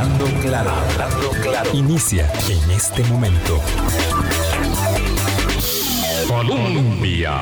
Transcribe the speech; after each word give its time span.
Hablando 0.00 0.24
claro, 0.40 0.70
hablando 0.70 1.30
claro. 1.42 1.70
Inicia 1.74 2.26
en 2.48 2.70
este 2.70 3.04
momento. 3.04 3.60
Colombia. 6.26 7.34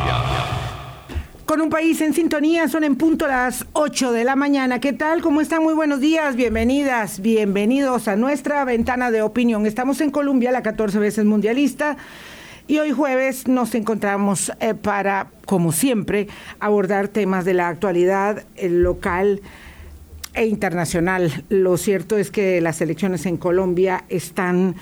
Con 1.44 1.60
un 1.60 1.71
país 1.71 2.00
en 2.00 2.15
sintonía, 2.15 2.67
son 2.67 2.83
en 2.83 2.97
punto 2.97 3.29
las 3.29 3.65
8 3.75 4.10
de 4.10 4.25
la 4.25 4.34
mañana. 4.34 4.81
¿Qué 4.81 4.92
tal? 4.92 5.21
¿Cómo 5.21 5.41
están? 5.41 5.63
Muy 5.63 5.75
buenos 5.75 6.00
días, 6.00 6.34
bienvenidas, 6.34 7.21
bienvenidos 7.21 8.09
a 8.09 8.16
nuestra 8.16 8.64
ventana 8.64 9.12
de 9.12 9.22
opinión. 9.22 9.64
Estamos 9.64 10.00
en 10.00 10.11
Colombia, 10.11 10.50
la 10.50 10.64
14 10.64 10.98
veces 10.98 11.25
mundialista. 11.27 11.96
Y 12.66 12.80
hoy 12.80 12.90
jueves 12.90 13.46
nos 13.46 13.77
encontramos 13.77 14.50
eh, 14.59 14.75
para, 14.75 15.29
como 15.46 15.70
siempre, 15.70 16.27
abordar 16.59 17.06
temas 17.06 17.45
de 17.45 17.54
la 17.54 17.68
actualidad 17.68 18.43
eh, 18.56 18.68
local 18.68 19.43
e 20.39 20.46
internacional. 20.46 21.45
Lo 21.48 21.77
cierto 21.77 22.16
es 22.16 22.30
que 22.30 22.61
las 22.61 22.80
elecciones 22.80 23.27
en 23.27 23.36
Colombia 23.36 24.04
están 24.09 24.76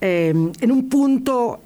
eh, 0.00 0.28
en 0.60 0.72
un 0.72 0.88
punto 0.88 1.60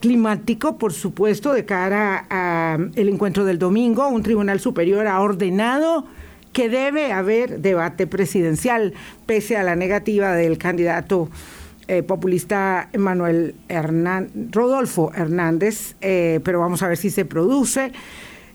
climático, 0.00 0.78
por 0.78 0.92
supuesto, 0.92 1.52
de 1.52 1.64
cara 1.64 2.18
al 2.28 3.08
encuentro 3.08 3.44
del 3.44 3.58
domingo. 3.58 4.08
Un 4.08 4.22
tribunal 4.22 4.60
superior 4.60 5.06
ha 5.06 5.20
ordenado 5.20 6.06
que 6.54 6.68
debe 6.68 7.12
haber 7.12 7.60
debate 7.60 8.06
presidencial, 8.06 8.94
pese 9.26 9.56
a 9.56 9.64
la 9.64 9.74
negativa 9.74 10.34
del 10.34 10.56
candidato 10.56 11.28
eh, 11.86 12.02
populista 12.02 12.88
Manuel 12.96 13.56
Rodolfo 14.50 15.12
Hernández, 15.14 15.96
eh, 16.00 16.40
pero 16.42 16.60
vamos 16.60 16.82
a 16.82 16.88
ver 16.88 16.96
si 16.96 17.10
se 17.10 17.26
produce. 17.26 17.92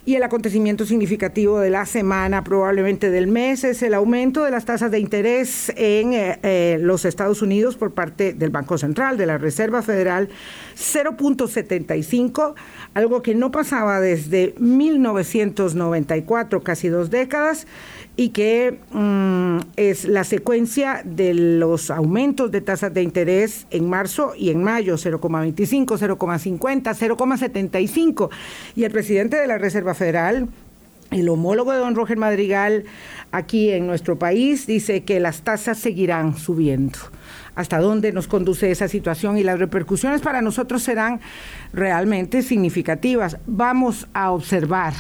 Y 0.06 0.16
el 0.16 0.24
acontecimiento 0.24 0.86
significativo 0.86 1.60
de 1.60 1.70
la 1.70 1.86
semana, 1.86 2.44
probablemente 2.44 3.12
del 3.12 3.28
mes, 3.28 3.64
es 3.64 3.84
el 3.84 3.94
aumento 3.94 4.44
de 4.44 4.52
las 4.52 4.66
tasas 4.66 4.92
de 4.92 5.00
interés 5.00 5.72
en 5.76 6.14
eh, 6.14 6.78
los 6.82 7.06
Estados 7.06 7.42
Unidos 7.42 7.76
por 7.76 7.92
parte 7.92 8.34
del 8.34 8.50
Banco 8.50 8.78
Central, 8.78 9.18
de 9.18 9.26
la 9.26 9.38
Reserva 9.38 9.82
Federal, 9.82 10.30
0.75, 10.78 12.54
algo 12.94 13.22
que 13.22 13.36
no 13.36 13.52
pasaba 13.52 14.00
desde 14.00 14.56
1994, 14.58 16.64
casi 16.64 16.88
dos 16.88 17.10
décadas 17.10 17.68
y 18.20 18.32
que 18.32 18.78
mm, 18.92 19.60
es 19.78 20.04
la 20.04 20.26
secuencia 20.26 21.02
de 21.06 21.34
los 21.34 21.90
aumentos 21.90 22.52
de 22.52 22.60
tasas 22.60 22.94
de 22.94 23.02
interés 23.02 23.66
en 23.72 23.90
marzo 23.90 24.34
y 24.36 24.50
en 24.50 24.62
mayo, 24.62 24.96
0,25, 24.96 25.98
0,50, 25.98 27.16
0,75. 27.16 28.30
Y 28.76 28.84
el 28.84 28.92
presidente 28.92 29.38
de 29.38 29.48
la 29.48 29.58
Reserva 29.58 29.94
Federal, 29.94 30.50
el 31.12 31.30
homólogo 31.30 31.72
de 31.72 31.78
don 31.78 31.96
Roger 31.96 32.18
Madrigal 32.18 32.84
aquí 33.32 33.70
en 33.70 33.88
nuestro 33.88 34.20
país, 34.20 34.68
dice 34.68 35.06
que 35.06 35.22
las 35.22 35.44
tasas 35.44 35.78
seguirán 35.78 36.36
subiendo. 36.36 37.00
¿Hasta 37.56 37.80
dónde 37.80 38.12
nos 38.12 38.28
conduce 38.28 38.70
esa 38.70 38.90
situación? 38.90 39.38
Y 39.38 39.44
las 39.44 39.60
repercusiones 39.60 40.20
para 40.20 40.42
nosotros 40.42 40.84
serán 40.84 41.22
realmente 41.72 42.42
significativas. 42.42 43.38
Vamos 43.48 44.10
a 44.12 44.32
observar 44.32 44.94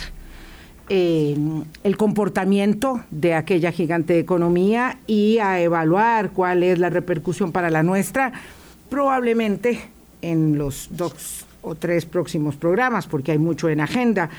el 0.89 1.97
comportamiento 1.97 3.01
de 3.11 3.35
aquella 3.35 3.71
gigante 3.71 4.17
economía 4.17 4.97
y 5.05 5.37
a 5.37 5.61
evaluar 5.61 6.31
cuál 6.31 6.63
es 6.63 6.79
la 6.79 6.89
repercusión 6.89 7.51
para 7.51 7.69
la 7.69 7.83
nuestra, 7.83 8.33
probablemente 8.89 9.79
en 10.21 10.57
los 10.57 10.89
dos 10.91 11.45
o 11.61 11.75
tres 11.75 12.05
próximos 12.05 12.55
programas, 12.55 13.07
porque 13.07 13.31
hay 13.31 13.37
mucho 13.37 13.69
en 13.69 13.81
agenda. 13.81 14.29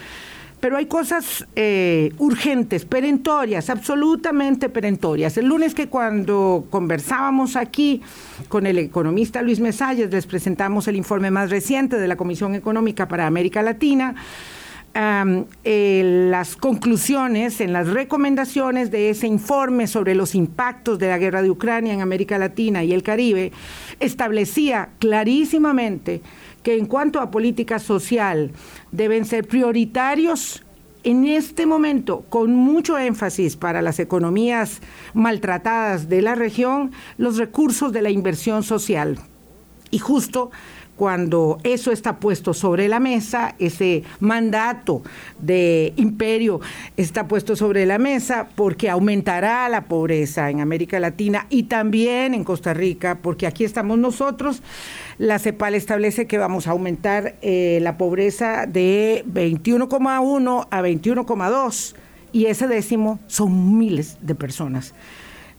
Pero 0.61 0.77
hay 0.77 0.87
cosas 0.87 1.47
eh, 1.57 2.13
urgentes, 2.19 2.85
perentorias, 2.85 3.71
absolutamente 3.71 4.69
perentorias. 4.69 5.39
El 5.39 5.47
lunes 5.47 5.75
que 5.75 5.89
cuando 5.89 6.67
conversábamos 6.69 7.57
aquí 7.57 8.03
con 8.49 8.67
el 8.67 8.79
economista 8.79 9.41
Luis 9.41 9.59
Mesalles, 9.59 10.11
les 10.11 10.27
presentamos 10.27 10.87
el 10.87 10.97
informe 10.97 11.31
más 11.31 11.49
reciente 11.49 11.97
de 11.97 12.07
la 12.07 12.17
Comisión 12.17 12.55
Económica 12.55 13.09
para 13.09 13.27
América 13.27 13.63
Latina, 13.63 14.15
eh, 14.95 16.29
las 16.31 16.57
conclusiones, 16.57 17.61
en 17.61 17.73
las 17.73 17.89
recomendaciones 17.89 18.91
de 18.91 19.11
ese 19.11 19.27
informe 19.27 19.87
sobre 19.87 20.15
los 20.15 20.35
impactos 20.35 20.99
de 20.99 21.09
la 21.09 21.19
guerra 21.19 21.43
de 21.43 21.51
Ucrania 21.51 21.93
en 21.93 22.01
América 22.01 22.39
Latina 22.39 22.83
y 22.83 22.93
el 22.93 23.03
Caribe, 23.03 23.53
establecía 24.01 24.91
clarísimamente 24.99 26.23
que 26.63 26.77
en 26.77 26.87
cuanto 26.87 27.21
a 27.21 27.31
política 27.31 27.79
social 27.79 28.53
deben 28.91 29.25
ser 29.25 29.47
prioritarios 29.47 30.65
en 31.03 31.25
este 31.25 31.65
momento, 31.65 32.25
con 32.29 32.55
mucho 32.55 32.99
énfasis 32.99 33.57
para 33.57 33.81
las 33.81 33.99
economías 34.01 34.81
maltratadas 35.15 36.09
de 36.09 36.21
la 36.21 36.35
región, 36.35 36.93
los 37.17 37.39
recursos 37.39 37.93
de 37.93 38.03
la 38.03 38.11
inversión 38.11 38.63
social. 38.63 39.19
Y 39.91 39.99
justo 39.99 40.51
cuando 41.01 41.57
eso 41.65 41.93
está 41.93 42.17
puesto 42.21 42.53
sobre 42.53 42.87
la 42.87 43.01
mesa, 43.01 43.55
ese 43.59 44.03
mandato 44.19 45.03
de 45.39 45.95
imperio 45.97 46.61
está 46.99 47.27
puesto 47.27 47.57
sobre 47.57 47.87
la 47.87 47.97
mesa 47.97 48.49
porque 48.55 48.91
aumentará 48.91 49.67
la 49.71 49.87
pobreza 49.87 50.51
en 50.51 50.61
América 50.61 51.01
Latina 51.01 51.47
y 51.49 51.63
también 51.63 52.35
en 52.35 52.45
Costa 52.45 52.75
Rica, 52.75 53.21
porque 53.23 53.47
aquí 53.47 53.65
estamos 53.65 53.97
nosotros. 53.97 54.63
La 55.17 55.39
CEPAL 55.39 55.75
establece 55.75 56.27
que 56.27 56.37
vamos 56.37 56.67
a 56.67 56.73
aumentar 56.73 57.37
eh, 57.41 57.79
la 57.81 57.97
pobreza 57.97 58.67
de 58.67 59.25
21,1 59.27 60.69
a 60.71 60.83
21,2 60.83 61.95
y 62.31 62.45
ese 62.45 62.69
décimo 62.69 63.21
son 63.27 63.79
miles 63.79 64.19
de 64.21 64.35
personas 64.35 64.93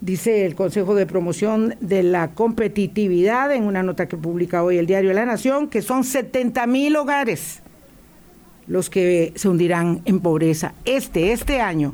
dice 0.01 0.45
el 0.45 0.55
Consejo 0.55 0.95
de 0.95 1.05
Promoción 1.05 1.75
de 1.79 2.03
la 2.03 2.31
Competitividad 2.31 3.53
en 3.53 3.63
una 3.63 3.83
nota 3.83 4.07
que 4.07 4.17
publica 4.17 4.63
hoy 4.63 4.77
el 4.77 4.87
diario 4.87 5.13
La 5.13 5.25
Nación, 5.25 5.69
que 5.69 5.81
son 5.81 6.03
70 6.03 6.65
mil 6.67 6.95
hogares 6.95 7.61
los 8.67 8.89
que 8.89 9.33
se 9.35 9.49
hundirán 9.49 10.01
en 10.05 10.19
pobreza 10.19 10.73
este, 10.85 11.31
este 11.31 11.61
año. 11.61 11.93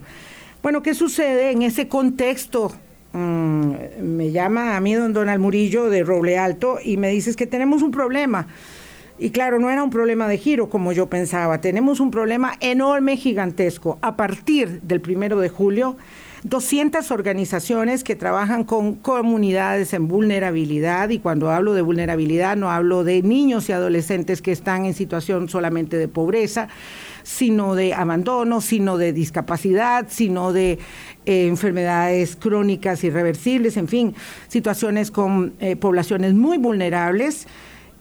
Bueno, 0.61 0.81
¿qué 0.81 0.93
sucede 0.93 1.51
en 1.51 1.61
ese 1.61 1.87
contexto? 1.87 2.71
Mm, 3.13 3.71
me 4.01 4.31
llama 4.31 4.75
a 4.75 4.79
mí 4.79 4.93
don 4.93 5.13
Donald 5.13 5.41
Murillo 5.41 5.89
de 5.89 6.03
Roble 6.03 6.37
Alto 6.37 6.77
y 6.83 6.97
me 6.97 7.09
dice 7.09 7.33
que 7.35 7.47
tenemos 7.47 7.81
un 7.81 7.91
problema. 7.91 8.47
Y 9.19 9.31
claro, 9.31 9.59
no 9.59 9.71
era 9.71 9.83
un 9.83 9.89
problema 9.89 10.27
de 10.27 10.37
giro 10.37 10.69
como 10.69 10.91
yo 10.91 11.07
pensaba, 11.07 11.59
tenemos 11.59 11.99
un 11.99 12.11
problema 12.11 12.53
enorme, 12.59 13.17
gigantesco. 13.17 13.97
A 14.01 14.15
partir 14.15 14.81
del 14.81 15.01
primero 15.01 15.39
de 15.39 15.49
julio, 15.49 15.97
200 16.43 17.11
organizaciones 17.11 18.03
que 18.03 18.15
trabajan 18.15 18.63
con 18.63 18.95
comunidades 18.95 19.93
en 19.93 20.07
vulnerabilidad 20.07 21.09
y 21.09 21.19
cuando 21.19 21.51
hablo 21.51 21.73
de 21.73 21.81
vulnerabilidad 21.81 22.55
no 22.55 22.69
hablo 22.69 23.03
de 23.03 23.21
niños 23.23 23.69
y 23.69 23.71
adolescentes 23.71 24.41
que 24.41 24.51
están 24.51 24.85
en 24.85 24.93
situación 24.93 25.49
solamente 25.49 25.97
de 25.97 26.07
pobreza, 26.07 26.67
sino 27.23 27.75
de 27.75 27.93
abandono, 27.93 28.61
sino 28.61 28.97
de 28.97 29.13
discapacidad, 29.13 30.05
sino 30.09 30.53
de 30.53 30.79
eh, 31.25 31.47
enfermedades 31.47 32.35
crónicas 32.35 33.03
irreversibles, 33.03 33.75
en 33.77 33.87
fin, 33.87 34.15
situaciones 34.47 35.11
con 35.11 35.53
eh, 35.59 35.75
poblaciones 35.75 36.33
muy 36.33 36.57
vulnerables 36.57 37.47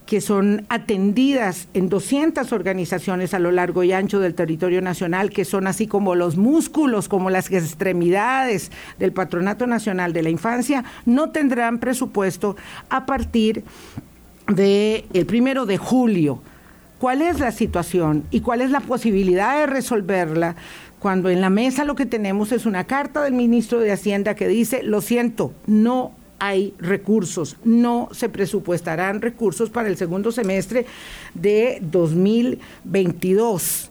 que 0.07 0.21
son 0.21 0.65
atendidas 0.69 1.67
en 1.75 1.89
200 1.89 2.53
organizaciones 2.53 3.35
a 3.35 3.41
lo 3.41 3.51
largo 3.51 3.83
y 3.83 3.93
ancho 3.93 4.21
del 4.21 4.35
territorio 4.35 4.81
nacional, 4.81 5.31
que 5.31 5.45
son 5.45 5.67
así 5.67 5.89
como 5.89 6.15
los 6.15 6.37
músculos, 6.37 7.09
como 7.09 7.29
las 7.29 7.51
extremidades 7.51 8.71
del 9.01 9.13
Patronato 9.13 9.67
Nacional 9.67 10.13
de 10.13 10.23
la 10.23 10.31
Infancia, 10.31 10.85
no 11.05 11.31
tendrán 11.31 11.81
presupuesto 11.81 12.57
a 12.89 13.05
partir 13.05 13.65
del 14.47 15.05
el 15.13 15.27
primero 15.27 15.67
de 15.67 15.77
julio. 15.77 16.41
¿Cuál 17.01 17.21
es 17.21 17.41
la 17.41 17.51
situación 17.51 18.25
y 18.31 18.41
cuál 18.41 18.63
es 18.63 18.71
la 18.71 18.81
posibilidad 18.81 19.59
de 19.59 19.67
resolverla? 19.67 20.55
Cuando 21.01 21.31
en 21.31 21.41
la 21.41 21.51
mesa 21.51 21.85
lo 21.85 21.97
que 21.97 22.07
tenemos 22.07 22.53
es 22.53 22.65
una 22.65 22.85
carta 22.85 23.23
del 23.23 23.35
ministro 23.35 23.81
de 23.81 23.93
Hacienda 23.93 24.35
que 24.35 24.49
dice, 24.49 24.83
lo 24.83 25.01
siento, 25.01 25.53
no 25.67 26.13
hay 26.39 26.75
recursos, 26.79 27.57
no 27.65 28.09
se 28.13 28.29
presupuestarán 28.29 29.23
recursos 29.23 29.71
para 29.71 29.89
el 29.89 29.97
segundo 29.97 30.33
semestre 30.33 30.87
de 31.35 31.79
2022. 31.83 33.91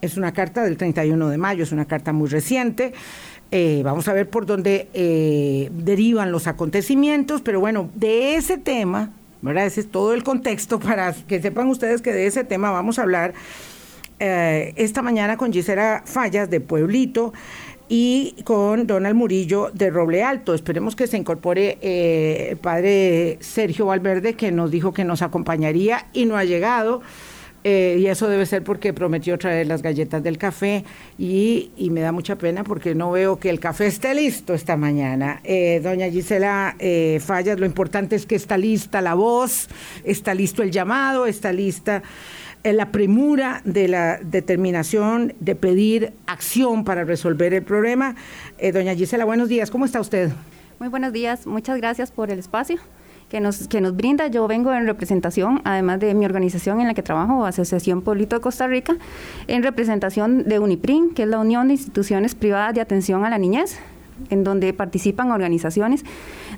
Es 0.00 0.16
una 0.16 0.32
carta 0.32 0.64
del 0.64 0.76
31 0.76 1.28
de 1.28 1.38
mayo, 1.38 1.62
es 1.62 1.72
una 1.72 1.84
carta 1.84 2.12
muy 2.12 2.28
reciente. 2.28 2.92
Eh, 3.50 3.82
vamos 3.84 4.08
a 4.08 4.12
ver 4.12 4.28
por 4.28 4.46
dónde 4.46 4.88
eh, 4.94 5.70
derivan 5.72 6.32
los 6.32 6.46
acontecimientos, 6.46 7.40
pero 7.40 7.60
bueno, 7.60 7.90
de 7.94 8.36
ese 8.36 8.58
tema, 8.58 9.10
¿verdad? 9.42 9.66
Ese 9.66 9.82
es 9.82 9.90
todo 9.90 10.14
el 10.14 10.24
contexto 10.24 10.80
para 10.80 11.12
que 11.12 11.40
sepan 11.40 11.68
ustedes 11.68 12.02
que 12.02 12.12
de 12.12 12.26
ese 12.26 12.44
tema 12.44 12.72
vamos 12.72 12.98
a 12.98 13.02
hablar 13.02 13.34
eh, 14.18 14.72
esta 14.76 15.02
mañana 15.02 15.36
con 15.36 15.52
Gisela 15.52 16.02
Fallas 16.04 16.48
de 16.48 16.60
Pueblito 16.60 17.32
y 17.88 18.34
con 18.44 18.86
Donald 18.86 19.14
Murillo 19.14 19.70
de 19.72 19.90
Roble 19.90 20.22
Alto. 20.22 20.54
Esperemos 20.54 20.96
que 20.96 21.06
se 21.06 21.16
incorpore 21.16 21.78
eh, 21.80 22.48
el 22.50 22.56
padre 22.56 23.38
Sergio 23.40 23.86
Valverde, 23.86 24.34
que 24.34 24.52
nos 24.52 24.70
dijo 24.70 24.92
que 24.92 25.04
nos 25.04 25.22
acompañaría 25.22 26.06
y 26.12 26.26
no 26.26 26.36
ha 26.36 26.44
llegado. 26.44 27.02
Eh, 27.66 27.96
y 27.98 28.06
eso 28.08 28.28
debe 28.28 28.44
ser 28.44 28.62
porque 28.62 28.92
prometió 28.92 29.38
traer 29.38 29.66
las 29.66 29.80
galletas 29.80 30.22
del 30.22 30.36
café 30.36 30.84
y, 31.18 31.70
me 31.90 32.02
da 32.02 32.12
mucha 32.12 32.36
pena 32.36 32.62
porque 32.62 32.94
no 32.94 33.10
veo 33.10 33.38
que 33.38 33.48
el 33.48 33.58
café 33.58 33.86
esté 33.86 34.14
listo 34.14 34.52
esta 34.52 34.76
mañana. 34.76 35.40
Eh, 35.44 35.80
doña 35.82 36.10
Gisela 36.10 36.76
eh, 36.78 37.20
Fallas, 37.24 37.58
lo 37.58 37.64
importante 37.64 38.16
es 38.16 38.26
que 38.26 38.34
está 38.34 38.58
lista 38.58 39.00
la 39.00 39.14
voz, 39.14 39.68
está 40.04 40.34
listo 40.34 40.62
el 40.62 40.72
llamado, 40.72 41.24
está 41.24 41.54
lista 41.54 42.02
la 42.72 42.90
premura 42.90 43.60
de 43.64 43.88
la 43.88 44.18
determinación 44.18 45.34
de 45.40 45.54
pedir 45.54 46.14
acción 46.26 46.84
para 46.84 47.04
resolver 47.04 47.52
el 47.52 47.62
problema. 47.62 48.16
doña 48.72 48.94
Gisela, 48.94 49.24
buenos 49.24 49.48
días, 49.48 49.70
¿cómo 49.70 49.84
está 49.84 50.00
usted? 50.00 50.32
Muy 50.80 50.88
buenos 50.88 51.12
días, 51.12 51.46
muchas 51.46 51.76
gracias 51.76 52.10
por 52.10 52.30
el 52.30 52.38
espacio 52.38 52.78
que 53.28 53.40
nos, 53.40 53.68
que 53.68 53.80
nos 53.80 53.96
brinda. 53.96 54.28
Yo 54.28 54.46
vengo 54.48 54.72
en 54.72 54.86
representación, 54.86 55.60
además 55.64 56.00
de 56.00 56.14
mi 56.14 56.24
organización 56.24 56.80
en 56.80 56.86
la 56.86 56.94
que 56.94 57.02
trabajo, 57.02 57.44
Asociación 57.44 58.02
Pueblito 58.02 58.36
de 58.36 58.42
Costa 58.42 58.66
Rica, 58.66 58.96
en 59.46 59.62
representación 59.62 60.44
de 60.44 60.58
UNIPRIN, 60.58 61.14
que 61.14 61.24
es 61.24 61.28
la 61.28 61.38
Unión 61.38 61.68
de 61.68 61.74
Instituciones 61.74 62.34
Privadas 62.34 62.74
de 62.74 62.80
Atención 62.80 63.24
a 63.24 63.30
la 63.30 63.38
Niñez, 63.38 63.78
en 64.30 64.44
donde 64.44 64.72
participan 64.72 65.30
organizaciones 65.30 66.04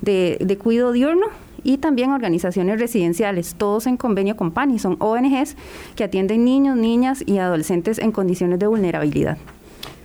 de, 0.02 0.38
de 0.40 0.58
cuidado 0.58 0.92
diurno 0.92 1.26
y 1.66 1.78
también 1.78 2.12
organizaciones 2.12 2.78
residenciales, 2.78 3.56
todos 3.56 3.88
en 3.88 3.96
convenio 3.96 4.36
con 4.36 4.52
PANI, 4.52 4.78
son 4.78 4.96
ONGs 5.00 5.56
que 5.96 6.04
atienden 6.04 6.44
niños, 6.44 6.76
niñas 6.76 7.24
y 7.26 7.38
adolescentes 7.38 7.98
en 7.98 8.12
condiciones 8.12 8.60
de 8.60 8.68
vulnerabilidad. 8.68 9.36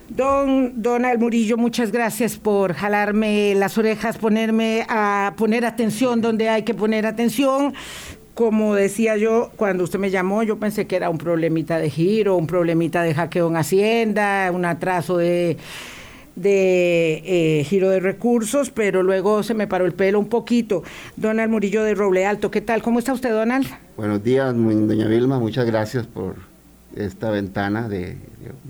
Don 0.10 0.82
Donald 0.82 1.20
Murillo, 1.20 1.58
muchas 1.58 1.92
gracias 1.92 2.36
por 2.36 2.74
jalarme 2.74 3.54
las 3.56 3.78
orejas, 3.78 4.18
ponerme 4.18 4.88
a 4.90 5.34
poner 5.38 5.64
atención 5.64 6.20
donde 6.20 6.50
hay 6.50 6.64
que 6.64 6.74
poner 6.74 7.06
atención. 7.06 7.76
Como 8.34 8.74
decía 8.74 9.16
yo, 9.18 9.52
cuando 9.56 9.84
usted 9.84 10.00
me 10.00 10.10
llamó, 10.10 10.42
yo 10.42 10.58
pensé 10.58 10.88
que 10.88 10.96
era 10.96 11.12
un 11.12 11.20
problemita 11.20 11.78
de 11.78 11.92
giro, 11.92 12.38
un 12.38 12.48
problemita 12.48 13.04
de 13.04 13.14
hackeo 13.14 13.48
en 13.50 13.58
Hacienda, 13.58 14.52
un 14.52 14.66
atraso 14.66 15.18
de, 15.18 15.58
de 16.42 17.60
eh, 17.60 17.64
giro 17.64 17.90
de 17.90 18.00
recursos, 18.00 18.70
pero 18.70 19.04
luego 19.04 19.44
se 19.44 19.54
me 19.54 19.68
paró 19.68 19.86
el 19.86 19.94
pelo 19.94 20.20
un 20.20 20.28
poquito. 20.28 20.84
Donald 21.16 21.52
Murillo 21.52 21.84
de 21.84 21.96
Roble 21.96 22.26
Alto, 22.26 22.52
¿qué 22.52 22.62
tal? 22.62 22.82
¿Cómo 22.82 23.00
está 23.00 23.14
usted, 23.14 23.32
Donald? 23.32 23.68
Buenos 23.98 24.24
días, 24.24 24.54
doña 24.56 25.08
Vilma, 25.08 25.40
muchas 25.40 25.66
gracias 25.66 26.08
por 26.08 26.36
esta 26.96 27.30
ventana 27.30 27.88
de, 27.88 28.18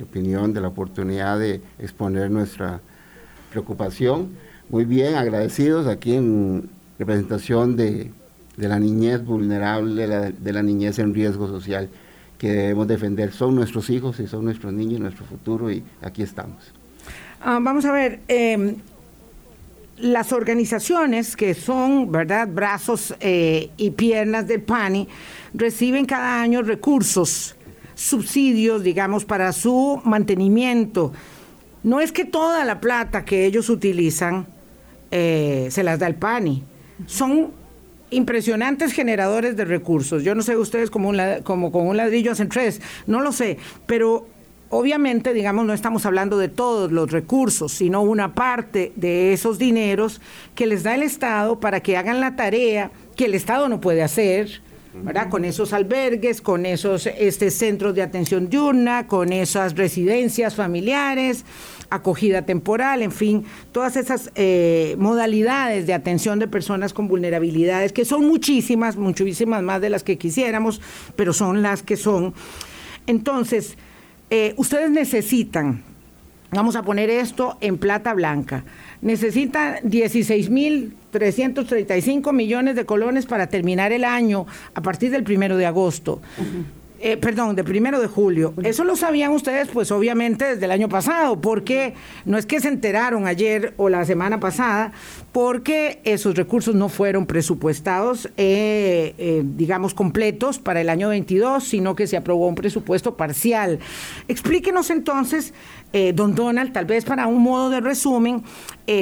opinión, 0.01 0.53
de 0.53 0.62
la 0.62 0.68
oportunidad 0.68 1.39
de 1.39 1.62
exponer 1.79 2.29
nuestra 2.29 2.81
preocupación. 3.50 4.29
Muy 4.69 4.85
bien, 4.85 5.15
agradecidos 5.15 5.88
aquí 5.88 6.15
en 6.15 6.69
representación 7.00 7.75
de, 7.75 8.12
la 8.57 8.79
niñez 8.79 9.23
vulnerable, 9.23 10.07
de 10.07 10.53
la, 10.53 10.63
niñez 10.63 11.00
en 11.00 11.13
riesgo 11.13 11.47
social 11.47 11.89
que 12.38 12.51
debemos 12.51 12.88
defender. 12.88 13.31
Son 13.31 13.56
nuestros 13.56 13.89
hijos 13.89 14.19
y 14.19 14.27
son 14.27 14.45
nuestros 14.45 14.73
niños, 14.73 15.00
nuestro 15.00 15.25
futuro 15.25 15.71
y 15.71 15.83
aquí 16.01 16.21
estamos. 16.23 16.73
Ah, 17.44 17.58
vamos 17.60 17.86
a 17.86 17.92
ver, 17.92 18.20
em, 18.28 18.76
las 19.98 20.32
organizaciones 20.32 21.36
que 21.36 21.56
son, 21.56 22.12
¿verdad?, 22.12 22.48
brazos 22.48 23.16
eh, 23.20 23.72
y 23.78 23.90
piernas 23.92 24.48
del 24.48 24.62
PANI, 24.62 25.08
reciben 25.54 26.06
cada 26.06 26.40
año 26.40 26.62
recursos 26.62 27.56
subsidios, 27.96 28.84
digamos, 28.84 29.26
para 29.26 29.54
su 29.54 30.00
mantenimiento. 30.04 31.14
No 31.84 32.00
es 32.00 32.12
que 32.12 32.26
toda 32.26 32.64
la 32.64 32.80
plata 32.80 33.26
que 33.26 33.48
ellos 33.48 33.70
utilizan 33.70 34.46
eh, 35.10 35.68
se 35.72 35.84
las 35.84 35.98
da 35.98 36.06
el 36.06 36.16
PANI. 36.16 36.64
Son 37.08 37.52
impresionantes 38.12 38.94
generadores 38.94 39.58
de 39.58 39.66
recursos. 39.66 40.24
Yo 40.24 40.36
no 40.36 40.44
sé 40.44 40.58
ustedes 40.58 40.92
como, 40.92 41.12
como 41.44 41.72
con 41.72 41.88
un 41.88 41.98
ladrillo 41.98 42.32
hacen 42.34 42.50
tres, 42.50 42.82
no 43.08 43.22
lo 43.22 43.32
sé, 43.32 43.58
pero 43.88 44.28
obviamente, 44.71 45.33
digamos, 45.33 45.65
no 45.65 45.73
estamos 45.73 46.06
hablando 46.06 46.38
de 46.38 46.50
todos 46.50 46.91
los 46.91 47.12
recursos, 47.12 47.71
sino 47.73 48.01
una 48.01 48.33
parte 48.33 48.91
de 48.95 49.33
esos 49.33 49.59
dineros 49.59 50.21
que 50.56 50.65
les 50.65 50.83
da 50.83 50.95
el 50.95 51.03
Estado 51.03 51.59
para 51.59 51.81
que 51.81 51.97
hagan 51.97 52.19
la 52.19 52.35
tarea 52.35 52.91
que 53.15 53.25
el 53.25 53.35
Estado 53.35 53.69
no 53.69 53.79
puede 53.79 54.01
hacer, 54.01 54.62
con 55.29 55.45
esos 55.45 55.71
albergues, 55.71 56.41
con 56.41 56.65
esos 56.65 57.07
este, 57.07 57.50
centros 57.50 57.95
de 57.95 58.01
atención 58.01 58.50
diurna, 58.50 59.07
con 59.07 59.31
esas 59.31 59.75
residencias 59.75 60.56
familiares, 60.56 61.45
acogida 61.89 62.41
temporal, 62.41 63.01
en 63.01 63.12
fin, 63.12 63.45
todas 63.71 63.95
esas 63.95 64.31
eh, 64.35 64.95
modalidades 64.97 65.88
de 65.88 65.94
atención 65.94 66.39
de 66.39 66.47
personas 66.47 66.94
con 66.94 67.07
vulnerabilidades, 67.07 67.94
que 67.94 68.03
son 68.03 68.27
muchísimas, 68.27 68.97
muchísimas 68.97 69.63
más 69.63 69.79
de 69.79 69.89
las 69.89 70.03
que 70.03 70.18
quisiéramos, 70.18 70.81
pero 71.15 71.31
son 71.31 71.62
las 71.62 71.83
que 71.83 71.95
son. 71.95 72.33
Entonces, 73.07 73.77
eh, 74.31 74.56
ustedes 74.57 74.89
necesitan, 74.89 75.83
vamos 76.50 76.75
a 76.75 76.81
poner 76.81 77.12
esto 77.12 77.57
en 77.62 77.78
plata 77.78 78.16
blanca, 78.16 78.63
necesitan 79.01 79.75
16 79.83 80.50
mil 80.50 80.95
335 81.12 82.33
millones 82.33 82.75
de 82.75 82.86
colones 82.86 83.25
para 83.25 83.48
terminar 83.48 83.92
el 83.92 84.06
año 84.06 84.48
a 84.74 84.81
partir 84.81 85.12
del 85.12 85.24
primero 85.24 85.57
de 85.57 85.66
agosto. 85.66 86.22
Eh, 87.03 87.18
perdón, 87.18 87.56
del 87.56 87.65
primero 87.65 88.00
de 88.00 88.06
julio. 88.06 88.53
Eso 88.62 88.83
lo 88.83 88.95
sabían 88.95 89.31
ustedes, 89.31 89.69
pues 89.69 89.92
obviamente 89.92 90.45
desde 90.45 90.65
el 90.65 90.71
año 90.71 90.88
pasado, 90.88 91.42
porque 91.42 91.95
no 92.25 92.38
es 92.38 92.45
que 92.45 92.59
se 92.59 92.68
enteraron 92.68 93.25
ayer 93.25 93.74
o 93.77 93.89
la 93.89 94.06
semana 94.06 94.39
pasada, 94.39 94.92
porque 95.31 96.00
esos 96.03 96.36
recursos 96.36 96.75
no 96.75 96.89
fueron 96.89 97.25
presupuestados, 97.25 98.27
eh, 98.38 99.15
eh, 99.18 99.42
digamos, 99.44 99.95
completos 99.95 100.59
para 100.59 100.80
el 100.80 100.89
año 100.89 101.09
22, 101.09 101.63
sino 101.63 101.95
que 101.95 102.06
se 102.06 102.18
aprobó 102.18 102.48
un 102.48 102.53
presupuesto 102.53 103.18
parcial. 103.18 103.80
Explíquenos 104.27 104.92
entonces, 104.92 105.56
don 106.13 106.36
Donald, 106.36 106.71
tal 106.71 106.86
vez 106.86 107.04
para 107.04 107.25
un 107.25 107.42
modo 107.42 107.71
de 107.71 107.81
resumen, 107.81 108.44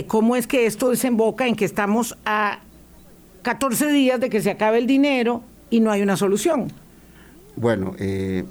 cómo 0.07 0.37
es 0.37 0.47
que 0.47 0.65
esto 0.65 0.89
desemboca 0.89 1.47
en 1.47 1.55
que 1.55 1.65
estamos 1.65 2.17
a 2.25 2.59
14 3.41 3.91
días 3.91 4.19
de 4.21 4.29
que 4.29 4.41
se 4.41 4.51
acabe 4.51 4.77
el 4.77 4.87
dinero 4.87 5.43
y 5.69 5.81
no 5.81 5.91
hay 5.91 6.01
una 6.01 6.15
solución. 6.15 6.71
Bueno, 7.55 7.93
eh, 7.99 8.45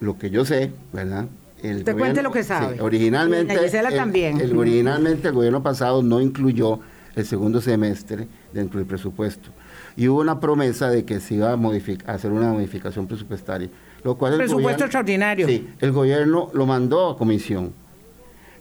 lo 0.00 0.18
que 0.18 0.30
yo 0.30 0.44
sé, 0.44 0.72
¿verdad? 0.92 1.26
El 1.62 1.84
Te 1.84 1.94
cuente 1.94 2.22
lo 2.22 2.30
que 2.30 2.42
sabe. 2.42 2.80
originalmente, 2.80 3.54
el, 3.54 3.94
también. 3.94 4.40
El, 4.40 4.56
originalmente 4.56 5.28
el 5.28 5.34
gobierno 5.34 5.62
pasado 5.62 6.02
no 6.02 6.20
incluyó 6.20 6.80
el 7.16 7.24
segundo 7.24 7.60
semestre 7.60 8.28
dentro 8.52 8.78
del 8.78 8.86
presupuesto. 8.86 9.48
Y 9.96 10.08
hubo 10.08 10.20
una 10.20 10.40
promesa 10.40 10.90
de 10.90 11.04
que 11.04 11.20
se 11.20 11.36
iba 11.36 11.52
a, 11.52 12.12
hacer 12.12 12.32
una 12.32 12.52
modificación 12.52 13.06
presupuestaria. 13.06 13.70
Lo 14.02 14.16
cual 14.16 14.32
el 14.34 14.38
presupuesto 14.38 14.84
extraordinario. 14.84 15.46
Sí, 15.46 15.68
el 15.80 15.92
gobierno 15.92 16.50
lo 16.52 16.66
mandó 16.66 17.10
a 17.10 17.16
comisión. 17.16 17.72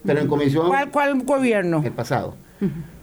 Pero 0.05 0.19
en 0.19 0.27
comisión... 0.27 0.67
¿Cuál, 0.67 0.91
cuál 0.91 1.23
gobierno? 1.23 1.81
El 1.83 1.91
pasado. 1.91 2.35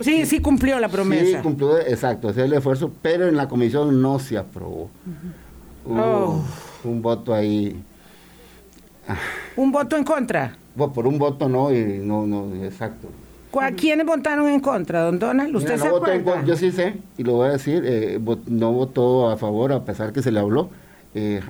Sí, 0.00 0.24
sí 0.26 0.40
cumplió 0.40 0.78
la 0.80 0.88
promesa. 0.88 1.38
Sí, 1.38 1.42
cumplió, 1.42 1.78
exacto, 1.78 2.28
hacer 2.28 2.46
el 2.46 2.54
esfuerzo, 2.54 2.92
pero 3.02 3.28
en 3.28 3.36
la 3.36 3.48
comisión 3.48 4.00
no 4.00 4.18
se 4.18 4.38
aprobó. 4.38 4.90
Oh. 5.86 6.42
un 6.84 7.02
voto 7.02 7.34
ahí. 7.34 7.82
¿Un 9.56 9.72
voto 9.72 9.96
en 9.96 10.04
contra? 10.04 10.56
por 10.94 11.06
un 11.06 11.18
voto 11.18 11.48
no, 11.48 11.72
y 11.72 11.98
no, 11.98 12.26
no, 12.26 12.54
exacto. 12.64 13.08
¿Quiénes 13.76 14.06
votaron 14.06 14.48
en 14.48 14.60
contra, 14.60 15.02
don 15.02 15.18
Donald? 15.18 15.54
¿Usted 15.54 15.76
se 15.76 15.88
acuerda? 15.88 16.44
yo 16.44 16.56
sí 16.56 16.70
sé, 16.70 16.94
y 17.18 17.24
lo 17.24 17.32
voy 17.32 17.48
a 17.48 17.52
decir, 17.52 17.82
eh, 17.84 18.20
no 18.46 18.72
votó 18.72 19.28
a 19.28 19.36
favor 19.36 19.72
a 19.72 19.84
pesar 19.84 20.12
que 20.12 20.22
se 20.22 20.30
le 20.30 20.38
habló. 20.38 20.70
Eh, 21.14 21.40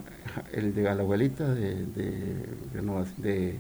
el 0.52 0.74
de 0.74 0.82
la 0.82 0.92
abuelita 0.92 1.52
de, 1.52 1.84
de, 1.84 3.56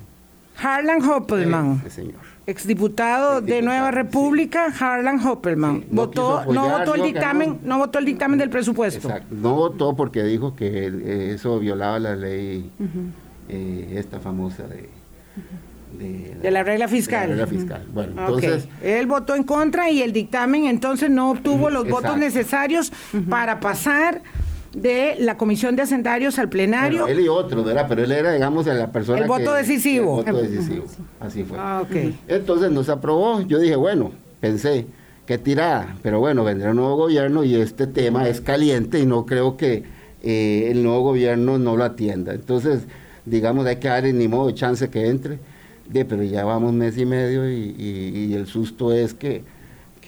Harlan 0.56 1.02
Hoppelman. 1.02 1.82
Señor. 1.90 2.29
Exdiputado 2.46 3.40
de 3.40 3.62
Nueva 3.62 3.90
República, 3.90 4.66
Harlan 4.66 5.24
Hoppelman. 5.24 5.84
no 5.90 6.06
votó, 6.06 6.44
no 6.46 6.68
votó 6.68 6.94
el 6.94 7.02
dictamen, 7.02 7.60
no 7.62 7.78
votó 7.78 7.98
el 7.98 8.04
dictamen 8.06 8.38
del 8.38 8.50
presupuesto. 8.50 9.08
Exacto. 9.08 9.34
No 9.34 9.54
votó 9.54 9.94
porque 9.94 10.24
dijo 10.24 10.56
que 10.56 10.86
eh, 10.86 11.34
eso 11.34 11.58
violaba 11.58 11.98
la 11.98 12.16
ley 12.16 12.70
eh, 13.48 13.94
esta 13.96 14.20
famosa 14.20 14.64
de, 14.66 14.88
de, 15.98 16.50
la, 16.50 16.62
regla 16.62 16.88
fiscal. 16.88 17.28
regla 17.28 17.46
fiscal. 17.46 17.86
Bueno, 17.92 18.12
entonces. 18.18 18.68
Él 18.82 19.06
votó 19.06 19.34
en 19.34 19.44
contra 19.44 19.90
y 19.90 20.02
el 20.02 20.12
dictamen 20.12 20.64
entonces 20.64 21.10
no 21.10 21.30
obtuvo 21.30 21.70
los 21.70 21.88
votos 21.88 22.16
necesarios 22.16 22.92
para 23.28 23.60
pasar 23.60 24.22
de 24.74 25.16
la 25.18 25.36
Comisión 25.36 25.76
de 25.76 25.82
Hacendarios 25.82 26.38
al 26.38 26.48
plenario. 26.48 27.06
él 27.06 27.20
y 27.20 27.28
otro, 27.28 27.64
¿verdad? 27.64 27.86
Pero 27.88 28.04
él 28.04 28.12
era, 28.12 28.32
digamos, 28.32 28.66
la 28.66 28.90
persona. 28.92 29.20
El 29.20 29.26
voto 29.26 29.52
decisivo. 29.52 30.22
El 30.24 30.32
voto 30.32 30.42
decisivo. 30.46 30.84
Así 31.18 31.44
fue. 31.44 31.58
Ah, 31.58 31.82
okay. 31.84 32.18
Entonces 32.28 32.70
nos 32.70 32.88
aprobó. 32.88 33.40
Yo 33.42 33.58
dije, 33.58 33.76
bueno, 33.76 34.12
pensé, 34.40 34.86
qué 35.26 35.38
tirada. 35.38 35.96
Pero 36.02 36.20
bueno, 36.20 36.44
vendrá 36.44 36.70
un 36.70 36.76
nuevo 36.76 36.96
gobierno 36.96 37.42
y 37.44 37.56
este 37.56 37.86
tema 37.86 38.28
es 38.28 38.40
caliente 38.40 39.00
y 39.00 39.06
no 39.06 39.26
creo 39.26 39.56
que 39.56 39.84
eh, 40.22 40.68
el 40.70 40.82
nuevo 40.82 41.02
gobierno 41.02 41.58
no 41.58 41.76
lo 41.76 41.84
atienda. 41.84 42.32
Entonces, 42.32 42.82
digamos, 43.24 43.66
hay 43.66 43.76
que 43.76 43.88
darle 43.88 44.12
ni 44.12 44.28
modo 44.28 44.48
de 44.48 44.54
chance 44.54 44.88
que 44.88 45.08
entre. 45.08 45.38
De, 45.88 46.04
pero 46.04 46.22
ya 46.22 46.44
vamos 46.44 46.72
mes 46.72 46.96
y 46.98 47.04
medio 47.04 47.50
y 47.50 48.32
el 48.32 48.46
susto 48.46 48.92
es 48.92 49.12
que 49.12 49.42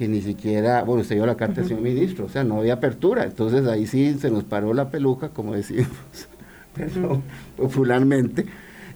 que 0.02 0.08
ni 0.08 0.20
siquiera, 0.20 0.82
bueno, 0.82 1.04
se 1.04 1.14
dio 1.14 1.24
la 1.26 1.36
carta 1.36 1.60
del 1.60 1.68
señor 1.68 1.84
ministro, 1.84 2.24
o 2.24 2.28
sea, 2.28 2.42
no 2.42 2.58
había 2.58 2.72
apertura, 2.72 3.22
entonces 3.22 3.68
ahí 3.68 3.86
sí 3.86 4.16
se 4.18 4.32
nos 4.32 4.42
paró 4.42 4.74
la 4.74 4.90
peluca, 4.90 5.28
como 5.28 5.54
decimos, 5.54 5.86
popularmente. 7.56 8.46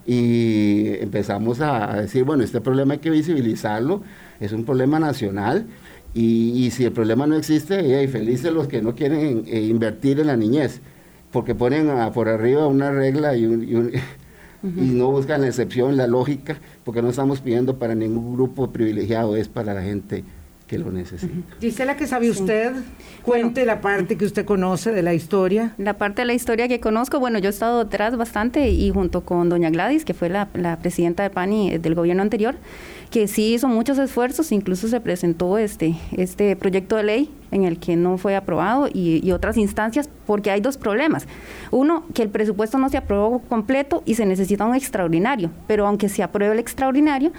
Y 0.05 0.95
empezamos 0.99 1.61
a 1.61 2.01
decir, 2.01 2.25
bueno, 2.25 2.43
este 2.43 2.61
problema 2.61 2.95
hay 2.95 2.99
que 2.99 3.11
visibilizarlo, 3.11 4.03
es 4.41 4.51
un 4.51 4.65
problema 4.65 4.99
nacional. 4.99 5.67
Y, 6.13 6.71
si 6.73 6.85
el 6.85 6.91
problema 6.91 7.29
no 7.29 7.37
existe, 7.37 8.03
y 8.03 8.09
felices 8.09 8.53
los 8.53 8.67
que 8.67 8.83
no 8.83 8.97
quieren 8.97 9.45
eh, 9.47 9.61
invertir 9.61 10.19
en 10.19 10.27
la 10.27 10.37
niñez, 10.37 10.81
porque 11.31 11.55
ponen 11.55 11.89
por 12.15 12.29
arriba 12.29 12.67
una 12.67 12.91
regla 12.91 13.37
y, 13.37 13.45
y 13.45 14.01
no 14.65 15.13
buscan 15.13 15.43
la 15.43 15.47
excepción, 15.47 15.97
la 15.97 16.09
lógica, 16.09 16.57
porque 16.85 17.01
no 17.01 17.11
estamos 17.11 17.41
pidiendo 17.43 17.79
para 17.79 17.95
ningún 17.95 18.35
grupo 18.35 18.73
privilegiado, 18.73 19.37
es 19.37 19.47
para 19.47 19.73
la 19.73 19.83
gente 19.83 20.25
que 20.67 20.79
lo 20.79 20.91
necesita. 20.91 21.55
Gisela, 21.61 21.97
¿qué 21.97 22.07
sabe 22.07 22.29
usted? 22.29 22.73
Cuente 23.23 23.65
la 23.65 23.81
parte 23.81 24.17
que 24.17 24.25
usted 24.25 24.45
conoce 24.45 24.91
de 24.93 25.03
la 25.03 25.15
historia. 25.15 25.75
La 25.79 25.97
parte 25.97 26.23
de 26.23 26.27
la 26.27 26.35
historia 26.35 26.67
que 26.67 26.81
conozco, 26.81 27.21
bueno, 27.21 27.39
yo 27.39 27.49
he 27.49 27.51
estado 27.51 27.85
detrás 27.85 28.17
bastante 28.17 28.69
y 28.69 28.91
junto 28.91 29.21
con 29.23 29.49
doña 29.49 29.71
Gladys, 29.71 30.05
que 30.05 30.15
fue 30.15 30.29
la, 30.29 30.49
presidenta 30.81 31.23
de 31.23 31.31
PANI 31.31 31.73
eh, 31.73 31.79
del 31.79 31.95
gobierno 31.95 32.23
anterior, 32.23 32.57
que 33.11 33.29
sí 33.29 33.55
hizo 33.55 33.69
muchos 33.69 33.99
esfuerzos, 33.99 34.51
incluso 34.51 34.89
se 34.89 35.01
presentó 35.01 35.57
este, 35.59 35.95
este 36.17 36.57
proyecto 36.57 36.97
de 36.97 37.05
ley 37.05 37.31
en 37.53 37.65
el 37.65 37.79
que 37.79 37.95
no 37.95 38.19
fue 38.19 38.35
aprobado 38.35 38.89
y, 38.93 39.25
y, 39.25 39.31
otras 39.31 39.57
instancias, 39.57 40.11
porque 40.27 40.51
hay 40.51 40.61
dos 40.61 40.77
problemas. 40.77 41.29
Uno, 41.71 42.05
que 42.13 42.23
el 42.23 42.29
presupuesto 42.29 42.77
no 42.79 42.89
se 42.89 42.97
aprobó 42.97 43.39
completo 43.39 44.03
y 44.05 44.17
se 44.17 44.27
necesita 44.27 44.65
un 44.65 44.75
extraordinario, 44.75 45.51
pero 45.69 45.87
aunque 45.87 46.09
se 46.09 46.25
apruebe 46.25 46.55
el 46.55 46.59
extraordinario, 46.59 47.31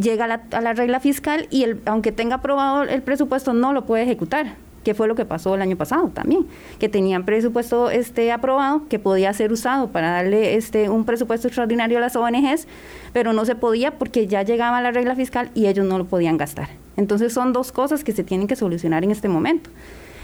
llega 0.00 0.24
a 0.24 0.60
la, 0.60 0.72
regla 0.72 1.00
fiscal 1.00 1.46
y 1.50 1.64
el, 1.64 1.80
aunque 1.86 2.12
tenga 2.12 2.36
aprobado 2.36 2.82
el 2.84 3.02
presupuesto 3.02 3.52
no 3.52 3.72
lo 3.72 3.86
puede 3.86 4.04
ejecutar 4.04 4.56
que 4.84 4.94
fue 4.94 5.08
lo 5.08 5.14
que 5.14 5.26
pasó 5.26 5.54
el 5.54 5.62
año 5.62 5.76
pasado 5.76 6.08
también, 6.08 6.46
que 6.78 6.88
tenían 6.88 7.26
presupuesto 7.26 7.90
este 7.90 8.32
aprobado, 8.32 8.88
que 8.88 8.98
podía 8.98 9.30
ser 9.34 9.52
usado 9.52 9.88
para 9.88 10.10
darle 10.10 10.56
este 10.56 10.88
un 10.88 11.04
presupuesto 11.04 11.48
extraordinario 11.48 11.98
a 11.98 12.00
las 12.00 12.16
ONGs, 12.16 12.66
pero 13.12 13.32
no 13.32 13.44
se 13.44 13.54
podía 13.54 13.98
porque 13.98 14.26
ya 14.26 14.42
llegaba 14.42 14.80
la 14.80 14.90
regla 14.90 15.14
fiscal 15.14 15.50
y 15.54 15.66
ellos 15.66 15.84
no 15.84 15.98
lo 15.98 16.06
podían 16.06 16.38
gastar. 16.38 16.68
Entonces 16.96 17.32
son 17.32 17.52
dos 17.52 17.72
cosas 17.72 18.04
que 18.04 18.12
se 18.12 18.24
tienen 18.24 18.46
que 18.46 18.56
solucionar 18.56 19.04
en 19.04 19.10
este 19.10 19.28
momento 19.28 19.70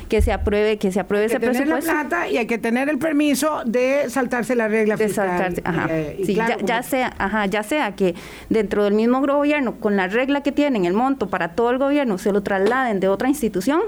que 0.09 0.23
se 0.23 0.33
apruebe, 0.33 0.79
que 0.79 0.93
se 0.93 1.01
apruebe 1.01 1.25
hay 1.25 1.31
que 1.31 1.37
ese 1.37 1.41
tener 1.41 1.57
presupuesto. 1.57 1.93
La 1.93 2.09
plata 2.09 2.29
y 2.29 2.37
hay 2.37 2.47
que 2.47 2.59
tener 2.59 2.89
el 2.89 2.99
permiso 2.99 3.63
de 3.65 4.09
saltarse 4.09 4.55
la 4.55 4.69
regla 4.69 4.97
de 4.97 5.09
Saltarse, 5.09 5.63
ajá. 5.65 5.87
Eh, 5.91 6.23
sí, 6.25 6.35
ya, 6.35 6.83
sea, 6.83 7.15
ajá, 7.19 7.47
ya 7.47 7.63
sea 7.63 7.95
que 7.95 8.15
dentro 8.49 8.85
del 8.85 8.95
mismo 8.95 9.21
gobierno, 9.21 9.77
con 9.77 9.97
la 9.97 10.09
regla 10.09 10.43
que 10.43 10.53
tienen, 10.53 10.85
el 10.85 10.93
monto 10.93 11.29
para 11.29 11.49
todo 11.55 11.71
el 11.71 11.79
gobierno, 11.79 12.19
se 12.19 12.33
lo 12.33 12.43
trasladen 12.43 13.01
de 13.01 13.09
otra 13.09 13.29
institución 13.29 13.81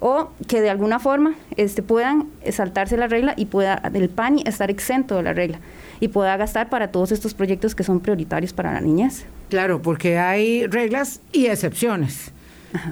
o 0.00 0.30
que 0.48 0.60
de 0.60 0.70
alguna 0.70 0.98
forma 0.98 1.34
este, 1.56 1.82
puedan 1.82 2.28
saltarse 2.50 2.96
la 2.96 3.06
regla 3.06 3.34
y 3.36 3.46
pueda 3.46 3.80
el 3.94 4.08
PANI 4.10 4.42
estar 4.46 4.70
exento 4.70 5.16
de 5.16 5.22
la 5.22 5.32
regla 5.32 5.60
y 6.00 6.08
pueda 6.08 6.36
gastar 6.36 6.68
para 6.68 6.88
todos 6.88 7.12
estos 7.12 7.32
proyectos 7.34 7.74
que 7.74 7.84
son 7.84 8.00
prioritarios 8.00 8.52
para 8.52 8.72
la 8.72 8.80
niñez. 8.80 9.24
Claro, 9.48 9.80
porque 9.80 10.18
hay 10.18 10.66
reglas 10.66 11.20
y 11.32 11.46
excepciones. 11.46 12.32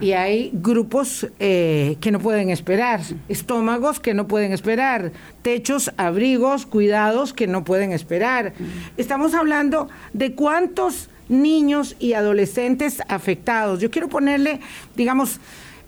Y 0.00 0.12
hay 0.12 0.50
grupos 0.52 1.26
eh, 1.38 1.96
que 2.00 2.12
no 2.12 2.20
pueden 2.20 2.50
esperar, 2.50 3.00
estómagos 3.28 4.00
que 4.00 4.14
no 4.14 4.28
pueden 4.28 4.52
esperar, 4.52 5.12
techos, 5.42 5.92
abrigos, 5.96 6.66
cuidados 6.66 7.32
que 7.32 7.46
no 7.46 7.64
pueden 7.64 7.92
esperar. 7.92 8.52
Estamos 8.96 9.34
hablando 9.34 9.88
de 10.12 10.34
cuántos 10.34 11.08
niños 11.28 11.96
y 11.98 12.12
adolescentes 12.12 13.02
afectados. 13.08 13.80
Yo 13.80 13.90
quiero 13.90 14.08
ponerle, 14.08 14.60
digamos, 14.94 15.40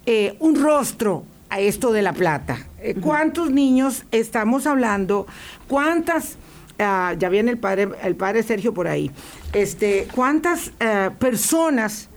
eh, 0.06 0.36
un 0.40 0.60
rostro 0.60 1.24
a 1.50 1.60
esto 1.60 1.92
de 1.92 2.02
la 2.02 2.12
plata. 2.12 2.66
Eh, 2.80 2.96
¿Cuántos 3.00 3.50
niños 3.50 4.04
estamos 4.10 4.66
hablando? 4.66 5.26
¿Cuántas... 5.68 6.36
Ah, 6.80 7.14
ya 7.16 7.28
viene 7.28 7.52
el 7.52 7.58
padre, 7.58 7.90
el 8.02 8.16
padre 8.16 8.42
Sergio 8.42 8.74
por 8.74 8.88
ahí. 8.88 9.08
Este, 9.52 10.08
¿Cuántas 10.12 10.72
personas 11.20 12.08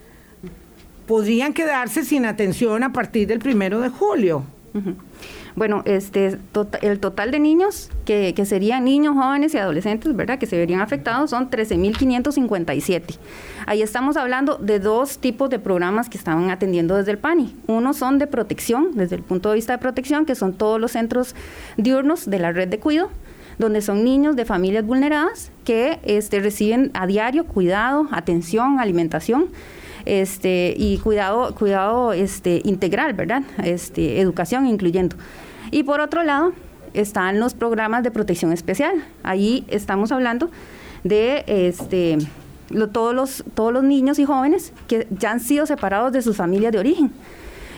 podrían 1.08 1.54
quedarse 1.54 2.04
sin 2.04 2.26
atención 2.26 2.84
a 2.84 2.94
partir 2.94 3.28
del 3.28 3.40
primero 3.40 3.80
de 3.80 3.90
julio. 3.90 4.44
Bueno, 5.56 5.82
este, 5.86 6.38
tota, 6.52 6.78
el 6.84 7.00
total 7.00 7.32
de 7.32 7.40
niños, 7.40 7.90
que, 8.06 8.36
que, 8.36 8.46
serían 8.46 8.86
niños, 8.86 9.16
jóvenes 9.16 9.56
y 9.56 9.58
adolescentes, 9.58 10.16
¿verdad?, 10.16 10.38
que 10.38 10.46
se 10.46 10.56
verían 10.56 10.82
afectados 10.82 11.32
son 11.32 11.50
13.557. 11.50 13.18
Ahí 13.66 13.82
estamos 13.82 14.18
hablando 14.18 14.58
de 14.58 14.80
dos 14.80 15.18
tipos 15.18 15.50
de 15.50 15.58
programas 15.58 16.10
que 16.10 16.18
estaban 16.20 16.52
atendiendo 16.52 16.96
desde 16.96 17.10
el 17.10 17.18
PANI. 17.18 17.56
Uno 17.66 17.96
son 17.96 18.20
de 18.20 18.28
protección, 18.28 18.92
desde 18.94 19.16
el 19.16 19.24
punto 19.24 19.50
de 19.50 19.56
vista 19.56 19.74
de 19.74 19.80
protección, 19.80 20.28
que 20.28 20.36
son 20.36 20.54
todos 20.54 20.80
los 20.80 20.92
centros 20.92 21.34
diurnos 21.76 22.30
de 22.30 22.38
la 22.38 22.52
red 22.52 22.68
de 22.68 22.80
cuido 22.80 23.10
donde 23.58 23.82
son 23.82 24.04
niños 24.04 24.36
de 24.36 24.46
familias 24.46 24.86
vulneradas 24.86 25.50
que 25.66 25.98
este, 26.04 26.40
reciben 26.42 26.92
a 26.94 27.08
diario 27.08 27.48
cuidado, 27.48 28.08
atención, 28.12 28.80
alimentación 28.80 29.48
este, 30.08 30.74
y 30.78 30.98
cuidado, 31.00 31.54
cuidado 31.54 32.14
este, 32.14 32.62
integral, 32.64 33.14
¿verdad? 33.14 33.44
Este, 33.64 34.20
educación 34.20 34.66
incluyendo. 34.66 35.16
Y 35.72 35.84
por 35.84 36.00
otro 36.00 36.24
lado, 36.24 36.54
están 36.94 37.40
los 37.40 37.54
programas 37.54 38.04
de 38.04 38.12
protección 38.12 38.54
especial. 38.54 39.04
Ahí 39.24 39.66
estamos 39.68 40.12
hablando 40.12 40.50
de 41.04 41.44
este, 41.48 42.18
todos, 42.92 43.14
los, 43.14 43.44
todos 43.54 43.74
los 43.74 43.84
niños 43.84 44.20
y 44.20 44.26
jóvenes 44.26 44.74
que 44.88 45.08
ya 45.12 45.32
han 45.32 45.40
sido 45.40 45.66
separados 45.66 46.12
de 46.12 46.22
sus 46.22 46.38
familias 46.38 46.72
de 46.72 46.80
origen. 46.80 47.12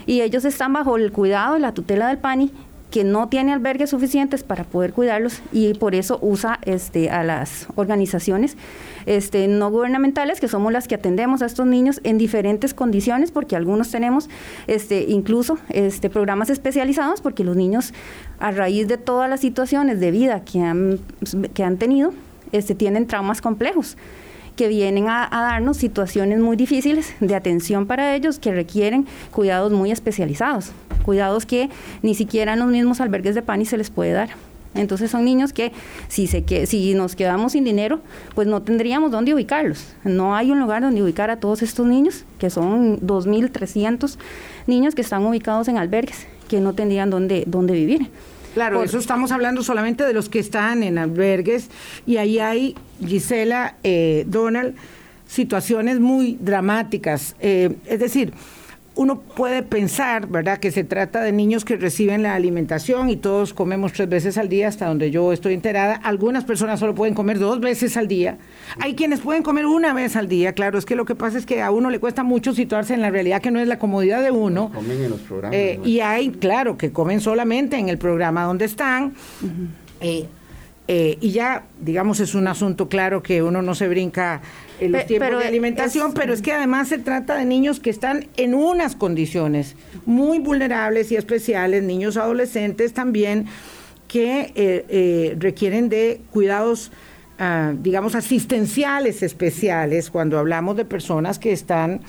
Y 0.06 0.22
ellos 0.22 0.46
están 0.46 0.74
bajo 0.74 0.98
el 0.98 1.12
cuidado 1.12 1.58
la 1.60 1.74
tutela 1.74 2.08
del 2.08 2.18
PANI 2.18 2.52
que 2.92 3.04
no 3.04 3.30
tiene 3.30 3.54
albergues 3.54 3.92
suficientes 3.92 4.44
para 4.44 4.64
poder 4.64 4.94
cuidarlos 4.94 5.42
y 5.52 5.74
por 5.76 5.94
eso 5.94 6.18
usa 6.22 6.60
este, 6.64 7.10
a 7.10 7.24
las 7.24 7.68
organizaciones 7.76 8.58
este, 9.06 9.48
no 9.48 9.70
gubernamentales, 9.70 10.40
que 10.40 10.48
somos 10.48 10.74
las 10.74 10.88
que 10.88 10.96
atendemos 10.96 11.42
a 11.42 11.46
estos 11.46 11.68
niños 11.68 12.02
en 12.04 12.18
diferentes 12.18 12.74
condiciones, 12.74 13.32
porque 13.32 13.56
algunos 13.56 13.92
tenemos 13.92 14.30
este, 14.68 15.06
incluso 15.08 15.58
este, 15.70 16.10
programas 16.10 16.50
especializados, 16.50 17.22
porque 17.22 17.44
los 17.44 17.56
niños, 17.56 17.94
a 18.40 18.52
raíz 18.52 18.88
de 18.88 18.98
todas 18.98 19.30
las 19.30 19.40
situaciones 19.40 20.00
de 20.00 20.12
vida 20.12 20.44
que 20.44 20.62
han, 20.62 21.00
que 21.54 21.64
han 21.64 21.78
tenido, 21.78 22.14
este, 22.52 22.74
tienen 22.74 23.06
traumas 23.06 23.42
complejos 23.42 23.98
que 24.56 24.68
vienen 24.68 25.08
a, 25.08 25.30
darnos 25.32 25.78
situaciones 25.78 26.40
muy 26.40 26.56
difíciles 26.58 27.14
de 27.20 27.36
atención 27.36 27.86
para 27.86 28.16
ellos 28.16 28.40
que 28.40 28.52
requieren 28.52 29.08
cuidados 29.32 29.72
muy 29.72 29.92
especializados, 29.92 30.72
cuidados 31.04 31.46
que 31.46 31.70
ni 32.02 32.16
siquiera 32.16 32.54
en 32.54 32.60
los 32.60 32.68
mismos 32.70 33.02
albergues 33.02 33.36
de 33.36 33.42
PANI 33.42 33.66
se 33.66 33.78
les 33.78 33.90
puede 33.90 34.12
dar. 34.12 34.30
Entonces 34.76 35.10
son 35.10 35.26
niños 35.26 35.52
que 35.52 35.72
si, 36.10 36.28
se 36.28 36.44
que 36.44 36.68
si 36.68 36.94
nos 36.94 37.16
quedamos 37.16 37.54
sin 37.54 37.64
dinero, 37.64 38.02
pues 38.36 38.48
no 38.48 38.62
tendríamos 38.62 39.12
dónde 39.12 39.34
ubicarlos. 39.34 39.94
No 40.04 40.36
hay 40.36 40.52
un 40.52 40.60
lugar 40.60 40.84
donde 40.84 41.02
ubicar 41.02 41.32
a 41.32 41.40
todos 41.40 41.64
estos 41.64 41.88
niños, 41.88 42.24
que 42.38 42.52
son 42.52 43.00
2.300 43.00 44.18
niños 44.68 44.94
que 44.94 45.02
están 45.02 45.26
ubicados 45.26 45.68
en 45.68 45.78
albergues, 45.78 46.28
que 46.48 46.60
no 46.60 46.74
tendrían 46.74 47.10
dónde, 47.10 47.44
dónde 47.48 47.74
vivir. 47.74 48.10
Claro, 48.54 48.84
eso 48.84 48.98
estamos 48.98 49.32
hablando 49.32 49.64
solamente 49.64 50.04
de 50.04 50.14
los 50.14 50.28
que 50.28 50.40
están 50.40 50.84
en 50.84 50.98
albergues 50.98 51.70
y 52.06 52.18
ahí 52.18 52.40
hay, 52.40 52.76
Gisela, 53.06 53.76
eh, 53.84 54.26
Donald, 54.28 54.76
situaciones 55.28 56.00
muy 56.00 56.38
dramáticas. 56.42 57.36
Eh, 57.40 57.76
es 57.86 58.00
decir, 58.00 58.34
uno 59.00 59.22
puede 59.22 59.64
pensar, 59.64 60.28
¿verdad?, 60.28 60.58
que 60.58 60.72
se 60.72 60.84
trata 60.84 61.22
de 61.22 61.32
niños 61.32 61.64
que 61.64 61.78
reciben 61.78 62.22
la 62.22 62.36
alimentación 62.36 63.10
y 63.10 63.16
todos 63.16 63.54
comemos 63.54 63.94
tres 63.94 64.10
veces 64.10 64.38
al 64.38 64.50
día, 64.50 64.68
hasta 64.68 64.88
donde 64.88 65.10
yo 65.10 65.32
estoy 65.32 65.54
enterada. 65.54 65.94
Algunas 65.94 66.44
personas 66.44 66.82
solo 66.82 66.96
pueden 66.96 67.14
comer 67.14 67.40
dos 67.40 67.62
veces 67.62 67.96
al 67.96 68.10
día. 68.10 68.38
Hay 68.82 68.96
quienes 68.96 69.22
pueden 69.22 69.42
comer 69.42 69.66
una 69.68 69.94
vez 69.94 70.18
al 70.18 70.28
día. 70.28 70.52
Claro, 70.52 70.78
es 70.78 70.86
que 70.86 70.98
lo 70.98 71.06
que 71.06 71.16
pasa 71.16 71.38
es 71.38 71.46
que 71.46 71.62
a 71.62 71.72
uno 71.72 71.90
le 71.90 72.00
cuesta 72.00 72.24
mucho 72.24 72.54
situarse 72.54 72.94
en 72.94 73.02
la 73.02 73.10
realidad 73.10 73.42
que 73.42 73.52
no 73.52 73.62
es 73.62 73.70
la 73.70 73.80
comodidad 73.80 74.22
de 74.22 74.32
uno. 74.32 74.70
Comen 74.74 75.02
en 75.02 75.12
los 75.12 75.22
programas. 75.22 75.58
Eh, 75.58 75.80
y 75.86 76.02
hay, 76.02 76.32
claro, 76.32 76.78
que 76.78 76.92
comen 76.92 77.22
solamente 77.22 77.78
en 77.78 77.88
el 77.88 77.98
programa 77.98 78.44
donde 78.44 78.66
están. 78.66 79.14
Eh, 80.02 80.26
y 80.92 81.32
ya, 81.32 81.66
digamos, 81.80 82.20
es 82.20 82.34
un 82.34 82.48
asunto 82.48 82.90
claro 82.90 83.22
que 83.22 83.44
uno 83.44 83.62
no 83.62 83.76
se 83.76 83.88
brinca 83.88 84.42
en 84.80 84.92
los 84.92 85.06
tiempos 85.06 85.40
de 85.40 85.48
alimentación, 85.48 86.14
pero 86.14 86.34
es 86.34 86.42
que 86.42 86.52
además 86.52 86.88
se 86.88 86.98
trata 86.98 87.36
de 87.36 87.46
niños 87.46 87.80
que 87.80 87.90
están 87.90 88.28
en 88.38 88.54
unas 88.54 88.96
condiciones 88.96 89.76
muy 90.06 90.40
vulnerables 90.40 91.12
y 91.12 91.16
especiales, 91.16 91.84
niños 91.84 92.18
adolescentes 92.18 92.94
también, 92.94 93.46
que 94.08 94.52
eh, 94.56 94.86
eh, 94.90 95.36
requieren 95.38 95.90
de 95.90 96.22
cuidados, 96.32 96.92
ah, 97.38 97.74
digamos, 97.78 98.16
asistenciales 98.16 99.22
especiales 99.22 100.10
cuando 100.10 100.40
hablamos 100.40 100.76
de 100.76 100.86
personas 100.86 101.40
que 101.40 101.52
están 101.52 102.02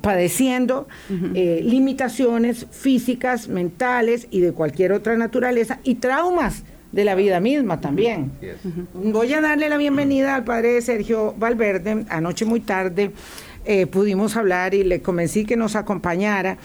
padeciendo 0.00 0.88
limitaciones 1.08 2.66
físicas, 2.72 3.46
mentales 3.46 4.26
y 4.32 4.40
de 4.40 4.50
cualquier 4.50 4.90
otra 4.90 5.16
naturaleza 5.16 5.78
y 5.84 5.94
traumas 5.94 6.64
de 6.92 7.04
la 7.04 7.14
vida 7.14 7.40
misma 7.40 7.80
también. 7.80 8.32
Voy 8.94 9.32
a 9.32 9.40
darle 9.40 9.68
la 9.68 9.76
bienvenida 9.76 10.34
al 10.34 10.44
padre 10.44 10.80
Sergio 10.82 11.34
Valverde. 11.38 12.04
Anoche 12.08 12.44
muy 12.44 12.60
tarde 12.60 13.12
eh, 13.64 13.86
pudimos 13.86 14.36
hablar 14.36 14.74
y 14.74 14.84
le 14.84 15.02
convencí 15.02 15.44
que 15.44 15.56
nos 15.56 15.76
acompañara 15.76 16.58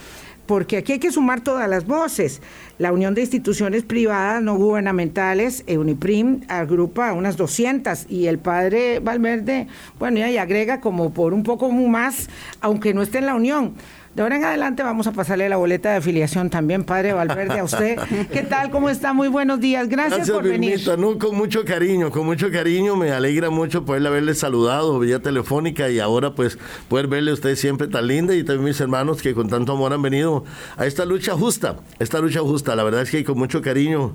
porque 0.46 0.78
aquí 0.78 0.94
hay 0.94 1.00
que 1.00 1.12
sumar 1.12 1.42
todas 1.42 1.68
las 1.70 1.86
voces. 1.86 2.42
La 2.78 2.92
Unión 2.92 3.16
de 3.16 3.22
Instituciones 3.22 3.84
Privadas 3.84 4.42
No 4.42 4.56
Gubernamentales, 4.58 5.64
UNIPRIM, 5.68 6.42
agrupa 6.48 7.14
unas 7.14 7.38
200 7.38 8.06
y 8.10 8.28
el 8.28 8.38
padre 8.38 9.00
Valverde, 9.00 9.68
bueno, 9.98 10.20
ya 10.20 10.30
y 10.30 10.38
agrega 10.38 10.82
como 10.82 11.12
por 11.14 11.34
un 11.34 11.44
poco 11.44 11.72
más, 11.72 12.30
aunque 12.62 12.94
no 12.94 13.02
esté 13.02 13.20
en 13.20 13.26
la 13.26 13.36
Unión. 13.36 13.74
De 14.16 14.22
ahora 14.22 14.38
en 14.38 14.46
adelante 14.46 14.82
vamos 14.82 15.08
a 15.08 15.12
pasarle 15.12 15.50
la 15.50 15.58
boleta 15.58 15.92
de 15.92 15.98
afiliación 15.98 16.50
también, 16.50 16.86
padre 16.86 17.12
Valverde, 17.12 17.60
a 17.60 17.66
usted. 17.66 18.00
¿Qué 18.32 18.44
tal? 18.44 18.72
¿Cómo 18.72 18.90
está? 18.90 19.12
Muy 19.12 19.28
buenos 19.28 19.60
días. 19.60 19.90
Gracias, 19.90 20.32
por 20.32 20.44
venir. 20.44 20.80
No, 20.98 21.20
con 21.20 21.36
mucho 21.36 21.66
cariño, 21.66 22.10
con 22.12 22.26
mucho 22.26 22.50
cariño. 22.50 22.96
Me 22.96 23.12
alegra 23.12 23.50
mucho 23.50 23.84
poderle 23.84 24.08
haberle 24.08 24.34
saludado 24.34 24.98
vía 25.00 25.20
telefónica 25.20 25.90
y 25.90 26.00
ahora 26.00 26.34
pues 26.34 26.58
poder 26.88 27.08
verle 27.08 27.32
a 27.32 27.34
usted 27.34 27.58
siempre 27.58 27.90
tan 27.90 28.08
linda 28.08 28.34
y 28.34 28.46
también 28.46 28.64
mis 28.64 28.80
hermanos 28.80 29.22
que 29.22 29.34
con 29.34 29.50
tanto 29.50 29.74
amor 29.74 29.92
han 29.92 30.02
venido 30.02 30.46
a 30.78 30.86
esta 30.86 31.04
lucha 31.04 31.34
justa, 31.34 31.76
esta 32.00 32.20
lucha 32.20 32.40
justa. 32.40 32.74
La 32.78 32.84
verdad 32.86 33.02
es 33.02 33.12
que 33.12 33.22
con 33.26 33.38
mucho 33.38 33.62
cariño 33.62 34.14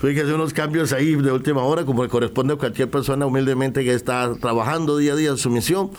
Tuve 0.00 0.14
que 0.14 0.20
hacer 0.20 0.34
unos 0.34 0.54
cambios 0.54 0.92
ahí 0.92 1.16
de 1.16 1.32
última 1.32 1.64
hora, 1.64 1.84
como 1.84 2.04
le 2.04 2.08
corresponde 2.08 2.54
a 2.54 2.56
cualquier 2.56 2.88
persona 2.88 3.26
humildemente 3.26 3.82
que 3.82 3.94
está 3.94 4.32
trabajando 4.40 4.96
día 4.96 5.14
a 5.14 5.16
día 5.16 5.30
en 5.30 5.38
su 5.38 5.50
misión, 5.50 5.90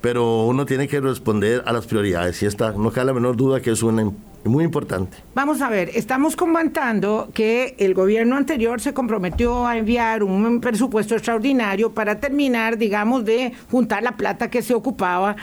pero 0.00 0.46
uno 0.46 0.64
tiene 0.64 0.86
que 0.86 1.00
responder 1.00 1.64
a 1.66 1.72
las 1.72 1.84
prioridades 1.84 2.40
y 2.44 2.46
esta 2.46 2.70
no 2.70 2.92
cabe 2.92 3.06
la 3.06 3.14
menor 3.14 3.36
duda 3.36 3.60
que 3.60 3.72
es 3.72 3.82
una 3.82 4.12
muy 4.44 4.62
importante. 4.62 5.16
Vamos 5.34 5.60
a 5.60 5.68
ver, 5.70 5.90
estamos 5.94 6.36
comentando 6.36 7.30
que 7.34 7.74
el 7.78 7.94
gobierno 7.94 8.36
anterior 8.36 8.80
se 8.80 8.94
comprometió 8.94 9.66
a 9.66 9.76
enviar 9.76 10.22
un 10.22 10.60
presupuesto 10.60 11.16
extraordinario 11.16 11.90
para 11.90 12.20
terminar, 12.20 12.78
digamos, 12.78 13.24
de 13.24 13.52
juntar 13.72 14.04
la 14.04 14.16
plata 14.16 14.50
que 14.50 14.62
se 14.62 14.72
ocupaba. 14.72 15.34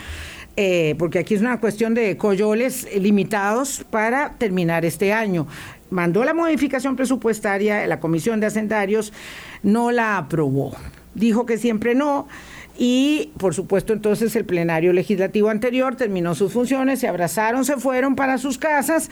Eh, 0.57 0.95
porque 0.97 1.19
aquí 1.19 1.33
es 1.33 1.41
una 1.41 1.59
cuestión 1.59 1.93
de 1.93 2.15
coyoles 2.15 2.87
limitados 2.97 3.83
para 3.89 4.35
terminar 4.37 4.85
este 4.85 5.11
año 5.11 5.47
mandó 5.95 6.25
la 6.25 6.33
modificación 6.33 6.95
presupuestaria, 6.95 7.87
la 7.87 7.99
Comisión 7.99 8.39
de 8.39 8.47
Hacendarios 8.47 9.13
no 9.63 9.91
la 9.91 10.17
aprobó. 10.17 10.75
Dijo 11.15 11.45
que 11.45 11.57
siempre 11.57 11.95
no. 11.95 12.27
Y, 12.77 13.31
por 13.37 13.53
supuesto, 13.53 13.93
entonces 13.93 14.35
el 14.35 14.43
plenario 14.43 14.91
legislativo 14.91 15.49
anterior 15.49 15.95
terminó 15.95 16.35
sus 16.35 16.51
funciones, 16.51 16.99
se 16.99 17.07
abrazaron, 17.07 17.63
se 17.63 17.77
fueron 17.77 18.17
para 18.17 18.37
sus 18.37 18.57
casas 18.57 19.09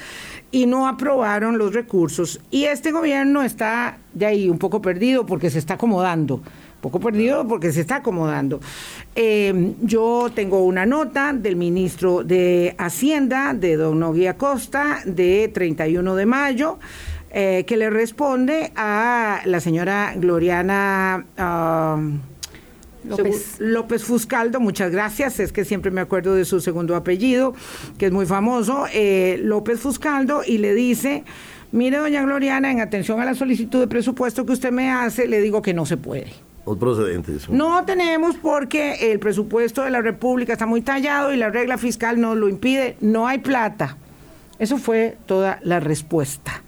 y 0.51 0.65
no 0.65 0.85
aprobaron 0.89 1.57
los 1.57 1.73
recursos. 1.73 2.41
Y 2.51 2.65
este 2.65 2.91
gobierno 2.91 3.41
está 3.41 3.99
de 4.13 4.25
ahí 4.25 4.49
un 4.49 4.59
poco 4.59 4.81
perdido 4.81 5.25
porque 5.25 5.49
se 5.49 5.59
está 5.59 5.75
acomodando 5.75 6.43
poco 6.83 6.99
perdido 6.99 7.47
porque 7.47 7.71
se 7.71 7.81
está 7.81 7.97
acomodando. 7.97 8.59
Eh, 9.15 9.73
yo 9.81 10.29
tengo 10.35 10.63
una 10.63 10.85
nota 10.85 11.33
del 11.33 11.55
ministro 11.55 12.23
de 12.23 12.75
Hacienda, 12.77 13.55
de 13.55 13.77
don 13.77 13.99
Nogui 13.99 14.27
Acosta, 14.27 15.01
de 15.05 15.49
31 15.51 16.15
de 16.15 16.25
mayo. 16.27 16.77
Eh, 17.35 17.63
que 17.65 17.77
le 17.77 17.89
responde 17.89 18.71
a 18.75 19.41
la 19.45 19.59
señora 19.59 20.13
Gloriana 20.15 21.25
ah, 21.35 21.99
López. 23.03 23.55
López. 23.59 24.03
Fuscaldo, 24.03 24.59
muchas 24.59 24.91
gracias, 24.91 25.39
es 25.39 25.51
que 25.51 25.65
siempre 25.65 25.89
me 25.89 26.01
acuerdo 26.01 26.35
de 26.35 26.45
su 26.45 26.61
segundo 26.61 26.95
apellido, 26.95 27.55
que 27.97 28.05
es 28.05 28.11
muy 28.11 28.27
famoso, 28.27 28.85
eh, 28.93 29.39
López 29.41 29.79
Fuscaldo, 29.79 30.41
y 30.45 30.59
le 30.59 30.75
dice, 30.75 31.23
mire 31.71 31.97
doña 31.97 32.21
Gloriana, 32.21 32.69
en 32.69 32.81
atención 32.81 33.19
a 33.19 33.25
la 33.25 33.33
solicitud 33.33 33.79
de 33.79 33.87
presupuesto 33.87 34.45
que 34.45 34.53
usted 34.53 34.71
me 34.71 34.91
hace, 34.91 35.27
le 35.27 35.41
digo 35.41 35.63
que 35.63 35.73
no 35.73 35.87
se 35.87 35.97
puede. 35.97 36.42
No 37.49 37.83
tenemos 37.85 38.35
porque 38.37 39.11
el 39.11 39.19
presupuesto 39.19 39.83
de 39.83 39.89
la 39.89 40.01
República 40.01 40.53
está 40.53 40.65
muy 40.65 40.81
tallado 40.81 41.33
y 41.33 41.37
la 41.37 41.49
regla 41.49 41.77
fiscal 41.77 42.19
nos 42.19 42.37
lo 42.37 42.47
impide, 42.47 42.95
no 43.01 43.27
hay 43.27 43.39
plata. 43.39 43.97
Eso 44.59 44.77
fue 44.77 45.17
toda 45.25 45.59
la 45.63 45.79
respuesta 45.79 46.63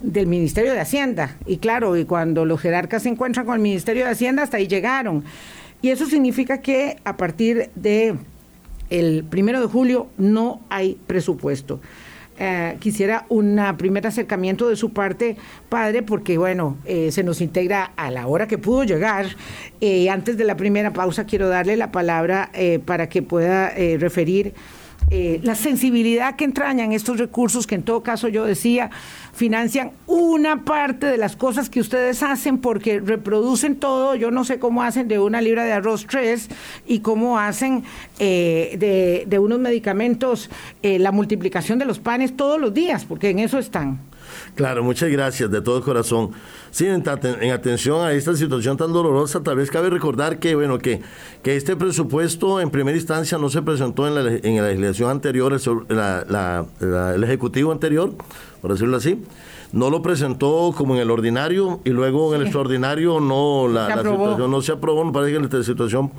del 0.00 0.26
Ministerio 0.26 0.72
de 0.72 0.80
Hacienda. 0.80 1.36
Y 1.46 1.58
claro, 1.58 1.96
y 1.96 2.04
cuando 2.04 2.44
los 2.44 2.60
jerarcas 2.60 3.04
se 3.04 3.08
encuentran 3.08 3.46
con 3.46 3.54
el 3.54 3.62
Ministerio 3.62 4.04
de 4.04 4.10
Hacienda, 4.10 4.42
hasta 4.42 4.58
ahí 4.58 4.66
llegaron. 4.66 5.24
Y 5.80 5.90
eso 5.90 6.06
significa 6.06 6.60
que 6.60 6.98
a 7.04 7.16
partir 7.16 7.70
de 7.74 8.16
el 8.90 9.24
primero 9.24 9.60
de 9.60 9.66
julio 9.66 10.08
no 10.18 10.60
hay 10.68 10.98
presupuesto. 11.06 11.80
Eh, 12.38 12.76
quisiera 12.80 13.26
un 13.28 13.60
primer 13.76 14.06
acercamiento 14.06 14.68
de 14.68 14.76
su 14.76 14.92
parte, 14.92 15.36
padre, 15.68 16.02
porque 16.02 16.38
bueno, 16.38 16.78
eh, 16.84 17.12
se 17.12 17.22
nos 17.22 17.40
integra 17.40 17.92
a 17.96 18.10
la 18.10 18.26
hora 18.26 18.48
que 18.48 18.58
pudo 18.58 18.84
llegar. 18.84 19.26
Eh, 19.80 20.08
antes 20.10 20.36
de 20.36 20.44
la 20.44 20.56
primera 20.56 20.92
pausa, 20.92 21.24
quiero 21.24 21.48
darle 21.48 21.76
la 21.76 21.92
palabra 21.92 22.50
para 22.84 23.08
que 23.08 23.22
pueda 23.22 23.70
referir 23.98 24.54
eh, 25.10 25.40
la 25.42 25.54
sensibilidad 25.54 26.36
que 26.36 26.44
entrañan 26.44 26.92
estos 26.92 27.18
recursos, 27.18 27.66
que 27.66 27.74
en 27.74 27.82
todo 27.82 28.02
caso 28.02 28.28
yo 28.28 28.44
decía, 28.44 28.90
financian 29.32 29.92
una 30.06 30.64
parte 30.64 31.06
de 31.06 31.16
las 31.16 31.36
cosas 31.36 31.68
que 31.68 31.80
ustedes 31.80 32.22
hacen 32.22 32.58
porque 32.58 33.00
reproducen 33.00 33.76
todo, 33.76 34.14
yo 34.14 34.30
no 34.30 34.44
sé 34.44 34.58
cómo 34.58 34.82
hacen 34.82 35.08
de 35.08 35.18
una 35.18 35.40
libra 35.40 35.64
de 35.64 35.72
arroz 35.72 36.06
tres 36.08 36.48
y 36.86 37.00
cómo 37.00 37.38
hacen 37.38 37.84
eh, 38.18 39.24
de, 39.28 39.38
unos 39.38 39.58
medicamentos 39.58 40.50
eh, 40.82 40.98
la 40.98 41.12
multiplicación 41.12 41.78
de 41.78 41.84
los 41.84 41.98
panes 41.98 42.36
todos 42.36 42.60
los 42.60 42.72
días, 42.72 43.04
porque 43.04 43.30
en 43.30 43.38
eso 43.38 43.58
están. 43.58 44.11
Claro, 44.54 44.82
muchas 44.82 45.10
gracias 45.10 45.50
de 45.50 45.60
todo 45.60 45.82
corazón. 45.82 46.30
Sí, 46.70 46.86
en, 46.86 47.02
atención 47.50 48.04
a 48.04 48.12
esta 48.12 48.34
situación 48.34 48.76
tan 48.76 48.92
dolorosa, 48.92 49.42
tal 49.42 49.56
vez 49.56 49.70
cabe 49.70 49.90
recordar 49.90 50.38
que, 50.38 50.54
bueno, 50.54 50.78
que, 50.78 51.00
que 51.42 51.56
este 51.56 51.76
presupuesto 51.76 52.60
en 52.60 52.70
primera 52.70 52.96
instancia 52.96 53.38
no 53.38 53.48
se 53.48 53.62
presentó 53.62 54.06
en 54.06 54.14
la, 54.14 54.30
en 54.30 54.56
la 54.56 54.68
legislación 54.68 55.10
anterior, 55.10 55.52
el 55.52 57.24
Ejecutivo 57.24 57.72
anterior, 57.72 58.12
por 58.60 58.72
decirlo 58.72 58.96
así, 58.96 59.22
no 59.72 59.90
lo 59.90 60.02
presentó 60.02 60.72
como 60.76 60.94
en 60.94 61.00
el 61.00 61.10
ordinario 61.10 61.80
y 61.84 61.90
luego 61.90 62.34
en 62.34 62.40
el 62.40 62.46
extraordinario 62.46 63.20
no, 63.20 63.68
la, 63.68 63.86
situación 63.96 64.50
no 64.50 64.62
se 64.62 64.72
aprobó, 64.72 65.04
me 65.04 65.12
parece 65.12 65.32
que 65.32 65.56
la 65.56 65.64
situación 65.64 66.12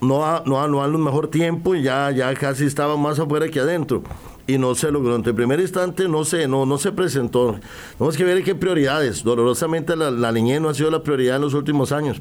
no 0.00 0.24
ha, 0.24 0.42
no 0.44 0.60
ha, 0.60 0.68
no 0.68 0.82
ha 0.82 0.86
un 0.86 1.02
mejor 1.02 1.28
tiempo 1.28 1.74
y 1.74 1.82
ya, 1.82 2.10
ya 2.10 2.34
casi 2.34 2.64
estaba 2.66 2.96
más 2.96 3.18
afuera 3.18 3.48
que 3.48 3.60
adentro 3.60 4.02
y 4.46 4.58
no 4.58 4.74
se 4.74 4.90
logró. 4.90 5.16
En 5.16 5.22
primer 5.22 5.60
instante 5.60 6.08
no 6.08 6.24
se, 6.24 6.46
no, 6.46 6.66
no 6.66 6.78
se 6.78 6.92
presentó. 6.92 7.58
Tenemos 7.98 8.16
que 8.16 8.24
ver 8.24 8.42
qué 8.44 8.54
prioridades. 8.54 9.22
Dolorosamente 9.22 9.96
la, 9.96 10.10
la, 10.10 10.32
niñez 10.32 10.60
no 10.60 10.68
ha 10.68 10.74
sido 10.74 10.90
la 10.90 11.02
prioridad 11.02 11.36
en 11.36 11.42
los 11.42 11.54
últimos 11.54 11.92
años. 11.92 12.20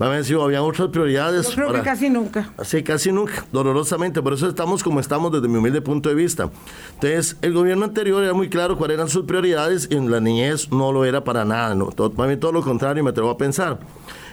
Va 0.00 0.14
a 0.14 0.24
sido, 0.24 0.42
había 0.42 0.62
otras 0.62 0.88
prioridades. 0.88 1.48
Yo 1.48 1.54
creo 1.54 1.72
que 1.72 1.82
casi 1.82 2.08
nunca. 2.08 2.52
Sí, 2.62 2.82
casi 2.82 3.12
nunca, 3.12 3.44
dolorosamente. 3.52 4.22
Por 4.22 4.32
eso 4.32 4.48
estamos 4.48 4.82
como 4.82 5.00
estamos 5.00 5.32
desde 5.32 5.48
mi 5.48 5.56
humilde 5.56 5.80
punto 5.80 6.08
de 6.08 6.14
vista. 6.14 6.50
Entonces, 6.94 7.36
el 7.42 7.52
gobierno 7.52 7.84
anterior 7.84 8.22
era 8.22 8.32
muy 8.32 8.48
claro 8.48 8.76
cuáles 8.76 8.96
eran 8.96 9.08
sus 9.08 9.24
prioridades 9.24 9.88
y 9.90 9.96
en 9.96 10.10
la 10.10 10.20
niñez 10.20 10.70
no 10.70 10.92
lo 10.92 11.04
era 11.04 11.24
para 11.24 11.44
nada. 11.44 11.74
No, 11.74 11.86
todo, 11.86 12.10
todo 12.10 12.52
lo 12.52 12.62
contrario, 12.62 13.04
me 13.04 13.10
atrevo 13.10 13.30
a 13.30 13.36
pensar 13.36 13.78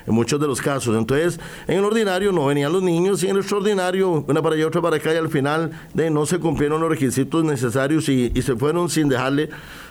en 0.06 0.14
muchos 0.14 0.40
de 0.40 0.48
los 0.48 0.62
casos. 0.62 0.96
Entonces, 0.98 1.40
en 1.68 1.80
el 1.80 1.86
ordinario 1.86 2.32
no 2.32 2.46
venían 2.46 2.72
los 2.72 2.84
niños 2.84 3.24
y 3.24 3.28
en 3.28 3.32
el 3.32 3.42
extraordinario, 3.42 4.26
una 4.28 4.42
para 4.42 4.56
allá, 4.56 4.68
otra 4.68 4.82
para 4.82 4.98
acá, 4.98 5.14
y 5.14 5.18
al 5.18 5.30
final 5.30 5.72
de 5.94 6.10
no 6.10 6.26
se 6.26 6.40
cumplieron 6.40 6.82
los 6.82 6.90
requisitos 6.90 7.44
necesarios 7.44 8.10
y, 8.10 8.32
se 8.42 8.56
fueron 8.56 8.90
sin 8.90 9.10
dejarle 9.10 9.50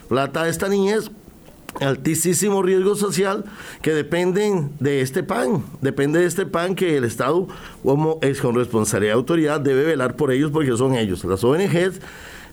plata 0.08 0.42
a 0.42 0.48
esta 0.48 0.68
niñez 0.68 1.10
altísimo 1.80 2.62
riesgo 2.62 2.94
social 2.94 3.44
que 3.82 3.92
dependen 3.92 4.70
de 4.78 5.00
este 5.00 5.24
pan, 5.24 5.64
depende 5.80 6.20
de 6.20 6.26
este 6.26 6.46
pan 6.46 6.76
que 6.76 6.96
el 6.96 7.02
Estado 7.02 7.48
como 7.82 8.20
es 8.22 8.40
con 8.40 8.54
responsabilidad 8.54 9.14
de 9.14 9.18
autoridad 9.18 9.60
debe 9.60 9.82
velar 9.82 10.14
por 10.14 10.30
ellos 10.30 10.52
porque 10.52 10.76
son 10.76 10.94
ellos. 10.94 11.24
Las 11.24 11.42
ONGs 11.42 12.00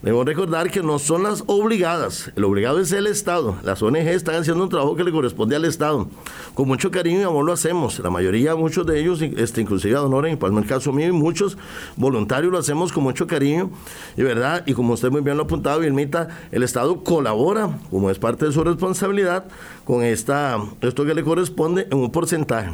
Debemos 0.02 0.26
recordar 0.26 0.72
que 0.72 0.82
no 0.82 0.98
son 0.98 1.22
las 1.22 1.44
obligadas, 1.46 2.32
el 2.36 2.44
obligado 2.44 2.80
es 2.80 2.92
el 2.92 3.06
Estado. 3.06 3.58
Las 3.62 3.84
ONG 3.84 3.98
están 3.98 4.34
haciendo 4.34 4.64
un 4.64 4.70
trabajo 4.70 4.96
que 4.96 5.04
le 5.04 5.12
corresponde 5.12 5.56
al 5.56 5.64
Estado. 5.64 6.08
Con 6.56 6.68
mucho 6.68 6.90
cariño 6.90 7.20
y 7.20 7.24
amor 7.24 7.46
lo 7.46 7.54
hacemos. 7.54 8.00
La 8.00 8.10
mayoría, 8.10 8.56
muchos 8.56 8.88
de 8.88 9.00
ellos, 9.00 9.22
este, 9.22 9.62
inclusive 9.62 9.96
a 9.96 10.02
en 10.02 10.58
el 10.58 10.66
caso 10.66 10.92
mío 10.92 11.08
y 11.08 11.12
muchos 11.12 11.56
voluntarios 11.98 12.52
lo 12.52 12.58
hacemos 12.58 12.92
con 12.92 13.04
mucho 13.04 13.28
cariño. 13.28 13.70
Y 14.18 14.24
verdad, 14.24 14.64
y 14.66 14.74
como 14.74 14.94
usted 14.94 15.12
muy 15.12 15.22
bien 15.22 15.38
lo 15.38 15.44
ha 15.44 15.46
apuntado, 15.46 15.82
Vilmita, 15.82 16.30
el 16.52 16.64
Estado 16.64 17.04
colabora, 17.04 17.78
como 17.92 18.10
es 18.10 18.18
parte 18.18 18.48
de 18.48 18.52
su 18.52 18.64
responsabilidad, 18.64 19.46
con 19.86 20.02
esta, 20.02 20.58
esto 20.82 21.06
que 21.06 21.14
le 21.14 21.24
corresponde 21.24 21.88
en 21.92 22.00
un 22.00 22.12
porcentaje. 22.12 22.72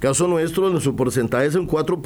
Caso 0.00 0.26
nuestro, 0.26 0.70
nuestro 0.70 0.96
porcentaje 0.96 1.44
es 1.44 1.54
un 1.54 1.66
4 1.66 2.00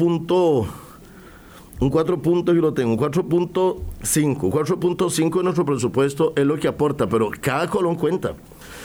un 1.80 1.88
4 1.88 2.20
puntos 2.20 2.54
y 2.54 2.60
lo 2.60 2.74
tengo, 2.74 2.92
un 2.92 2.98
4.5. 2.98 4.50
4.5 4.50 5.36
de 5.38 5.42
nuestro 5.42 5.64
presupuesto 5.64 6.32
es 6.36 6.44
lo 6.44 6.58
que 6.58 6.68
aporta, 6.68 7.08
pero 7.08 7.30
cada 7.40 7.68
colón 7.68 7.96
cuenta. 7.96 8.34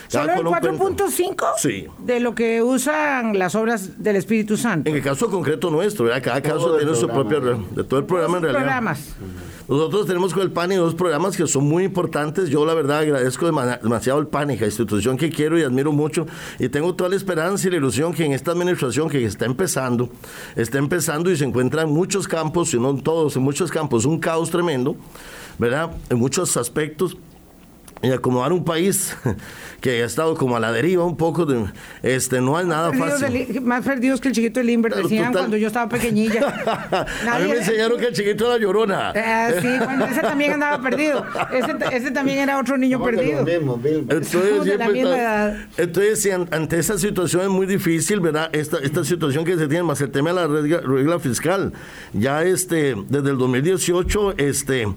¿Solo 0.07 0.33
el 0.33 0.39
4.5? 0.39 1.43
Sí. 1.57 1.87
De 1.99 2.19
lo 2.19 2.35
que 2.35 2.61
usan 2.61 3.37
las 3.37 3.55
obras 3.55 4.01
del 4.01 4.15
Espíritu 4.15 4.57
Santo. 4.57 4.89
En 4.89 4.95
el 4.95 5.01
caso 5.01 5.29
concreto 5.29 5.69
nuestro, 5.69 6.07
cada 6.21 6.41
caso 6.41 6.77
tiene 6.77 6.95
su 6.95 7.07
propio. 7.07 7.39
de 7.39 7.83
todo 7.83 7.99
el 7.99 8.05
programa 8.05 8.37
en 8.37 8.43
realidad. 8.43 8.61
programas. 8.61 9.15
Nosotros 9.67 10.05
tenemos 10.05 10.31
con 10.31 10.43
el 10.43 10.51
PANI 10.51 10.75
dos 10.75 10.93
programas 10.93 11.35
que 11.35 11.47
son 11.47 11.63
muy 11.63 11.85
importantes. 11.85 12.49
Yo, 12.49 12.65
la 12.67 12.75
verdad, 12.75 12.99
agradezco 12.99 13.47
demasiado 13.47 14.19
el 14.19 14.27
PANI, 14.27 14.57
la 14.57 14.67
institución 14.67 15.17
que 15.17 15.31
quiero 15.31 15.57
y 15.57 15.63
admiro 15.63 15.91
mucho. 15.91 16.27
Y 16.59 16.69
tengo 16.69 16.93
toda 16.93 17.09
la 17.09 17.15
esperanza 17.15 17.67
y 17.67 17.71
la 17.71 17.77
ilusión 17.77 18.13
que 18.13 18.25
en 18.25 18.33
esta 18.33 18.51
administración 18.51 19.09
que 19.09 19.25
está 19.25 19.45
empezando, 19.45 20.09
está 20.55 20.77
empezando 20.77 21.31
y 21.31 21.37
se 21.37 21.45
encuentra 21.45 21.81
en 21.81 21.89
muchos 21.89 22.27
campos, 22.27 22.69
si 22.69 22.79
no 22.79 22.91
en 22.91 23.01
todos, 23.01 23.35
en 23.37 23.41
muchos 23.41 23.71
campos, 23.71 24.05
un 24.05 24.19
caos 24.19 24.51
tremendo 24.51 24.95
¿verdad? 25.57 25.91
En 26.09 26.19
muchos 26.19 26.57
aspectos 26.57 27.17
y 28.01 28.11
acomodar 28.11 28.53
un 28.53 28.63
país 28.63 29.15
que 29.81 30.03
ha 30.03 30.05
estado 30.05 30.35
como 30.35 30.55
a 30.55 30.59
la 30.59 30.71
deriva 30.71 31.05
un 31.05 31.17
poco, 31.17 31.45
de, 31.45 31.65
este, 32.03 32.41
no 32.41 32.59
es 32.59 32.65
nada 32.65 32.91
fácil. 32.93 33.61
más 33.61 33.85
perdidos 33.85 34.19
que 34.21 34.29
el 34.29 34.33
chiquito 34.33 34.59
de 34.59 34.65
Limber, 34.65 34.93
decían 34.93 35.31
cuando 35.31 35.57
yo 35.57 35.67
estaba 35.67 35.89
pequeñita. 35.89 36.39
a 37.31 37.39
mí 37.39 37.49
me 37.49 37.57
enseñaron 37.57 37.99
que 37.99 38.07
el 38.07 38.13
chiquito 38.13 38.47
era 38.47 38.57
llorona. 38.57 39.11
Eh, 39.15 39.59
sí, 39.61 39.67
bueno, 39.83 40.05
ese 40.05 40.21
también 40.21 40.53
andaba 40.53 40.81
perdido. 40.81 41.25
Ese, 41.51 41.75
ese 41.95 42.11
también 42.11 42.39
era 42.39 42.59
otro 42.59 42.77
niño 42.77 43.01
perdido. 43.03 43.45
entonces, 43.47 44.79
entonces 45.77 46.33
ante 46.51 46.79
esta 46.79 46.97
situación 46.97 47.43
es 47.43 47.49
muy 47.49 47.65
difícil, 47.65 48.19
¿verdad? 48.19 48.49
Esta, 48.53 48.77
esta 48.79 49.03
situación 49.03 49.45
que 49.45 49.57
se 49.57 49.67
tiene, 49.67 49.83
más 49.83 50.01
el 50.01 50.11
tema 50.11 50.29
de 50.29 50.35
la 50.35 50.47
regla, 50.47 50.81
regla 50.81 51.19
fiscal. 51.19 51.73
Ya 52.13 52.43
este, 52.43 52.95
desde 53.09 53.29
el 53.29 53.37
2018, 53.37 54.35
este 54.37 54.87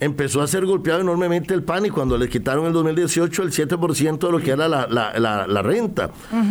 empezó 0.00 0.42
a 0.42 0.46
ser 0.46 0.64
golpeado 0.64 1.00
enormemente 1.00 1.54
el 1.54 1.62
PAN 1.62 1.86
y 1.86 1.90
cuando 1.90 2.16
le 2.16 2.28
quitaron 2.28 2.64
en 2.64 2.68
el 2.68 2.72
2018 2.74 3.42
el 3.42 3.50
7% 3.50 4.18
de 4.18 4.32
lo 4.32 4.38
que 4.38 4.52
era 4.52 4.68
la, 4.68 4.86
la, 4.86 5.46
la, 5.46 5.62
renta, 5.62 6.10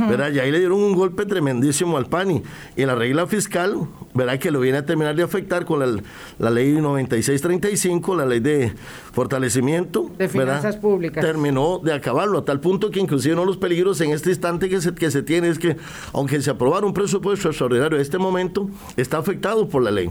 ¿verdad? 0.09 0.31
Y 0.31 0.39
ahí 0.39 0.51
le 0.51 0.59
dieron 0.59 0.79
un 0.79 0.93
golpe 0.93 1.25
tremendísimo 1.25 1.97
al 1.97 2.07
PANI. 2.07 2.43
Y 2.75 2.85
la 2.85 2.95
regla 2.95 3.25
fiscal, 3.27 3.87
¿verdad? 4.13 4.37
Que 4.37 4.51
lo 4.51 4.59
viene 4.59 4.79
a 4.79 4.85
terminar 4.85 5.15
de 5.15 5.23
afectar 5.23 5.65
con 5.65 5.79
la, 5.79 6.01
la 6.39 6.49
ley 6.49 6.73
9635, 6.73 8.15
la 8.15 8.25
ley 8.25 8.39
de 8.39 8.73
fortalecimiento 9.13 10.11
de 10.17 10.27
finanzas 10.27 10.75
públicas. 10.77 11.23
Terminó 11.23 11.79
de 11.79 11.93
acabarlo, 11.93 12.39
a 12.39 12.45
tal 12.45 12.59
punto 12.59 12.91
que 12.91 12.99
inclusive 12.99 13.33
uno 13.33 13.43
de 13.43 13.47
los 13.47 13.57
peligros 13.57 14.01
en 14.01 14.11
este 14.11 14.29
instante 14.29 14.69
que 14.69 14.81
se, 14.81 14.93
que 14.93 15.09
se 15.09 15.23
tiene 15.23 15.49
es 15.49 15.59
que, 15.59 15.77
aunque 16.13 16.41
se 16.41 16.49
aprobara 16.49 16.85
un 16.85 16.93
presupuesto 16.93 17.47
extraordinario 17.47 17.97
en 17.97 18.01
este 18.01 18.17
momento, 18.17 18.69
está 18.97 19.17
afectado 19.17 19.67
por 19.67 19.83
la 19.83 19.91
ley. 19.91 20.09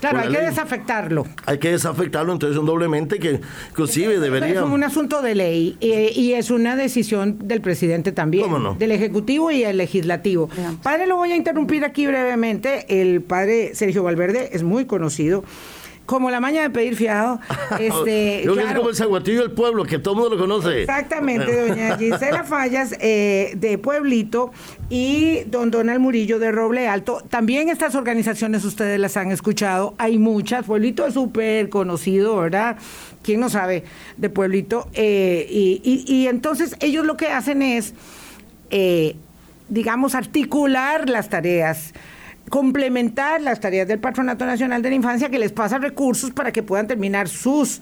Claro, 0.00 0.18
hay 0.18 0.30
que 0.30 0.40
desafectarlo. 0.40 1.26
Hay 1.46 1.58
que 1.58 1.70
desafectarlo, 1.72 2.32
entonces 2.32 2.58
un 2.58 2.66
doblemente 2.66 3.18
que 3.18 3.40
inclusive 3.70 4.18
debería... 4.18 4.60
Es 4.60 4.62
un 4.62 4.84
asunto 4.84 5.22
de 5.22 5.34
ley 5.34 5.76
eh, 5.80 6.12
y 6.14 6.32
es 6.34 6.50
una 6.50 6.76
decisión 6.76 7.38
del 7.46 7.60
presidente 7.60 8.12
también. 8.12 8.44
¿Cómo 8.44 8.58
no? 8.58 8.74
Del 8.74 8.92
Ejecutivo 8.92 9.50
y 9.50 9.64
el 9.64 9.76
Legislativo. 9.76 10.48
Padre, 10.82 11.06
lo 11.06 11.16
voy 11.16 11.32
a 11.32 11.36
interrumpir 11.36 11.84
aquí 11.84 12.06
brevemente. 12.06 13.00
El 13.00 13.22
padre 13.22 13.74
Sergio 13.74 14.02
Valverde 14.02 14.50
es 14.52 14.62
muy 14.62 14.86
conocido 14.86 15.44
como 16.08 16.30
la 16.30 16.40
maña 16.40 16.62
de 16.62 16.70
pedir 16.70 16.96
fiado. 16.96 17.38
Este, 17.78 18.42
Yo 18.44 18.54
claro, 18.54 18.78
como 18.78 18.88
el 18.88 18.96
zaguatillo 18.96 19.42
del 19.42 19.50
pueblo, 19.50 19.84
que 19.84 19.98
todo 19.98 20.14
el 20.14 20.20
mundo 20.20 20.36
lo 20.36 20.40
conoce. 20.40 20.80
Exactamente, 20.80 21.68
doña 21.68 21.98
Gisela 21.98 22.44
Fallas 22.48 22.96
eh, 22.98 23.52
de 23.56 23.76
Pueblito 23.76 24.50
y 24.88 25.40
don 25.44 25.70
Donald 25.70 26.00
Murillo 26.00 26.38
de 26.38 26.50
Roble 26.50 26.88
Alto. 26.88 27.22
También 27.28 27.68
estas 27.68 27.94
organizaciones 27.94 28.64
ustedes 28.64 28.98
las 28.98 29.18
han 29.18 29.30
escuchado, 29.30 29.94
hay 29.98 30.18
muchas. 30.18 30.64
Pueblito 30.64 31.06
es 31.06 31.14
súper 31.14 31.68
conocido, 31.68 32.38
¿verdad? 32.38 32.78
¿Quién 33.22 33.40
no 33.40 33.50
sabe 33.50 33.84
de 34.16 34.30
Pueblito? 34.30 34.88
Eh, 34.94 35.46
y, 35.50 36.26
entonces 36.26 36.74
ellos 36.80 37.04
lo 37.04 37.18
que 37.18 37.28
hacen 37.28 37.60
es, 37.60 37.92
eh, 38.70 39.14
digamos, 39.68 40.14
articular 40.14 41.08
las 41.08 41.28
tareas 41.28 41.92
complementar 42.48 43.40
las 43.40 43.60
tareas 43.60 43.88
del 43.88 43.98
Patronato 43.98 44.46
Nacional 44.46 44.82
de 44.82 44.90
la 44.90 44.94
Infancia 44.94 45.28
que 45.28 45.38
les 45.38 45.52
pasa 45.52 45.78
recursos 45.78 46.30
para 46.30 46.52
que 46.52 46.62
puedan 46.62 46.86
terminar 46.86 47.28
sus, 47.28 47.80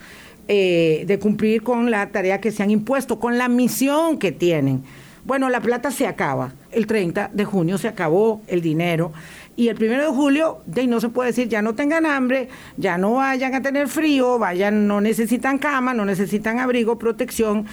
eh, 0.49 1.05
de 1.07 1.19
cumplir 1.19 1.63
con 1.63 1.91
la 1.91 2.09
tarea 2.11 2.41
que 2.41 2.51
se 2.51 2.63
han 2.63 2.71
impuesto, 2.71 3.19
con 3.19 3.39
la 3.39 3.49
misión 3.49 4.19
que 4.19 4.33
tienen. 4.33 4.83
Bueno, 5.25 5.49
la 5.49 5.61
plata 5.61 5.91
se 5.91 6.07
acaba. 6.07 6.53
El 6.71 6.87
30 6.87 7.31
de 7.33 7.45
junio 7.45 7.79
se 7.79 7.89
acabó 7.89 8.43
el 8.47 8.61
dinero. 8.61 9.13
Y 9.57 9.69
el 9.69 9.77
primero 9.77 10.03
de 10.03 10.17
julio, 10.17 10.59
de 10.67 10.87
no 10.87 11.01
se 11.01 11.09
puede 11.09 11.31
decir, 11.31 11.49
ya 11.49 11.63
no 11.63 11.75
tengan 11.75 12.07
hambre, 12.07 12.49
ya 12.77 12.97
no 12.99 13.15
vayan 13.15 13.55
a 13.55 13.63
tener 13.63 13.89
frío, 13.89 14.39
vayan, 14.39 14.87
no 14.87 15.01
necesitan 15.01 15.59
cama, 15.59 15.95
no 15.95 16.05
necesitan 16.05 16.61
abrigo, 16.61 16.99
protección. 16.99 17.67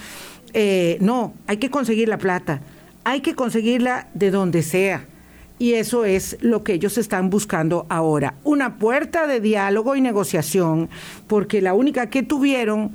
Eh, 0.52 0.96
no, 1.00 1.34
hay 1.46 1.58
que 1.58 1.70
conseguir 1.70 2.08
la 2.08 2.18
plata. 2.18 2.60
Hay 3.04 3.20
que 3.20 3.34
conseguirla 3.34 4.08
de 4.14 4.30
donde 4.30 4.62
sea 4.62 5.06
y 5.64 5.72
eso 5.72 6.04
es 6.04 6.36
lo 6.42 6.62
que 6.62 6.74
ellos 6.74 6.98
están 6.98 7.30
buscando 7.30 7.86
ahora. 7.88 8.34
Una 8.44 8.76
puerta 8.76 9.26
de 9.26 9.40
diálogo 9.40 9.96
y 9.96 10.02
negociación, 10.02 10.90
porque 11.26 11.62
la 11.62 11.72
única 11.72 12.10
que 12.10 12.22
tuvieron 12.22 12.92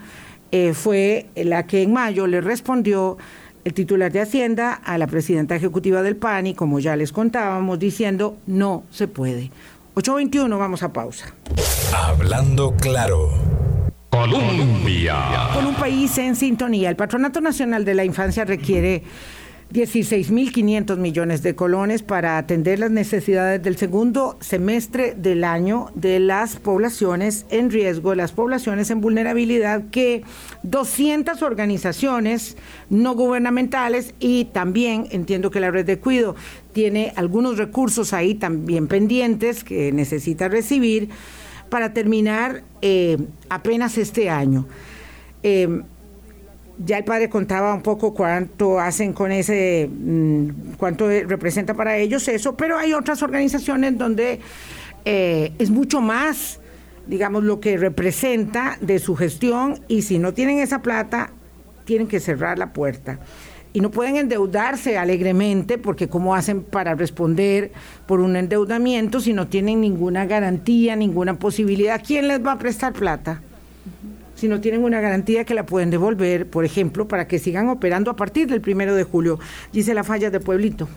eh, 0.51 0.75
fue 0.75 1.25
la 1.35 1.65
que 1.65 1.81
en 1.81 1.93
mayo 1.93 2.27
le 2.27 2.41
respondió 2.41 3.17
el 3.63 3.73
titular 3.73 4.11
de 4.11 4.21
Hacienda 4.21 4.73
a 4.73 4.99
la 4.99 5.07
presidenta 5.07 5.55
ejecutiva 5.55 6.03
del 6.03 6.15
PANI, 6.15 6.53
como 6.53 6.79
ya 6.79 6.95
les 6.95 7.11
contábamos, 7.11 7.79
diciendo 7.79 8.37
no 8.45 8.83
se 8.91 9.07
puede. 9.07 9.49
8.21, 9.95 10.59
vamos 10.59 10.83
a 10.83 10.93
pausa. 10.93 11.33
Hablando 11.91 12.75
claro. 12.75 13.31
Colombia. 14.11 15.15
Con 15.55 15.65
un 15.65 15.73
país 15.73 16.15
en 16.19 16.35
sintonía, 16.35 16.91
el 16.91 16.95
Patronato 16.95 17.41
Nacional 17.41 17.83
de 17.83 17.95
la 17.95 18.05
Infancia 18.05 18.45
requiere 18.45 19.01
16.500 19.71 20.97
millones 20.97 21.43
de 21.43 21.53
colones 21.53 22.01
para 22.01 22.39
atender 22.39 22.79
las 22.79 22.89
necesidades 22.89 23.61
del 23.61 23.77
segundo 23.77 24.35
semestre 24.39 25.13
del 25.13 25.43
año 25.43 25.91
de 25.93 26.19
las 26.19 26.55
poblaciones 26.55 27.45
en 27.51 27.69
riesgo, 27.69 28.15
las 28.15 28.31
poblaciones 28.31 28.89
en 28.89 28.99
vulnerabilidad 28.99 29.83
que 29.91 30.23
200 30.63 31.43
organizaciones 31.43 32.57
no 32.89 33.13
gubernamentales 33.13 34.15
y 34.19 34.45
también 34.45 35.07
entiendo 35.11 35.51
que 35.51 35.59
la 35.59 35.69
red 35.69 35.85
de 35.85 35.99
cuido 35.99 36.35
tiene 36.73 37.13
algunos 37.15 37.59
recursos 37.59 38.11
ahí 38.11 38.33
también 38.33 38.87
pendientes 38.87 39.63
que 39.63 39.91
necesita 39.91 40.47
recibir 40.47 41.09
para 41.69 41.93
terminar 41.93 42.63
eh, 42.81 43.17
apenas 43.49 43.99
este 43.99 44.31
año. 44.31 44.65
Eh, 45.43 45.83
ya 46.79 46.97
el 46.97 47.03
padre 47.03 47.29
contaba 47.29 47.73
un 47.73 47.81
poco 47.81 48.13
cuánto 48.13 48.79
hacen 48.79 49.13
con 49.13 49.31
ese, 49.31 49.89
mm, 49.91 50.75
cuánto 50.77 51.07
representa 51.07 51.73
para 51.73 51.97
ellos 51.97 52.27
eso, 52.27 52.55
pero 52.55 52.77
hay 52.77 52.93
otras 52.93 53.21
organizaciones 53.21 53.97
donde 53.97 54.39
eh, 55.05 55.51
es 55.59 55.69
mucho 55.69 56.01
más, 56.01 56.59
digamos, 57.07 57.43
lo 57.43 57.59
que 57.59 57.77
representa 57.77 58.77
de 58.81 58.99
su 58.99 59.15
gestión 59.15 59.81
y 59.87 60.03
si 60.03 60.19
no 60.19 60.33
tienen 60.33 60.59
esa 60.59 60.81
plata, 60.81 61.31
tienen 61.83 62.07
que 62.07 62.19
cerrar 62.19 62.57
la 62.57 62.71
puerta. 62.71 63.19
Y 63.71 63.81
no 63.81 63.91
pueden 63.91 64.15
endeudarse 64.15 64.97
alegremente 64.97 65.77
porque 65.77 66.07
cómo 66.07 66.33
hacen 66.33 66.63
para 66.63 66.95
responder 66.95 67.71
por 68.07 68.19
un 68.19 68.35
endeudamiento 68.35 69.19
si 69.19 69.33
no 69.33 69.47
tienen 69.47 69.81
ninguna 69.81 70.25
garantía, 70.25 70.95
ninguna 70.95 71.37
posibilidad. 71.37 72.01
¿Quién 72.05 72.27
les 72.27 72.43
va 72.43 72.53
a 72.53 72.57
prestar 72.57 72.93
plata? 72.93 73.41
si 73.91 74.18
no 74.47 74.61
tienen 74.61 74.83
una 74.83 75.01
garantía 75.01 75.43
que 75.43 75.53
la 75.53 75.65
pueden 75.65 75.89
devolver, 75.89 76.47
por 76.47 76.65
ejemplo, 76.65 77.07
para 77.07 77.27
que 77.27 77.39
sigan 77.39 77.69
operando 77.69 78.11
a 78.11 78.15
partir 78.15 78.47
del 78.47 78.61
primero 78.61 78.95
de 78.95 79.03
julio. 79.03 79.39
Dice 79.73 79.93
la 79.93 80.03
falla 80.03 80.29
de 80.29 80.39
Pueblito. 80.39 80.87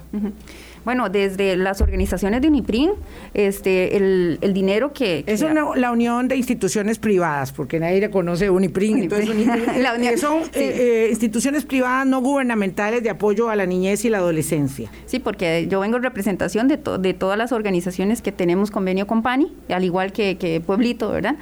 Bueno, 0.85 1.09
desde 1.09 1.57
las 1.57 1.81
organizaciones 1.81 2.42
de 2.42 2.48
UNIPRIN, 2.48 2.90
este, 3.35 3.96
el, 3.96 4.38
dinero 4.52 4.92
que... 4.92 5.22
Es 5.26 5.42
la 5.42 5.92
unión 5.92 6.26
de 6.26 6.37
instituciones 6.37 6.98
privadas, 6.98 7.52
porque 7.52 7.78
nadie 7.78 8.00
reconoce 8.00 8.50
UNIPRIN. 8.50 8.98
Entonces, 8.98 9.28
eh, 9.37 10.16
son 10.18 10.42
eh, 10.42 10.48
eh, 10.55 11.07
instituciones 11.11 11.64
privadas 11.64 12.07
no 12.07 12.20
gubernamentales 12.20 13.02
de 13.02 13.11
apoyo 13.11 13.48
a 13.48 13.57
la 13.57 13.64
niñez 13.64 14.05
y 14.05 14.09
la 14.09 14.18
adolescencia. 14.18 14.90
Sí, 15.07 15.20
porque 15.20 15.68
yo 15.68 15.81
vengo 15.81 15.98
en 15.98 16.02
representación 16.02 16.66
de, 16.66 16.78
de 16.98 17.14
todas 17.14 17.38
las 17.38 17.52
organizaciones 17.52 18.20
que 18.20 18.33
tenemos 18.33 18.70
convenio 18.70 19.07
con 19.07 19.22
PANI, 19.22 19.52
al 19.68 19.85
igual 19.85 20.12
que, 20.12 20.37
que 20.37 20.61
Pueblito, 20.61 21.11
¿verdad? 21.11 21.37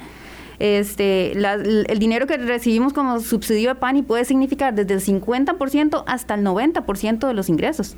Este, 0.61 1.31
el 1.31 1.97
dinero 1.97 2.27
que 2.27 2.37
recibimos 2.37 2.93
como 2.93 3.19
subsidio 3.19 3.69
de 3.69 3.75
PANI 3.75 4.03
puede 4.03 4.25
significar 4.25 4.75
desde 4.75 4.93
el 4.93 5.01
50% 5.01 6.03
hasta 6.05 6.35
el 6.35 6.45
90% 6.45 7.27
de 7.27 7.33
los 7.33 7.49
ingresos. 7.49 7.95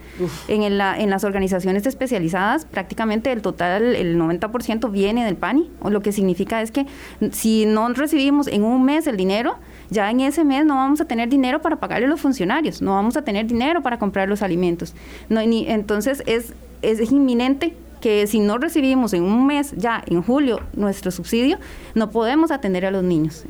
En, 0.47 0.63
en, 0.63 0.78
las 0.78 1.23
organizaciones 1.26 1.86
especializadas, 1.86 2.63
prácticamente 2.63 3.34
el 3.34 3.41
total, 3.41 3.97
el 3.97 4.17
90% 4.17 4.89
viene 4.91 5.26
del 5.26 5.36
PANI, 5.36 5.71
o 5.82 5.89
lo 5.89 6.02
que 6.02 6.13
significa 6.13 6.62
es 6.62 6.71
que 6.71 6.86
si 7.32 7.65
no 7.65 7.89
recibimos 7.89 8.47
en 8.47 8.63
un 8.63 8.86
mes 8.86 9.08
el 9.08 9.17
dinero, 9.17 9.58
ya 9.89 10.10
en 10.10 10.21
ese 10.21 10.45
mes 10.45 10.65
no 10.65 10.76
vamos 10.76 11.02
a 11.02 11.06
tener 11.06 11.28
dinero 11.28 11.62
para 11.62 11.82
pagarle 11.82 12.06
a 12.06 12.10
los 12.10 12.21
funcionarios, 12.21 12.82
no 12.82 12.91
vamos 12.91 13.17
a 13.17 13.23
tener 13.23 13.45
dinero 13.45 13.84
para 13.84 13.99
comprar 13.99 14.30
los 14.30 14.41
alimentos. 14.41 14.95
No, 15.28 15.45
ni, 15.45 15.67
entonces 15.67 16.23
es, 16.28 16.54
es 16.82 17.12
inminente 17.12 17.76
que 18.04 18.28
si 18.28 18.42
no 18.42 18.58
recibimos 18.58 19.13
en 19.13 19.24
un 19.24 19.48
mes, 19.48 19.74
ya 19.78 20.04
en 20.08 20.22
julio, 20.22 20.60
nuestro 20.76 21.10
subsidio, 21.10 21.58
no 21.96 22.10
podemos 22.10 22.52
atender 22.52 22.86
a 22.86 22.92
los 22.92 23.02
niños. 23.02 23.46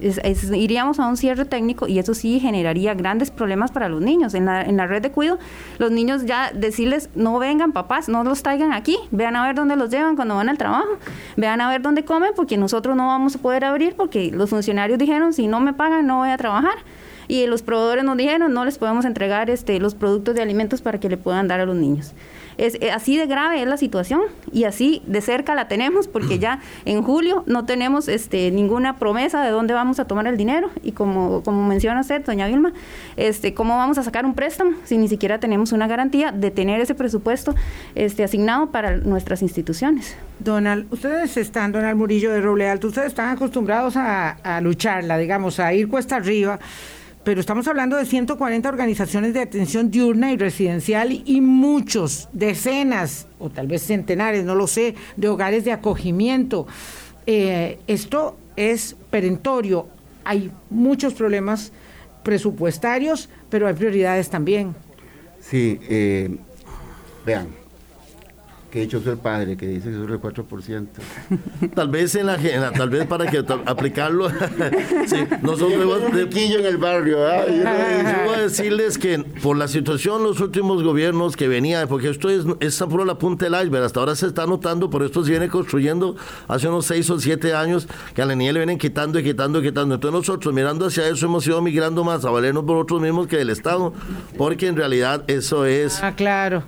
iríamos 0.53 0.99
a 0.99 1.07
un 1.07 1.17
cierre 1.17 1.45
técnico 1.45 1.87
y 1.87 1.97
eso 1.97 2.13
sí 2.13 2.39
generaría 2.39 2.93
grandes 2.93 3.31
problemas 3.31 3.71
para 3.71 3.89
los 3.89 3.99
niños. 3.99 4.35
En 4.35 4.45
la, 4.45 4.61
en 4.61 4.77
la 4.77 4.85
red 4.85 5.01
de 5.01 5.09
cuido, 5.09 5.39
los 5.79 5.89
niños 5.89 6.27
ya 6.27 6.51
decirles, 6.53 7.09
no 7.15 7.39
vengan 7.39 7.71
papás, 7.71 8.09
no 8.09 8.23
los 8.23 8.43
traigan 8.43 8.73
aquí, 8.73 8.95
vean 9.09 9.35
a 9.35 9.43
ver 9.43 9.55
dónde 9.55 9.75
los 9.75 9.89
llevan 9.89 10.15
cuando 10.15 10.35
van 10.35 10.49
al 10.49 10.59
trabajo, 10.59 10.99
vean 11.35 11.59
a 11.59 11.67
ver 11.71 11.81
dónde 11.81 12.05
comen, 12.05 12.33
porque 12.35 12.55
nosotros 12.55 12.95
no 12.95 13.07
vamos 13.07 13.35
a 13.35 13.39
poder 13.39 13.65
abrir, 13.65 13.95
porque 13.95 14.29
los 14.29 14.51
funcionarios 14.51 14.99
dijeron, 14.99 15.33
si 15.33 15.47
no 15.47 15.61
me 15.61 15.73
pagan, 15.73 16.05
no 16.05 16.17
voy 16.17 16.29
a 16.29 16.37
trabajar 16.37 16.75
y 17.27 17.47
los 17.47 17.63
proveedores 17.63 18.03
nos 18.03 18.17
dijeron 18.17 18.53
no 18.53 18.65
les 18.65 18.77
podemos 18.77 19.05
entregar 19.05 19.49
este 19.49 19.79
los 19.79 19.95
productos 19.95 20.35
de 20.35 20.41
alimentos 20.41 20.81
para 20.81 20.99
que 20.99 21.09
le 21.09 21.17
puedan 21.17 21.47
dar 21.47 21.59
a 21.59 21.65
los 21.65 21.75
niños. 21.75 22.13
Es, 22.57 22.75
eh, 22.81 22.91
así 22.91 23.17
de 23.17 23.27
grave 23.27 23.61
es 23.61 23.67
la 23.67 23.77
situación 23.77 24.21
y 24.51 24.65
así 24.65 25.01
de 25.05 25.21
cerca 25.21 25.55
la 25.55 25.67
tenemos 25.67 26.07
porque 26.07 26.39
ya 26.39 26.59
en 26.85 27.01
julio 27.03 27.43
no 27.45 27.65
tenemos 27.65 28.07
este, 28.07 28.51
ninguna 28.51 28.97
promesa 28.97 29.43
de 29.43 29.51
dónde 29.51 29.73
vamos 29.73 29.99
a 29.99 30.05
tomar 30.05 30.27
el 30.27 30.37
dinero 30.37 30.69
y 30.83 30.91
como, 30.91 31.43
como 31.43 31.67
menciona 31.67 32.01
usted, 32.01 32.23
doña 32.25 32.47
Vilma, 32.47 32.73
este, 33.17 33.53
cómo 33.53 33.77
vamos 33.77 33.97
a 33.97 34.03
sacar 34.03 34.25
un 34.25 34.33
préstamo 34.33 34.71
si 34.83 34.97
ni 34.97 35.07
siquiera 35.07 35.39
tenemos 35.39 35.71
una 35.71 35.87
garantía 35.87 36.31
de 36.31 36.51
tener 36.51 36.81
ese 36.81 36.95
presupuesto 36.95 37.55
este, 37.95 38.23
asignado 38.23 38.71
para 38.71 38.97
nuestras 38.97 39.41
instituciones. 39.41 40.15
Donald, 40.39 40.91
ustedes 40.91 41.37
están, 41.37 41.71
Donald 41.71 41.97
Murillo 41.97 42.31
de 42.31 42.41
Roble 42.41 42.69
Alto, 42.69 42.87
ustedes 42.87 43.07
están 43.07 43.29
acostumbrados 43.29 43.95
a, 43.95 44.31
a 44.31 44.61
lucharla, 44.61 45.17
digamos, 45.17 45.59
a 45.59 45.73
ir 45.73 45.87
cuesta 45.87 46.17
arriba 46.17 46.59
pero 47.23 47.39
estamos 47.39 47.67
hablando 47.67 47.95
de 47.97 48.05
140 48.05 48.67
organizaciones 48.67 49.33
de 49.33 49.41
atención 49.41 49.89
diurna 49.89 50.31
y 50.31 50.37
residencial 50.37 51.21
y 51.25 51.41
muchos, 51.41 52.29
decenas 52.33 53.27
o 53.39 53.49
tal 53.49 53.67
vez 53.67 53.83
centenares, 53.83 54.43
no 54.43 54.55
lo 54.55 54.67
sé, 54.67 54.95
de 55.15 55.29
hogares 55.29 55.63
de 55.63 55.71
acogimiento. 55.71 56.67
Eh, 57.25 57.79
esto 57.87 58.37
es 58.55 58.95
perentorio. 59.09 59.87
Hay 60.25 60.51
muchos 60.69 61.13
problemas 61.13 61.71
presupuestarios, 62.23 63.29
pero 63.49 63.67
hay 63.67 63.73
prioridades 63.73 64.29
también. 64.29 64.75
Sí, 65.39 65.79
eh, 65.89 66.35
vean, 67.25 67.47
que 68.73 68.81
hecho 68.81 68.99
el 69.05 69.19
padre, 69.19 69.55
que 69.55 69.67
dice 69.67 69.91
que 69.91 69.95
es 69.95 70.01
el 70.01 70.19
4%. 70.19 70.87
Tal 71.75 71.89
vez 71.89 72.15
en 72.15 72.25
la, 72.25 72.39
tal 72.71 72.89
vez 72.89 73.05
para 73.05 73.27
que 73.27 73.45
aplicarlo, 73.67 74.29
sí, 75.05 75.17
nosotros 75.43 75.73
en 75.73 76.65
el 76.65 76.77
barrio. 76.77 77.17
Yo 77.17 78.25
voy 78.25 78.35
a 78.35 78.41
decirles 78.41 78.97
que 78.97 79.19
por 79.43 79.57
la 79.57 79.67
situación, 79.67 80.23
los 80.23 80.39
últimos 80.39 80.81
gobiernos 80.81 81.37
que 81.37 81.47
venían, 81.47 81.87
porque 81.87 82.09
esto 82.09 82.31
es, 82.31 82.45
esta 82.61 82.87
fue 82.87 83.05
la 83.05 83.19
punta 83.19 83.45
del 83.45 83.53
iceberg, 83.63 83.83
hasta 83.83 83.99
ahora 83.99 84.15
se 84.15 84.25
está 84.25 84.47
notando, 84.47 84.89
pero 84.89 85.05
esto 85.05 85.23
se 85.23 85.29
viene 85.29 85.49
construyendo 85.49 86.15
hace 86.47 86.67
unos 86.67 86.87
6 86.87 87.09
o 87.11 87.19
7 87.19 87.53
años, 87.53 87.87
que 88.15 88.23
a 88.23 88.25
la 88.25 88.33
niña 88.35 88.53
le 88.53 88.59
vienen 88.61 88.79
quitando 88.79 89.19
y 89.19 89.23
quitando 89.23 89.59
y 89.59 89.63
quitando. 89.63 89.95
Entonces 89.95 90.19
nosotros 90.19 90.51
mirando 90.51 90.87
hacia 90.87 91.07
eso 91.07 91.27
hemos 91.27 91.45
ido 91.45 91.61
migrando 91.61 92.03
más 92.03 92.25
a 92.25 92.31
valernos 92.31 92.63
por 92.63 92.77
otros 92.77 92.99
mismos 92.99 93.27
que 93.27 93.37
del 93.37 93.51
Estado, 93.51 93.93
porque 94.35 94.65
en 94.65 94.75
realidad 94.75 95.23
eso 95.27 95.65
es... 95.65 96.01
Ah, 96.01 96.15
claro. 96.15 96.63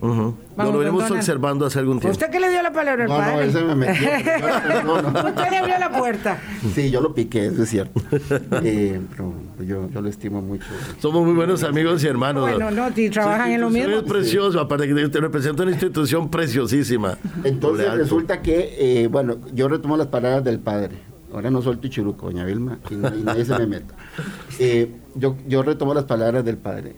lo 0.56 0.78
venimos 0.78 1.10
observando 1.10 1.66
hace 1.66 1.80
algún 1.80 1.95
¿Usted 2.04 2.30
qué 2.30 2.40
le 2.40 2.50
dio 2.50 2.62
la 2.62 2.72
palabra 2.72 3.04
al 3.04 3.10
no, 3.10 3.18
padre? 3.18 3.36
No, 3.36 3.42
ese 3.42 3.62
me 3.64 3.76
metió. 3.76 4.08
Usted 5.30 5.50
le 5.50 5.58
abrió 5.58 5.80
la 5.80 5.92
puerta. 5.92 6.38
Sí, 6.74 6.92
yo 6.92 7.02
lo 7.02 7.14
piqué, 7.14 7.48
eso 7.48 7.64
es 7.64 7.70
cierto. 7.70 8.02
Eh, 8.64 9.00
pero 9.12 9.34
yo, 9.60 9.90
yo, 9.90 10.02
lo 10.02 10.10
estimo 10.10 10.42
mucho. 10.42 10.66
Somos 11.00 11.26
muy 11.26 11.34
buenos 11.34 11.64
amigos 11.64 12.04
y 12.04 12.08
hermanos. 12.08 12.44
Bueno, 12.44 12.72
no, 12.72 12.90
y 12.96 13.10
trabajan 13.10 13.52
en 13.52 13.62
lo 13.62 13.70
mismo. 13.70 13.96
Es 13.96 14.04
precioso, 14.04 14.60
aparte 14.60 14.88
que 14.88 15.10
te 15.10 15.20
representa 15.20 15.64
una 15.64 15.72
institución 15.72 16.30
preciosísima. 16.30 17.18
Entonces 17.44 17.92
resulta 17.94 18.42
que, 18.42 18.76
eh, 18.78 19.08
bueno, 19.08 19.38
yo 19.54 19.68
retomo 19.68 19.98
las 19.98 20.08
palabras 20.08 20.44
del 20.44 20.60
padre. 20.60 20.96
Ahora 21.34 21.52
no 21.52 21.62
suelto 21.62 21.88
churuco, 21.90 22.28
doña 22.28 22.46
Vilma, 22.46 22.80
y, 22.90 22.96
nadie 22.96 23.44
se 23.44 23.58
me 23.58 23.68
meta. 23.68 23.94
Eh, 24.58 24.90
yo, 25.16 25.36
yo 25.48 25.64
retomo 25.64 25.94
las 25.94 26.06
palabras 26.06 26.46
del 26.46 26.58
padre. 26.58 26.96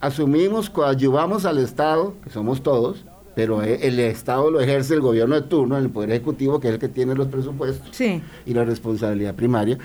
Asumimos, 0.00 0.70
coadyuvamos 0.70 1.44
al 1.44 1.58
Estado, 1.58 2.14
que 2.24 2.30
somos 2.30 2.62
todos, 2.62 3.04
pero 3.34 3.62
el 3.62 3.98
Estado 3.98 4.50
lo 4.50 4.60
ejerce 4.60 4.94
el 4.94 5.00
gobierno 5.00 5.34
de 5.34 5.42
turno, 5.42 5.78
el 5.78 5.88
Poder 5.88 6.10
Ejecutivo, 6.10 6.60
que 6.60 6.68
es 6.68 6.74
el 6.74 6.80
que 6.80 6.88
tiene 6.88 7.14
los 7.14 7.28
presupuestos 7.28 7.98
y 8.00 8.54
la 8.54 8.64
responsabilidad 8.64 9.34
primaria, 9.34 9.78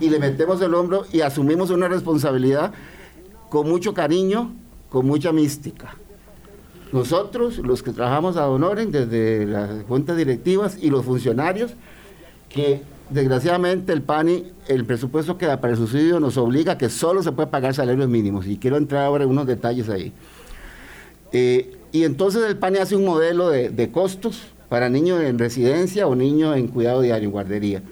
y 0.00 0.08
le 0.08 0.18
metemos 0.18 0.60
el 0.62 0.74
hombro 0.74 1.04
y 1.12 1.20
asumimos 1.20 1.70
una 1.70 1.88
responsabilidad 1.88 2.72
con 3.50 3.68
mucho 3.68 3.92
cariño, 3.92 4.52
con 4.88 5.06
mucha 5.06 5.32
mística. 5.32 5.96
Nosotros, 6.92 7.58
los 7.58 7.82
que 7.82 7.92
trabajamos 7.92 8.36
a 8.36 8.48
Honoren, 8.48 8.92
desde 8.92 9.46
las 9.46 9.82
juntas 9.84 10.16
directivas 10.16 10.78
y 10.80 10.90
los 10.90 11.04
funcionarios, 11.04 11.74
que 12.48 12.82
desgraciadamente 13.10 13.92
el 13.92 14.00
PANI, 14.00 14.52
el 14.68 14.84
presupuesto 14.84 15.36
que 15.36 15.46
da 15.46 15.60
para 15.60 15.72
el 15.72 15.78
subsidio 15.78 16.20
nos 16.20 16.36
obliga 16.36 16.72
a 16.72 16.78
que 16.78 16.88
solo 16.88 17.22
se 17.22 17.32
puede 17.32 17.48
pagar 17.48 17.74
salarios 17.74 18.08
mínimos, 18.08 18.46
y 18.46 18.56
quiero 18.56 18.76
entrar 18.76 19.04
ahora 19.04 19.24
en 19.24 19.30
unos 19.30 19.46
detalles 19.46 19.88
ahí. 19.88 20.12
Eh, 21.32 21.73
y 21.94 22.02
entonces 22.02 22.42
el 22.42 22.56
PANI 22.56 22.78
hace 22.78 22.96
un 22.96 23.04
modelo 23.04 23.50
de, 23.50 23.90
costos 23.92 24.42
para 24.68 24.88
niños 24.88 25.22
en 25.22 25.38
residencia 25.38 26.08
o 26.08 26.16
niños 26.16 26.56
en 26.56 26.66
cuidado 26.66 27.00
diario, 27.02 27.26
en 27.26 27.30
guardería. 27.30 27.82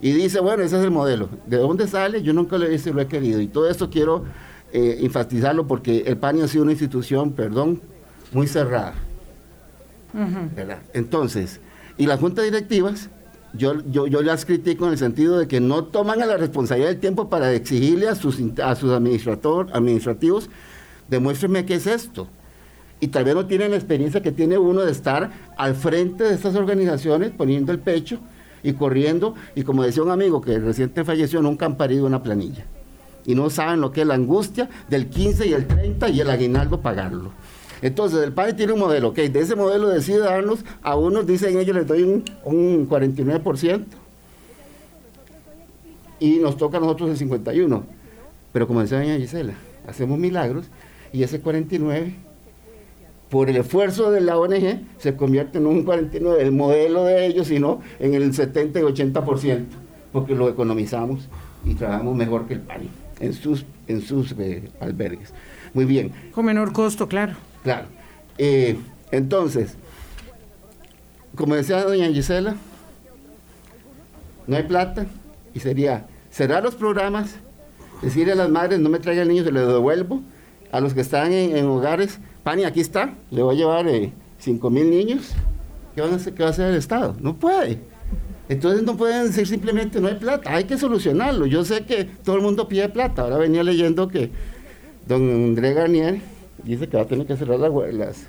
Y 0.00 0.12
dice, 0.12 0.38
bueno, 0.38 0.62
ese 0.62 0.78
es 0.78 0.84
el 0.84 0.92
modelo. 0.92 1.28
¿De 1.44 1.56
dónde 1.56 1.88
sale? 1.88 2.22
Yo 2.22 2.32
nunca 2.32 2.56
lo 2.56 2.66
he 2.66 2.68
visto 2.68 2.90
y 2.90 2.92
lo 2.92 3.00
he 3.00 3.08
querido. 3.08 3.40
Y 3.40 3.48
todo 3.48 3.68
esto 3.68 3.90
quiero 3.90 4.22
eh, 4.72 4.98
enfatizarlo 5.00 5.66
porque 5.66 6.04
el 6.06 6.16
PANI 6.18 6.42
ha 6.42 6.46
sido 6.46 6.62
una 6.62 6.70
institución, 6.70 7.32
perdón, 7.32 7.82
muy 8.30 8.46
cerrada. 8.46 8.94
Entonces, 10.92 11.58
y 11.96 12.06
las 12.06 12.20
juntas 12.20 12.44
directivas, 12.44 13.10
yo, 13.54 13.82
yo, 13.90 14.06
yo, 14.06 14.22
las 14.22 14.44
critico 14.44 14.86
en 14.86 14.92
el 14.92 14.98
sentido 14.98 15.36
de 15.36 15.48
que 15.48 15.58
no 15.58 15.82
toman 15.82 16.22
a 16.22 16.26
la 16.26 16.36
responsabilidad 16.36 16.90
del 16.90 17.00
tiempo 17.00 17.28
para 17.28 17.52
exigirle 17.52 18.06
a 18.08 18.14
sus, 18.14 18.38
a 18.62 18.76
sus 18.76 18.92
administrador, 18.92 19.66
administrativos, 19.72 20.48
demuéstrenme 21.08 21.66
qué 21.66 21.74
es 21.74 21.88
esto 21.88 22.28
y 23.00 23.08
tal 23.08 23.24
vez 23.24 23.34
no 23.34 23.46
tienen 23.46 23.70
la 23.70 23.76
experiencia 23.76 24.22
que 24.22 24.32
tiene 24.32 24.58
uno 24.58 24.82
de 24.82 24.92
estar 24.92 25.30
al 25.56 25.74
frente 25.74 26.24
de 26.24 26.34
estas 26.34 26.56
organizaciones 26.56 27.30
poniendo 27.30 27.72
el 27.72 27.78
pecho 27.78 28.18
y 28.62 28.72
corriendo 28.72 29.34
y 29.54 29.62
como 29.62 29.84
decía 29.84 30.02
un 30.02 30.10
amigo 30.10 30.40
que 30.40 30.58
reciente 30.58 31.04
falleció 31.04 31.40
nunca 31.40 31.66
han 31.66 31.76
parido 31.76 32.06
una 32.06 32.22
planilla 32.22 32.64
y 33.24 33.34
no 33.34 33.50
saben 33.50 33.80
lo 33.80 33.92
que 33.92 34.00
es 34.00 34.06
la 34.06 34.14
angustia 34.14 34.68
del 34.88 35.08
15 35.08 35.46
y 35.46 35.52
el 35.52 35.66
30 35.66 36.08
y 36.08 36.20
el 36.20 36.30
aguinaldo 36.30 36.80
pagarlo. 36.80 37.30
Entonces 37.82 38.24
el 38.24 38.32
PANI 38.32 38.54
tiene 38.54 38.72
un 38.72 38.80
modelo, 38.80 39.12
que 39.12 39.28
de 39.28 39.40
ese 39.40 39.54
modelo 39.54 39.88
decide 39.88 40.20
darnos, 40.20 40.64
a 40.82 40.96
unos 40.96 41.26
dicen 41.26 41.58
ellos 41.58 41.76
les 41.76 41.86
doy 41.86 42.02
un, 42.02 42.24
un 42.44 42.88
49% 42.88 43.84
y 46.20 46.38
nos 46.38 46.56
toca 46.56 46.78
a 46.78 46.80
nosotros 46.80 47.20
el 47.20 47.28
51%. 47.28 47.82
Pero 48.50 48.66
como 48.66 48.80
decía 48.80 48.98
doña 48.98 49.16
Gisela, 49.16 49.52
hacemos 49.86 50.18
milagros 50.18 50.66
y 51.12 51.22
ese 51.22 51.42
49% 51.42 52.27
por 53.30 53.50
el 53.50 53.56
esfuerzo 53.56 54.10
de 54.10 54.20
la 54.20 54.38
ONG, 54.38 54.80
se 54.98 55.16
convierte 55.16 55.58
en 55.58 55.66
un 55.66 55.84
49, 55.84 56.42
el 56.42 56.52
modelo 56.52 57.04
de 57.04 57.26
ellos, 57.26 57.48
sino 57.48 57.80
en 57.98 58.14
el 58.14 58.34
70 58.34 58.80
y 58.80 58.82
80%, 58.82 59.64
porque 60.12 60.34
lo 60.34 60.48
economizamos 60.48 61.28
y 61.64 61.74
trabajamos 61.74 62.16
mejor 62.16 62.46
que 62.46 62.54
el 62.54 62.60
PANI 62.60 62.88
en 63.20 63.32
sus, 63.34 63.66
en 63.86 64.00
sus 64.00 64.34
eh, 64.38 64.70
albergues. 64.80 65.32
Muy 65.74 65.84
bien. 65.84 66.12
Con 66.32 66.46
menor 66.46 66.72
costo, 66.72 67.08
claro. 67.08 67.34
Claro. 67.62 67.86
Eh, 68.38 68.78
entonces, 69.10 69.74
como 71.34 71.54
decía 71.54 71.82
doña 71.84 72.08
Gisela, 72.08 72.56
no 74.46 74.56
hay 74.56 74.62
plata 74.62 75.06
y 75.52 75.60
sería 75.60 76.06
cerrar 76.30 76.62
los 76.62 76.74
programas, 76.74 77.36
decirle 78.00 78.32
a 78.32 78.36
las 78.36 78.48
madres, 78.48 78.78
no 78.80 78.88
me 78.88 79.00
traigan 79.00 79.28
niños, 79.28 79.44
se 79.44 79.52
los 79.52 79.66
devuelvo, 79.70 80.22
a 80.72 80.80
los 80.80 80.94
que 80.94 81.00
están 81.00 81.32
en 81.32 81.64
hogares, 81.66 82.20
Pani, 82.42 82.64
aquí 82.64 82.80
está, 82.80 83.14
le 83.30 83.42
voy 83.42 83.54
a 83.54 83.58
llevar 83.58 83.88
eh, 83.88 84.12
5 84.38 84.70
mil 84.70 84.90
niños. 84.90 85.32
¿Qué, 85.94 86.00
van 86.00 86.12
a 86.12 86.16
hacer, 86.16 86.34
¿Qué 86.34 86.42
va 86.42 86.48
a 86.48 86.52
hacer 86.52 86.70
el 86.70 86.76
Estado? 86.76 87.16
No 87.20 87.36
puede. 87.36 87.80
Entonces 88.48 88.82
no 88.82 88.96
pueden 88.96 89.26
decir 89.26 89.46
simplemente 89.46 90.00
no 90.00 90.08
hay 90.08 90.14
plata, 90.14 90.54
hay 90.54 90.64
que 90.64 90.78
solucionarlo. 90.78 91.46
Yo 91.46 91.64
sé 91.64 91.84
que 91.84 92.04
todo 92.04 92.36
el 92.36 92.42
mundo 92.42 92.66
pide 92.66 92.88
plata. 92.88 93.22
Ahora 93.22 93.36
venía 93.36 93.62
leyendo 93.62 94.08
que 94.08 94.30
don 95.06 95.22
André 95.22 95.74
Garnier 95.74 96.20
dice 96.62 96.88
que 96.88 96.96
va 96.96 97.02
a 97.02 97.06
tener 97.06 97.26
que 97.26 97.36
cerrar 97.36 97.58
las, 97.58 98.28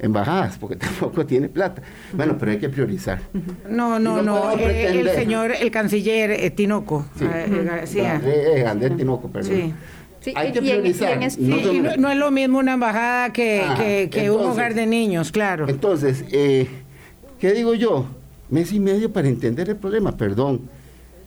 embajadas 0.00 0.56
porque 0.58 0.76
tampoco 0.76 1.26
tiene 1.26 1.48
plata. 1.48 1.82
Bueno, 2.14 2.36
pero 2.38 2.52
hay 2.52 2.58
que 2.58 2.70
priorizar. 2.70 3.20
No, 3.68 3.98
no, 3.98 4.22
no. 4.22 4.52
el, 4.52 5.10
señor, 5.10 5.52
el 5.52 5.70
canciller 5.70 6.30
eh, 6.30 6.50
Tinoco. 6.50 7.04
Sí. 7.18 7.26
Eh, 8.00 8.64
Andrés 8.66 8.96
Tinoco, 8.96 9.28
perdón. 9.28 9.52
Sí 9.52 9.74
hay 10.34 10.52
que 10.52 10.60
priorizar. 10.60 11.18
no, 11.98 12.10
es 12.10 12.18
lo 12.18 12.30
mismo 12.30 12.58
una 12.58 12.74
embajada 12.74 13.32
que, 13.32 14.30
un 14.30 14.44
hogar 14.44 14.74
de 14.74 14.86
niños, 14.86 15.32
claro. 15.32 15.68
Entonces, 15.68 16.24
eh, 16.32 16.68
¿qué 17.38 17.52
digo 17.52 17.74
yo? 17.74 18.06
Mes 18.50 18.72
y 18.72 18.80
medio 18.80 19.12
para 19.12 19.28
entender 19.28 19.68
el 19.68 19.76
problema, 19.76 20.16
perdón. 20.16 20.68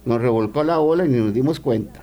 Nos 0.05 0.21
revolcó 0.21 0.63
la 0.63 0.79
ola 0.79 1.05
y 1.05 1.09
ni 1.09 1.17
nos 1.17 1.33
dimos 1.33 1.59
cuenta. 1.59 2.01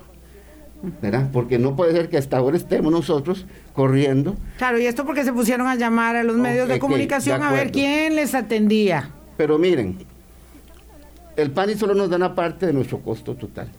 ¿verdad? 1.01 1.29
Porque 1.31 1.57
no 1.57 1.77
puede 1.77 1.93
ser 1.93 2.09
que 2.09 2.17
hasta 2.17 2.37
ahora 2.37 2.57
estemos 2.57 2.91
nosotros 2.91 3.45
corriendo. 3.73 4.35
Claro, 4.57 4.79
y 4.79 4.85
esto 4.85 5.05
porque 5.05 5.23
se 5.23 5.31
pusieron 5.31 5.67
a 5.67 5.75
llamar 5.75 6.17
a 6.17 6.23
los 6.23 6.35
medios 6.35 6.67
de 6.67 6.77
comunicación 6.77 7.41
a 7.41 7.51
ver 7.51 7.71
quién 7.71 8.15
les 8.15 8.35
atendía. 8.35 9.09
Pero 9.37 9.57
miren, 9.57 9.97
el 11.37 11.51
PANI 11.51 11.75
solo 11.75 11.93
nos 11.93 12.09
da 12.09 12.17
una 12.17 12.35
parte 12.35 12.65
de 12.65 12.73
nuestro 12.73 12.99
costo 12.99 13.33
total. 13.35 13.69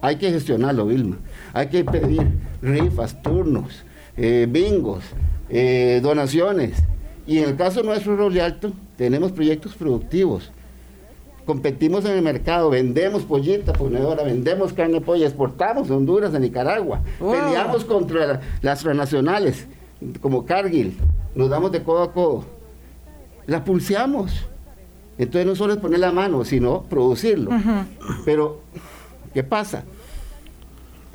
Hay 0.00 0.16
que 0.16 0.30
gestionarlo, 0.30 0.86
Vilma. 0.86 1.16
Hay 1.52 1.68
que 1.68 1.84
pedir 1.84 2.26
rifas, 2.62 3.22
turnos, 3.22 3.84
eh, 4.16 4.46
bingos, 4.48 5.04
eh, 5.48 6.00
donaciones. 6.02 6.78
Y 7.26 7.38
en 7.38 7.50
el 7.50 7.56
caso 7.56 7.82
nuestro, 7.82 8.16
Roble 8.16 8.40
Alto, 8.40 8.72
tenemos 8.96 9.32
proyectos 9.32 9.74
productivos. 9.74 10.52
Competimos 11.44 12.04
en 12.04 12.12
el 12.12 12.22
mercado, 12.22 12.70
vendemos 12.70 13.22
pollita 13.22 13.72
ponedora, 13.72 14.24
vendemos 14.24 14.72
carne 14.72 14.94
de 14.94 15.00
pollo, 15.00 15.24
exportamos 15.24 15.88
de 15.88 15.94
Honduras 15.94 16.34
a 16.34 16.40
Nicaragua, 16.40 17.02
peleamos 17.20 17.84
contra 17.84 18.40
las 18.62 18.80
transnacionales 18.80 19.66
como 20.20 20.44
Cargill, 20.44 20.96
nos 21.34 21.48
damos 21.48 21.72
de 21.72 21.82
codo 21.82 22.02
a 22.02 22.12
codo. 22.12 22.44
la 23.46 23.64
pulseamos. 23.64 24.32
Entonces 25.18 25.46
no 25.46 25.54
solo 25.54 25.72
es 25.72 25.78
poner 25.78 26.00
la 26.00 26.12
mano, 26.12 26.44
sino 26.44 26.82
producirlo. 26.82 27.50
Pero, 28.24 28.60
¿qué 29.36 29.44
pasa? 29.44 29.84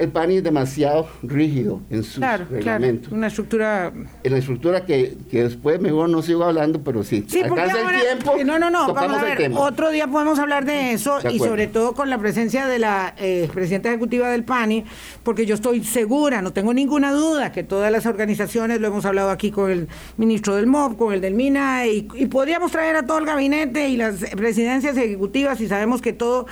el 0.02 0.10
PANI 0.10 0.38
es 0.38 0.44
demasiado 0.44 1.08
rígido 1.22 1.80
en 1.92 2.04
su 2.04 2.20
reglamento. 2.22 3.14
una 3.14 3.28
estructura... 3.28 3.94
En 4.24 4.32
la 4.32 4.40
estructura 4.40 4.84
que, 4.84 5.16
después 5.32 5.80
mejor 5.80 6.10
no 6.10 6.24
sigo 6.24 6.44
hablando, 6.44 6.82
pero 6.84 7.04
sí. 7.04 7.24
Sí, 7.28 7.44
porque 7.48 7.66
el 7.66 8.02
tiempo. 8.02 8.44
No, 8.44 8.58
no, 8.58 8.72
no, 8.72 8.92
vamos 8.94 9.20
a 9.20 9.24
ver, 9.24 9.52
otro 9.54 9.92
día 9.92 10.08
podemos 10.08 10.40
hablar 10.40 10.66
de 10.66 10.94
eso 10.94 11.20
y 11.30 11.38
sobre 11.38 11.68
todo 11.68 11.94
con 11.94 12.10
la 12.10 12.18
presencia 12.18 12.66
de 12.66 12.80
la 12.80 13.14
eh, 13.20 13.48
presidenta 13.54 13.90
ejecutiva 13.90 14.30
del 14.30 14.44
PANI, 14.44 14.86
porque 15.22 15.46
yo 15.46 15.54
estoy 15.54 15.84
segura, 15.84 16.42
no 16.42 16.52
tengo 16.52 16.74
ninguna 16.74 17.12
duda, 17.12 17.52
que 17.52 17.64
todas 17.64 17.92
las 17.92 18.08
organizaciones, 18.08 18.82
lo 18.82 18.88
hemos 18.88 19.06
hablado 19.06 19.30
aquí 19.30 19.52
con 19.52 19.70
el 19.70 19.88
ministro 20.18 20.56
del 20.56 20.66
MOB, 20.66 20.98
con 20.98 21.14
el 21.14 21.22
del 21.22 21.36
MINA, 21.36 21.86
y, 21.86 22.08
y 22.16 22.26
podríamos 22.26 22.72
traer 22.72 22.96
a 22.96 23.06
todo 23.06 23.20
el 23.20 23.26
gabinete 23.26 23.88
y 23.90 23.98
las 23.98 24.16
presidencias 24.36 24.98
ejecutivas 24.98 25.62
y 25.62 25.68
sabemos 25.68 26.02
que 26.02 26.12
todo 26.12 26.48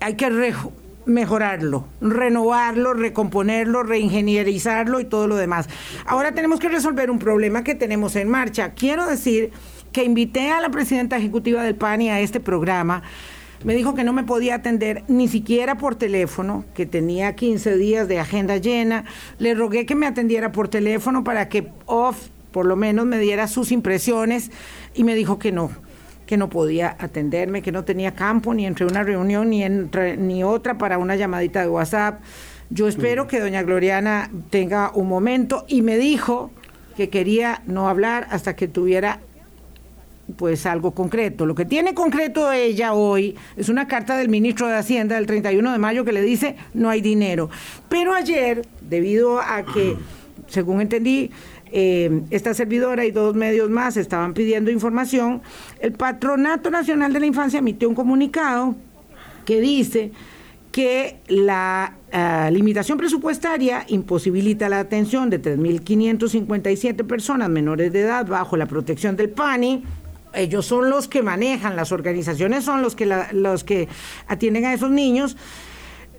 hay 0.00 0.14
que 0.14 0.28
mejorarlo, 1.06 1.86
renovarlo, 2.00 2.94
recomponerlo, 2.94 3.82
reingenierizarlo 3.82 5.00
y 5.00 5.04
todo 5.04 5.28
lo 5.28 5.36
demás. 5.36 5.68
Ahora 6.06 6.32
tenemos 6.32 6.60
que 6.60 6.68
resolver 6.68 7.10
un 7.10 7.18
problema 7.18 7.64
que 7.64 7.74
tenemos 7.74 8.16
en 8.16 8.28
marcha. 8.28 8.72
Quiero 8.74 9.06
decir 9.06 9.50
que 9.92 10.04
invité 10.04 10.50
a 10.50 10.60
la 10.60 10.70
presidenta 10.70 11.16
ejecutiva 11.16 11.62
del 11.62 11.74
PANI 11.74 12.10
a 12.10 12.20
este 12.20 12.40
programa. 12.40 13.02
Me 13.64 13.74
dijo 13.74 13.94
que 13.94 14.02
no 14.02 14.12
me 14.12 14.24
podía 14.24 14.56
atender 14.56 15.04
ni 15.06 15.28
siquiera 15.28 15.78
por 15.78 15.94
teléfono, 15.94 16.64
que 16.74 16.84
tenía 16.84 17.36
15 17.36 17.76
días 17.76 18.08
de 18.08 18.18
agenda 18.18 18.56
llena. 18.56 19.04
Le 19.38 19.54
rogué 19.54 19.86
que 19.86 19.94
me 19.94 20.06
atendiera 20.06 20.50
por 20.50 20.68
teléfono 20.68 21.22
para 21.22 21.48
que 21.48 21.68
off 21.86 22.28
por 22.50 22.66
lo 22.66 22.76
menos 22.76 23.06
me 23.06 23.18
diera 23.18 23.48
sus 23.48 23.72
impresiones 23.72 24.50
y 24.94 25.04
me 25.04 25.14
dijo 25.14 25.38
que 25.38 25.52
no 25.52 25.70
que 26.32 26.38
no 26.38 26.48
podía 26.48 26.96
atenderme, 26.98 27.60
que 27.60 27.72
no 27.72 27.84
tenía 27.84 28.14
campo 28.14 28.54
ni 28.54 28.64
entre 28.64 28.86
una 28.86 29.02
reunión 29.02 29.50
ni 29.50 29.64
entre 29.64 30.16
ni 30.16 30.42
otra 30.42 30.78
para 30.78 30.96
una 30.96 31.14
llamadita 31.14 31.60
de 31.60 31.68
WhatsApp. 31.68 32.22
Yo 32.70 32.88
espero 32.88 33.26
que 33.26 33.38
doña 33.38 33.62
Gloriana 33.62 34.30
tenga 34.48 34.92
un 34.94 35.08
momento 35.08 35.66
y 35.68 35.82
me 35.82 35.98
dijo 35.98 36.50
que 36.96 37.10
quería 37.10 37.60
no 37.66 37.86
hablar 37.86 38.28
hasta 38.30 38.56
que 38.56 38.66
tuviera 38.66 39.20
pues 40.38 40.64
algo 40.64 40.92
concreto. 40.92 41.44
Lo 41.44 41.54
que 41.54 41.66
tiene 41.66 41.92
concreto 41.92 42.50
ella 42.50 42.94
hoy 42.94 43.36
es 43.58 43.68
una 43.68 43.86
carta 43.86 44.16
del 44.16 44.30
ministro 44.30 44.68
de 44.68 44.76
Hacienda 44.76 45.16
del 45.16 45.26
31 45.26 45.70
de 45.70 45.78
mayo 45.78 46.02
que 46.02 46.12
le 46.12 46.22
dice 46.22 46.56
no 46.72 46.88
hay 46.88 47.02
dinero. 47.02 47.50
Pero 47.90 48.14
ayer, 48.14 48.62
debido 48.80 49.38
a 49.38 49.66
que, 49.66 49.98
según 50.46 50.80
entendí, 50.80 51.30
eh, 51.72 52.22
esta 52.30 52.52
servidora 52.52 53.06
y 53.06 53.10
dos 53.10 53.34
medios 53.34 53.70
más 53.70 53.96
estaban 53.96 54.34
pidiendo 54.34 54.70
información, 54.70 55.40
el 55.80 55.92
Patronato 55.92 56.70
Nacional 56.70 57.12
de 57.12 57.20
la 57.20 57.26
Infancia 57.26 57.60
emitió 57.60 57.88
un 57.88 57.94
comunicado 57.94 58.76
que 59.46 59.60
dice 59.60 60.12
que 60.70 61.20
la 61.28 61.96
ah, 62.12 62.50
limitación 62.52 62.98
presupuestaria 62.98 63.84
imposibilita 63.88 64.68
la 64.68 64.80
atención 64.80 65.30
de 65.30 65.40
3.557 65.40 67.06
personas 67.06 67.48
menores 67.48 67.92
de 67.92 68.00
edad 68.00 68.26
bajo 68.26 68.56
la 68.56 68.66
protección 68.66 69.16
del 69.16 69.30
PANI. 69.30 69.82
Ellos 70.34 70.66
son 70.66 70.90
los 70.90 71.08
que 71.08 71.22
manejan, 71.22 71.74
las 71.74 71.90
organizaciones 71.92 72.64
son 72.64 72.82
los 72.82 72.94
que, 72.96 73.06
los 73.32 73.64
que 73.64 73.88
atienden 74.28 74.64
a 74.66 74.74
esos 74.74 74.90
niños 74.90 75.36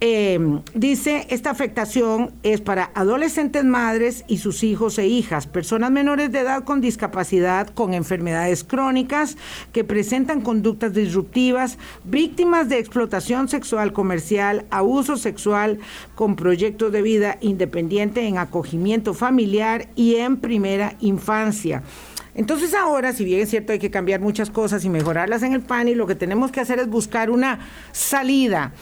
eh, 0.05 0.37
dice, 0.73 1.27
esta 1.29 1.49
afectación 1.49 2.33
es 2.43 2.59
para 2.59 2.91
adolescentes 2.93 3.63
madres 3.63 4.25
y 4.27 4.39
sus 4.39 4.65
hijos 4.65 4.97
e 4.99 5.07
hijas, 5.07 5.47
personas 5.47 5.91
menores 5.91 6.29
de 6.29 6.39
edad 6.39 6.65
con 6.65 6.81
discapacidad, 6.81 7.69
con 7.69 7.93
enfermedades 7.93 8.65
crónicas, 8.65 9.37
que 9.71 9.85
presentan 9.85 10.41
conductas 10.41 10.93
disruptivas, 10.93 11.77
víctimas 12.03 12.67
de 12.67 12.79
explotación 12.79 13.47
sexual 13.47 13.93
comercial, 13.93 14.65
abuso 14.71 15.15
sexual, 15.15 15.79
con 16.15 16.35
proyectos 16.35 16.91
de 16.91 17.01
vida 17.01 17.37
independiente 17.39 18.27
en 18.27 18.39
acogimiento 18.39 19.13
familiar 19.13 19.87
y 19.95 20.15
en 20.15 20.35
primera 20.35 20.97
infancia. 20.99 21.81
Entonces 22.35 22.73
ahora, 22.73 23.13
si 23.13 23.23
bien 23.23 23.39
es 23.39 23.51
cierto 23.51 23.71
hay 23.71 23.79
que 23.79 23.89
cambiar 23.89 24.19
muchas 24.19 24.49
cosas 24.49 24.83
y 24.83 24.89
mejorarlas 24.89 25.43
en 25.43 25.53
el 25.53 25.61
PAN 25.61 25.87
y 25.87 25.95
lo 25.95 26.07
que 26.07 26.15
tenemos 26.15 26.51
que 26.51 26.59
hacer 26.59 26.79
es 26.79 26.89
buscar 26.89 27.29
una 27.29 27.59
salida. 27.93 28.73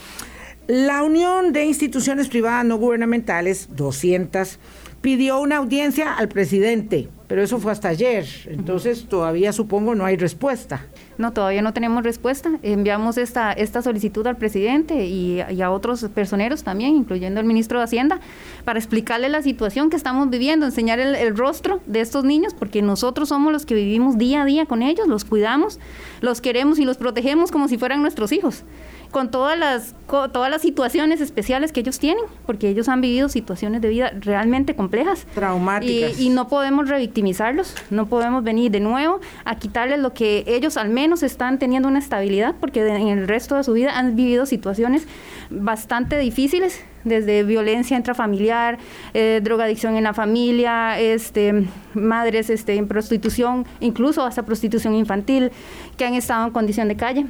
La 0.73 1.03
Unión 1.03 1.51
de 1.51 1.65
Instituciones 1.65 2.29
Privadas 2.29 2.63
No 2.63 2.77
Gubernamentales, 2.77 3.67
200, 3.75 4.57
pidió 5.01 5.41
una 5.41 5.57
audiencia 5.57 6.13
al 6.13 6.29
presidente, 6.29 7.09
pero 7.27 7.43
eso 7.43 7.59
fue 7.59 7.73
hasta 7.73 7.89
ayer, 7.89 8.25
entonces 8.45 9.03
todavía 9.09 9.51
supongo 9.51 9.95
no 9.95 10.05
hay 10.05 10.15
respuesta. 10.15 10.85
No, 11.17 11.33
todavía 11.33 11.61
no 11.61 11.73
tenemos 11.73 12.05
respuesta. 12.05 12.57
Enviamos 12.63 13.17
esta, 13.17 13.51
esta 13.51 13.81
solicitud 13.81 14.25
al 14.27 14.37
presidente 14.37 15.05
y, 15.07 15.41
a 15.41 15.71
otros 15.71 16.05
personeros 16.15 16.63
también, 16.63 16.95
incluyendo 16.95 17.41
al 17.41 17.45
ministro 17.45 17.79
de 17.79 17.83
Hacienda, 17.83 18.21
para 18.63 18.79
explicarle 18.79 19.27
la 19.27 19.41
situación 19.41 19.89
que 19.89 19.97
estamos 19.97 20.29
viviendo, 20.29 20.65
enseñar 20.65 21.01
el, 21.01 21.15
el 21.15 21.35
rostro 21.35 21.81
de 21.85 21.99
estos 21.99 22.23
niños, 22.23 22.53
porque 22.53 22.81
nosotros 22.81 23.27
somos 23.27 23.51
los 23.51 23.65
que 23.65 23.75
vivimos 23.75 24.17
día 24.17 24.43
a 24.43 24.45
día 24.45 24.65
con 24.65 24.83
ellos, 24.83 25.09
los 25.09 25.25
cuidamos, 25.25 25.81
los 26.21 26.39
queremos 26.39 26.79
y 26.79 26.85
los 26.85 26.95
protegemos 26.95 27.51
como 27.51 27.67
si 27.67 27.77
fueran 27.77 28.01
nuestros 28.01 28.31
hijos 28.31 28.63
con 29.11 29.29
todas 29.29 29.57
las, 29.57 29.95
todas 30.07 30.49
las 30.49 30.61
situaciones 30.61 31.21
especiales 31.21 31.71
que 31.71 31.81
ellos 31.81 31.99
tienen, 31.99 32.23
porque 32.45 32.69
ellos 32.69 32.89
han 32.89 33.01
vivido 33.01 33.29
situaciones 33.29 33.81
de 33.81 33.89
vida 33.89 34.11
realmente 34.19 34.75
complejas. 34.75 35.25
Traumáticas. 35.35 36.19
Y, 36.19 36.29
no 36.29 36.47
podemos 36.47 36.87
revictimizarlos, 36.87 37.75
no 37.89 38.07
podemos 38.07 38.43
venir 38.43 38.71
de 38.71 38.79
nuevo 38.79 39.19
a 39.43 39.55
quitarles 39.55 39.99
lo 39.99 40.13
que 40.13 40.43
ellos 40.47 40.77
al 40.77 40.89
menos 40.89 41.23
están 41.23 41.59
teniendo 41.59 41.87
una 41.87 41.99
estabilidad, 41.99 42.55
porque 42.59 42.87
en 42.87 43.07
el 43.07 43.27
resto 43.27 43.55
de 43.55 43.63
su 43.63 43.73
vida 43.73 43.97
han 43.97 44.15
vivido 44.15 44.45
situaciones 44.45 45.05
bastante 45.49 46.17
difíciles, 46.17 46.81
desde 47.03 47.43
violencia 47.43 47.97
intrafamiliar, 47.97 48.77
eh, 49.13 49.41
drogadicción 49.43 49.95
en 49.95 50.03
la 50.03 50.13
familia, 50.13 50.99
este, 50.99 51.67
madres 51.93 52.49
este, 52.49 52.75
en 52.75 52.87
prostitución, 52.87 53.65
incluso 53.79 54.23
hasta 54.23 54.43
prostitución 54.43 54.95
infantil, 54.95 55.51
que 55.97 56.05
han 56.05 56.13
estado 56.13 56.45
en 56.45 56.51
condición 56.51 56.87
de 56.87 56.95
calle. 56.95 57.25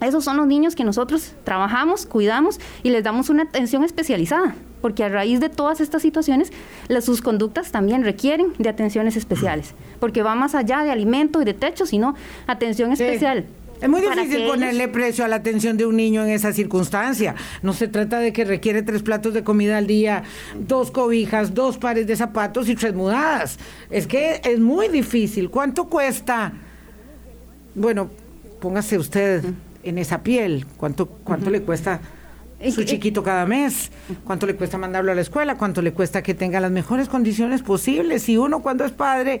Esos 0.00 0.24
son 0.24 0.36
los 0.36 0.46
niños 0.46 0.74
que 0.74 0.84
nosotros 0.84 1.32
trabajamos, 1.44 2.04
cuidamos 2.04 2.60
y 2.82 2.90
les 2.90 3.02
damos 3.02 3.30
una 3.30 3.44
atención 3.44 3.82
especializada, 3.82 4.54
porque 4.82 5.04
a 5.04 5.08
raíz 5.08 5.40
de 5.40 5.48
todas 5.48 5.80
estas 5.80 6.02
situaciones, 6.02 6.52
las, 6.88 7.04
sus 7.04 7.22
conductas 7.22 7.72
también 7.72 8.04
requieren 8.04 8.52
de 8.58 8.68
atenciones 8.68 9.16
especiales, 9.16 9.74
porque 9.98 10.22
va 10.22 10.34
más 10.34 10.54
allá 10.54 10.82
de 10.82 10.90
alimento 10.90 11.40
y 11.40 11.46
de 11.46 11.54
techo, 11.54 11.86
sino 11.86 12.14
atención 12.46 12.92
especial. 12.92 13.46
Es 13.80 13.88
muy 13.88 14.00
difícil 14.00 14.46
ponerle 14.46 14.88
precio 14.88 15.24
a 15.24 15.28
la 15.28 15.36
atención 15.36 15.76
de 15.76 15.84
un 15.84 15.96
niño 15.96 16.24
en 16.24 16.30
esa 16.30 16.52
circunstancia. 16.52 17.34
No 17.62 17.74
se 17.74 17.88
trata 17.88 18.18
de 18.20 18.32
que 18.32 18.44
requiere 18.44 18.82
tres 18.82 19.02
platos 19.02 19.34
de 19.34 19.44
comida 19.44 19.76
al 19.76 19.86
día, 19.86 20.22
dos 20.58 20.90
cobijas, 20.90 21.52
dos 21.52 21.76
pares 21.76 22.06
de 22.06 22.16
zapatos 22.16 22.70
y 22.70 22.74
tres 22.74 22.94
mudadas. 22.94 23.58
Es 23.90 24.06
que 24.06 24.40
es 24.44 24.58
muy 24.60 24.88
difícil. 24.88 25.50
¿Cuánto 25.50 25.90
cuesta? 25.90 26.54
Bueno, 27.74 28.08
póngase 28.60 28.96
usted 28.96 29.44
en 29.86 29.98
esa 29.98 30.22
piel, 30.22 30.66
cuánto, 30.76 31.06
cuánto 31.06 31.50
le 31.50 31.62
cuesta 31.62 32.00
su 32.70 32.84
chiquito 32.84 33.22
cada 33.22 33.46
mes, 33.46 33.90
cuánto 34.24 34.46
le 34.46 34.56
cuesta 34.56 34.78
mandarlo 34.78 35.12
a 35.12 35.14
la 35.14 35.20
escuela, 35.20 35.56
cuánto 35.56 35.82
le 35.82 35.92
cuesta 35.92 36.22
que 36.22 36.34
tenga 36.34 36.60
las 36.60 36.70
mejores 36.70 37.08
condiciones 37.08 37.62
posibles. 37.62 38.28
Y 38.28 38.36
uno 38.36 38.62
cuando 38.62 38.84
es 38.84 38.92
padre, 38.92 39.40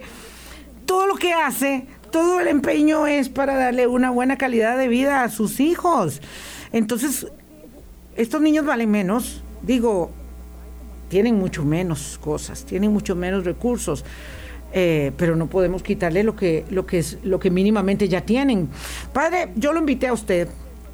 todo 0.84 1.06
lo 1.06 1.16
que 1.16 1.32
hace, 1.32 1.86
todo 2.10 2.40
el 2.40 2.48
empeño 2.48 3.06
es 3.06 3.28
para 3.28 3.56
darle 3.56 3.86
una 3.86 4.10
buena 4.10 4.36
calidad 4.36 4.78
de 4.78 4.88
vida 4.88 5.22
a 5.22 5.28
sus 5.28 5.60
hijos. 5.60 6.20
Entonces, 6.72 7.26
estos 8.16 8.40
niños 8.40 8.64
valen 8.64 8.90
menos, 8.90 9.42
digo, 9.62 10.10
tienen 11.08 11.38
mucho 11.38 11.64
menos 11.64 12.18
cosas, 12.22 12.64
tienen 12.64 12.92
mucho 12.92 13.14
menos 13.14 13.44
recursos. 13.44 14.04
Eh, 14.78 15.12
pero 15.16 15.36
no 15.36 15.46
podemos 15.46 15.82
quitarle 15.82 16.22
lo 16.22 16.36
que, 16.36 16.66
lo, 16.68 16.84
que 16.84 16.98
es, 16.98 17.16
lo 17.22 17.40
que 17.40 17.50
mínimamente 17.50 18.10
ya 18.10 18.20
tienen. 18.20 18.68
Padre, 19.10 19.48
yo 19.56 19.72
lo 19.72 19.80
invité 19.80 20.06
a 20.08 20.12
usted 20.12 20.48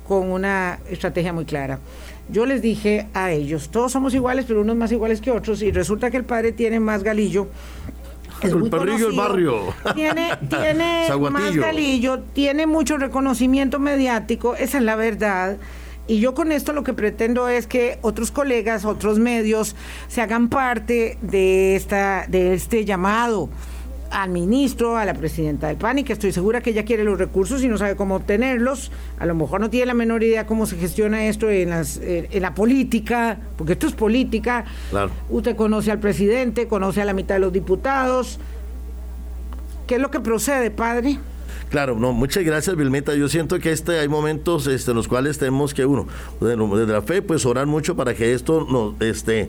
con 0.07 0.31
una 0.31 0.79
estrategia 0.88 1.33
muy 1.33 1.47
clara. 1.47 1.81
Yo 2.29 2.47
les 2.47 2.62
dije 2.62 3.09
a 3.12 3.33
ellos, 3.33 3.71
todos 3.71 3.90
somos 3.90 4.14
iguales, 4.14 4.45
pero 4.47 4.61
unos 4.61 4.77
más 4.77 4.92
iguales 4.92 5.21
que 5.21 5.33
otros, 5.33 5.62
y 5.62 5.73
resulta 5.73 6.12
que 6.12 6.16
el 6.16 6.25
padre 6.25 6.53
tiene 6.53 6.79
más 6.79 7.03
galillo. 7.03 7.49
el 8.42 8.71
perrillo 8.71 9.09
del 9.09 9.16
barrio. 9.16 9.75
Tiene, 9.97 10.31
tiene 10.49 11.09
más 11.33 11.57
galillo, 11.57 12.21
tiene 12.33 12.68
mucho 12.68 12.99
reconocimiento 12.99 13.80
mediático, 13.80 14.55
esa 14.55 14.78
es 14.78 14.85
la 14.85 14.95
verdad. 14.95 15.57
Y 16.07 16.20
yo 16.20 16.35
con 16.35 16.53
esto 16.53 16.72
lo 16.72 16.85
que 16.85 16.93
pretendo 16.93 17.49
es 17.49 17.66
que 17.66 17.99
otros 18.03 18.30
colegas, 18.30 18.85
otros 18.85 19.18
medios, 19.18 19.74
se 20.07 20.20
hagan 20.20 20.49
parte 20.49 21.18
de, 21.20 21.74
esta, 21.74 22.26
de 22.28 22.55
este 22.55 22.85
llamado 22.85 23.49
al 24.13 24.31
ministro, 24.31 24.97
a 24.97 25.05
la 25.05 25.15
presidenta 25.15 25.69
del 25.69 25.77
PAN 25.77 25.99
y 25.99 26.05
que 26.05 26.13
estoy 26.13 26.33
segura 26.33 26.61
que 26.61 26.71
ella 26.71 26.85
quiere 26.85 27.03
los 27.03 27.19
recursos 27.19 27.63
y 27.63 27.69
no 27.69 27.79
sabe 27.79 27.97
cómo 27.97 28.17
obtenerlos. 28.17 28.93
A 29.19 29.27
lo 29.27 29.35
mejor 29.35 29.61
no 29.61 29.71
tiene 29.71 29.87
la 29.87 29.95
menor 29.95 30.23
idea 30.23 30.47
cómo 30.47 30.67
se 30.67 30.77
gestiona 30.77 31.27
esto 31.27 31.51
en, 31.51 31.71
las, 31.71 31.99
en 32.03 32.43
la 32.43 32.55
política, 32.55 33.39
porque 33.57 33.73
esto 33.73 33.87
es 33.87 33.95
política. 33.95 34.65
Usted 35.31 35.57
conoce 35.57 35.91
al 35.91 35.99
presidente, 35.99 36.69
conoce 36.69 37.01
a 37.01 37.05
la 37.05 37.15
mitad 37.15 37.37
de 37.37 37.41
los 37.41 37.53
diputados. 37.53 38.39
¿Qué 39.87 39.97
es 39.97 40.01
lo 40.01 40.11
que 40.11 40.21
procede, 40.21 40.71
padre? 40.71 41.19
Claro, 41.71 41.97
no, 41.99 42.13
muchas 42.13 42.45
gracias, 42.45 42.77
Vilmeta. 42.77 43.15
Yo 43.15 43.29
siento 43.29 43.59
que 43.59 43.73
este 43.73 43.99
hay 43.99 44.07
momentos 44.07 44.67
este, 44.67 44.91
en 44.91 44.97
los 44.99 45.09
cuales 45.09 45.39
tenemos 45.39 45.73
que, 45.73 45.87
uno, 45.87 46.07
desde 46.39 46.93
la 46.93 47.01
fe, 47.01 47.23
pues 47.23 47.47
orar 47.47 47.67
mucho 47.67 47.97
para 47.97 48.13
que 48.13 48.35
esto 48.35 48.67
no, 48.71 48.95
este, 49.01 49.49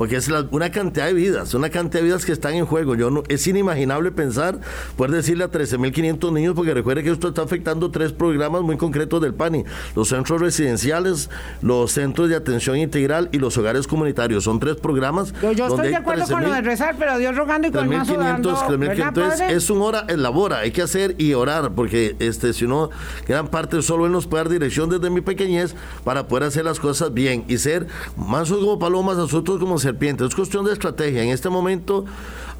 porque 0.00 0.16
es 0.16 0.30
una 0.50 0.70
cantidad 0.70 1.04
de 1.04 1.12
vidas, 1.12 1.52
una 1.52 1.68
cantidad 1.68 2.00
de 2.00 2.06
vidas 2.06 2.24
que 2.24 2.32
están 2.32 2.54
en 2.54 2.64
juego. 2.64 2.94
Yo 2.94 3.10
no, 3.10 3.22
es 3.28 3.46
inimaginable 3.46 4.10
pensar, 4.10 4.58
poder 4.96 5.12
decirle 5.12 5.44
a 5.44 5.50
13.500 5.50 6.32
niños, 6.32 6.54
porque 6.54 6.72
recuerde 6.72 7.04
que 7.04 7.10
esto 7.10 7.28
está 7.28 7.42
afectando 7.42 7.90
tres 7.90 8.10
programas 8.10 8.62
muy 8.62 8.78
concretos 8.78 9.20
del 9.20 9.34
PANI, 9.34 9.66
los 9.94 10.08
centros 10.08 10.40
residenciales, 10.40 11.28
los 11.60 11.92
centros 11.92 12.30
de 12.30 12.36
atención 12.36 12.78
integral 12.78 13.28
y 13.30 13.36
los 13.36 13.58
hogares 13.58 13.86
comunitarios. 13.86 14.44
Son 14.44 14.58
tres 14.58 14.76
programas. 14.76 15.34
Yo, 15.42 15.66
estoy 15.66 15.88
de 15.88 15.96
acuerdo 15.96 16.26
con 16.26 16.44
lo 16.44 16.50
de 16.54 16.62
rezar, 16.62 16.96
pero 16.98 17.18
Dios 17.18 17.36
rogando 17.36 17.68
y 17.68 17.70
con 17.70 17.84
el 17.84 17.98
mazo 17.98 18.14
dando, 18.14 18.58
Entonces 18.80 19.50
es 19.50 19.68
un 19.68 19.82
hora 19.82 20.06
en 20.08 20.22
labora, 20.22 20.60
hay 20.60 20.70
que 20.70 20.80
hacer 20.80 21.14
y 21.18 21.34
orar, 21.34 21.72
porque 21.72 22.16
este, 22.20 22.54
si 22.54 22.66
no, 22.66 22.88
gran 23.28 23.48
parte 23.48 23.82
solo 23.82 24.06
Él 24.06 24.12
nos 24.12 24.26
puede 24.26 24.44
dar 24.44 24.50
dirección 24.50 24.88
desde 24.88 25.10
mi 25.10 25.20
pequeñez 25.20 25.74
para 26.04 26.26
poder 26.26 26.44
hacer 26.44 26.64
las 26.64 26.80
cosas 26.80 27.12
bien 27.12 27.44
y 27.48 27.58
ser 27.58 27.86
mansos 28.16 28.60
como 28.60 28.78
palomas, 28.78 29.18
nosotros 29.18 29.58
como 29.58 29.78
se 29.78 29.89
es 30.26 30.34
cuestión 30.34 30.64
de 30.64 30.72
estrategia. 30.72 31.22
En 31.22 31.30
este 31.30 31.48
momento 31.48 32.04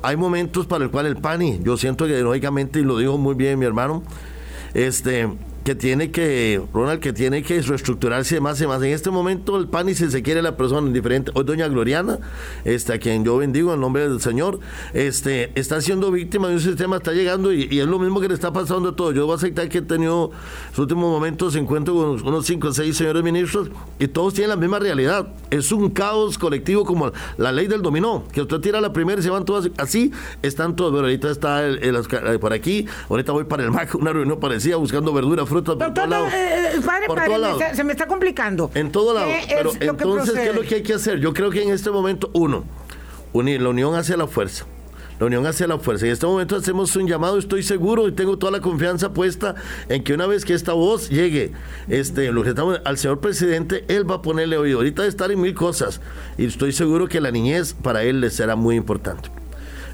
hay 0.02 0.16
momentos 0.16 0.66
para 0.66 0.84
el 0.84 0.90
cual 0.90 1.06
el 1.06 1.16
PANI, 1.16 1.60
yo 1.62 1.76
siento 1.76 2.06
que 2.06 2.20
lógicamente, 2.20 2.80
y 2.80 2.84
lo 2.84 2.98
dijo 2.98 3.18
muy 3.18 3.34
bien 3.34 3.58
mi 3.58 3.66
hermano, 3.66 4.02
este 4.74 5.28
que 5.64 5.74
tiene 5.74 6.10
que, 6.10 6.62
Ronald, 6.72 7.00
que 7.00 7.12
tiene 7.12 7.42
que 7.42 7.60
reestructurarse 7.60 8.40
más 8.40 8.60
y 8.60 8.66
más. 8.66 8.82
En 8.82 8.90
este 8.90 9.10
momento 9.10 9.58
el 9.58 9.68
PAN 9.68 9.88
y 9.88 9.94
si 9.94 10.10
se 10.10 10.22
quiere 10.22 10.42
la 10.42 10.56
persona 10.56 10.86
indiferente, 10.86 11.30
hoy 11.34 11.44
doña 11.44 11.68
Gloriana, 11.68 12.18
este, 12.64 12.94
a 12.94 12.98
quien 12.98 13.24
yo 13.24 13.36
bendigo 13.36 13.74
en 13.74 13.80
nombre 13.80 14.08
del 14.08 14.20
Señor, 14.20 14.60
este, 14.94 15.52
está 15.58 15.80
siendo 15.80 16.10
víctima 16.10 16.48
de 16.48 16.54
un 16.54 16.60
sistema, 16.60 16.96
está 16.96 17.12
llegando 17.12 17.52
y, 17.52 17.78
es 17.78 17.86
lo 17.86 17.98
mismo 17.98 18.20
que 18.20 18.28
le 18.28 18.34
está 18.34 18.52
pasando 18.52 18.90
a 18.90 18.96
todo. 18.96 19.12
Yo 19.12 19.26
voy 19.26 19.34
a 19.34 19.36
aceptar 19.36 19.68
que 19.68 19.78
he 19.78 19.82
tenido 19.82 20.30
en 20.32 20.70
los 20.70 20.78
últimos 20.78 21.10
momentos 21.10 21.54
encuentro 21.56 21.94
con 21.94 22.26
unos 22.26 22.46
cinco 22.46 22.68
o 22.68 22.72
seis 22.72 22.96
señores 22.96 23.22
ministros 23.22 23.70
y 23.98 24.08
todos 24.08 24.34
tienen 24.34 24.50
la 24.50 24.56
misma 24.56 24.78
realidad. 24.78 25.28
Es 25.50 25.72
un 25.72 25.90
caos 25.90 26.38
colectivo 26.38 26.84
como 26.84 27.12
la 27.36 27.52
ley 27.52 27.66
del 27.66 27.82
dominó, 27.82 28.24
que 28.32 28.40
usted 28.42 28.60
tira 28.60 28.80
la 28.80 28.92
primera 28.92 29.20
y 29.20 29.22
se 29.22 29.30
van 29.30 29.44
todas 29.44 29.70
así, 29.76 30.10
están 30.42 30.74
todos, 30.74 30.92
pero 30.92 31.04
ahorita 31.04 31.30
está 31.30 31.66
el, 31.66 32.38
por 32.40 32.52
aquí, 32.52 32.86
ahorita 33.08 33.32
voy 33.32 33.44
para 33.44 33.64
el 33.64 33.70
MAC, 33.70 33.94
una 34.00 34.12
reunión 34.12 34.40
parecida 34.40 34.76
buscando 34.76 35.12
verdura 35.12 35.44
frutas 35.50 35.76
por 35.76 35.92
todo 35.92 36.06
lado. 36.06 36.26
Eh, 36.28 36.76
eh, 36.76 36.80
padre, 36.84 37.06
padre, 37.08 37.74
se 37.74 37.84
me 37.84 37.92
está 37.92 38.06
complicando. 38.06 38.70
En 38.74 38.90
todo 38.90 39.12
lado. 39.12 39.28
Pero 39.48 39.72
entonces, 39.78 40.34
¿qué 40.34 40.48
es 40.48 40.54
lo 40.54 40.62
que 40.62 40.76
hay 40.76 40.82
que 40.82 40.94
hacer? 40.94 41.20
Yo 41.20 41.34
creo 41.34 41.50
que 41.50 41.62
en 41.62 41.70
este 41.70 41.90
momento, 41.90 42.30
uno, 42.32 42.64
unir 43.32 43.60
la 43.60 43.68
unión 43.68 43.94
hacia 43.94 44.16
la 44.16 44.26
fuerza. 44.26 44.64
La 45.18 45.26
unión 45.26 45.46
hacia 45.46 45.66
la 45.66 45.78
fuerza. 45.78 46.06
En 46.06 46.12
este 46.12 46.24
momento 46.24 46.56
hacemos 46.56 46.96
un 46.96 47.06
llamado, 47.06 47.38
estoy 47.38 47.62
seguro 47.62 48.08
y 48.08 48.12
tengo 48.12 48.38
toda 48.38 48.52
la 48.52 48.60
confianza 48.60 49.12
puesta 49.12 49.54
en 49.90 50.02
que 50.02 50.14
una 50.14 50.26
vez 50.26 50.46
que 50.46 50.54
esta 50.54 50.72
voz 50.72 51.10
llegue 51.10 51.52
este, 51.88 52.32
lo 52.32 52.42
que 52.42 52.50
estamos, 52.50 52.80
al 52.86 52.96
señor 52.96 53.20
presidente, 53.20 53.84
él 53.88 54.10
va 54.10 54.16
a 54.16 54.22
ponerle 54.22 54.56
oído. 54.56 54.78
Ahorita 54.78 55.02
de 55.02 55.08
estar 55.08 55.30
en 55.30 55.42
mil 55.42 55.52
cosas 55.52 56.00
y 56.38 56.46
estoy 56.46 56.72
seguro 56.72 57.06
que 57.06 57.20
la 57.20 57.30
niñez 57.30 57.74
para 57.74 58.02
él 58.02 58.22
le 58.22 58.30
será 58.30 58.56
muy 58.56 58.76
importante. 58.76 59.28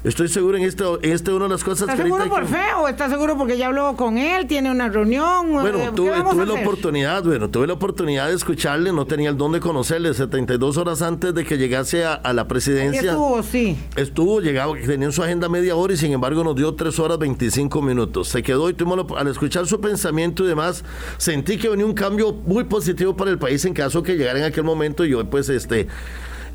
Estoy 0.03 0.27
seguro 0.27 0.57
en 0.57 0.63
esto, 0.63 0.99
en 1.01 1.11
este 1.11 1.31
una 1.31 1.45
de 1.45 1.49
las 1.49 1.63
cosas 1.63 1.89
¿Estás 1.89 2.05
seguro 2.05 2.29
por 2.29 2.45
fe 2.45 2.73
o 2.79 2.87
estás 2.87 3.11
seguro 3.11 3.37
porque 3.37 3.57
ya 3.57 3.67
habló 3.67 3.95
con 3.95 4.17
él, 4.17 4.47
tiene 4.47 4.69
una 4.71 4.89
reunión? 4.89 5.51
Bueno, 5.51 5.93
tuve, 5.93 6.11
la 6.45 6.53
oportunidad, 6.53 7.23
bueno, 7.23 7.49
tuve 7.49 7.67
la 7.67 7.73
oportunidad 7.73 8.27
de 8.27 8.35
escucharle, 8.35 8.93
no 8.93 9.05
tenía 9.05 9.29
el 9.29 9.37
don 9.37 9.51
de 9.51 9.59
conocerle, 9.59 10.13
72 10.13 10.77
horas 10.77 11.01
antes 11.01 11.33
de 11.33 11.43
que 11.43 11.57
llegase 11.57 12.05
a, 12.05 12.33
la 12.33 12.47
presidencia. 12.47 13.11
estuvo, 13.11 13.41
sí. 13.43 13.77
Estuvo, 13.95 14.41
llegaba, 14.41 14.73
tenía 14.85 15.07
en 15.07 15.11
su 15.11 15.23
agenda 15.23 15.49
media 15.49 15.75
hora 15.75 15.93
y 15.93 15.97
sin 15.97 16.11
embargo 16.11 16.43
nos 16.43 16.55
dio 16.55 16.73
3 16.73 16.99
horas 16.99 17.17
25 17.17 17.81
minutos. 17.81 18.27
Se 18.27 18.43
quedó 18.43 18.69
y 18.69 18.73
tuvimos 18.73 19.05
al 19.17 19.27
escuchar 19.27 19.65
su 19.65 19.81
pensamiento 19.81 20.43
y 20.43 20.47
demás, 20.47 20.83
sentí 21.17 21.57
que 21.57 21.69
venía 21.69 21.85
un 21.85 21.93
cambio 21.93 22.33
muy 22.33 22.65
positivo 22.65 23.15
para 23.15 23.31
el 23.31 23.39
país 23.39 23.65
en 23.65 23.73
caso 23.73 24.03
que 24.03 24.15
llegara 24.15 24.39
en 24.39 24.45
aquel 24.45 24.63
momento 24.63 25.05
y 25.05 25.09
yo 25.09 25.27
pues 25.29 25.49
este 25.49 25.87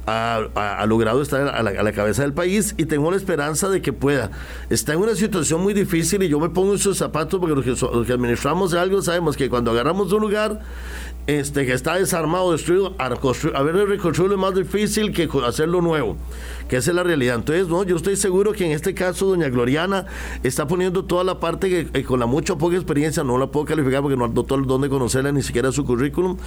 ha, 0.07 0.85
logrado 0.87 1.23
estar 1.23 1.49
a 1.49 1.63
la, 1.63 1.93
cabeza 1.93 2.23
del 2.23 2.33
país 2.33 2.75
y 2.77 2.87
tengo 2.87 3.11
la 3.11 3.17
esperanza 3.17 3.69
de 3.69 3.83
que 3.83 3.93
pueda. 3.93 4.31
Está 4.71 4.95
en 4.95 5.01
una 5.01 5.15
situación 5.15 5.61
muy 5.61 5.75
difícil 5.75 6.23
y 6.23 6.29
yo 6.29 6.41
me 6.41 6.49
pongo 6.49 6.73
en 6.73 6.79
sus 6.79 6.99
zapatos 6.99 7.39
porque 7.39 7.55
los 7.55 7.65
que, 7.65 7.87
los 7.95 8.07
que 8.07 8.13
administramos 8.13 8.75
algo 8.75 9.03
sabemos 9.03 9.37
que 9.37 9.49
cuando 9.49 9.71
agarramos 9.71 10.13
un 10.13 10.21
lugar 10.21 10.61
este, 11.27 11.67
que 11.67 11.73
está 11.73 11.97
desarmado, 11.97 12.53
destruido, 12.53 12.95
a, 12.99 13.07
a 13.07 13.63
ver, 13.63 13.75
reconstruirlo 13.89 14.35
es 14.35 14.41
más 14.41 14.55
difícil 14.55 15.13
que 15.13 15.29
hacerlo 15.45 15.81
nuevo 15.81 16.17
que 16.73 16.79
esa 16.79 16.91
es 16.91 16.97
la 16.97 17.03
realidad. 17.03 17.37
Entonces, 17.37 17.69
no, 17.69 17.85
yo 17.85 17.97
estoy 17.97 18.17
seguro 18.17 18.53
que 18.53 18.65
en 18.65 18.73
este 18.73 18.95
caso 18.95 19.27
doña 19.27 19.51
Gloriana 19.51 20.07
está 20.43 20.67
poniendo 20.67 21.05
toda 21.05 21.23
la 21.23 21.39
parte 21.39 21.69
que 21.69 21.99
eh, 21.99 22.03
con 22.03 22.19
la 22.19 22.25
mucha 22.25 22.57
poca 22.57 22.77
experiencia, 22.77 23.23
no 23.23 23.37
la 23.37 23.47
puedo 23.49 23.67
calificar 23.67 24.01
porque 24.01 24.17
no 24.17 24.33
todo 24.33 24.59
el 24.59 24.65
dónde 24.65 24.89
conocerla, 24.89 25.33
ni 25.33 25.43
siquiera 25.43 25.71
su 25.71 25.85
currículum, 25.85 26.39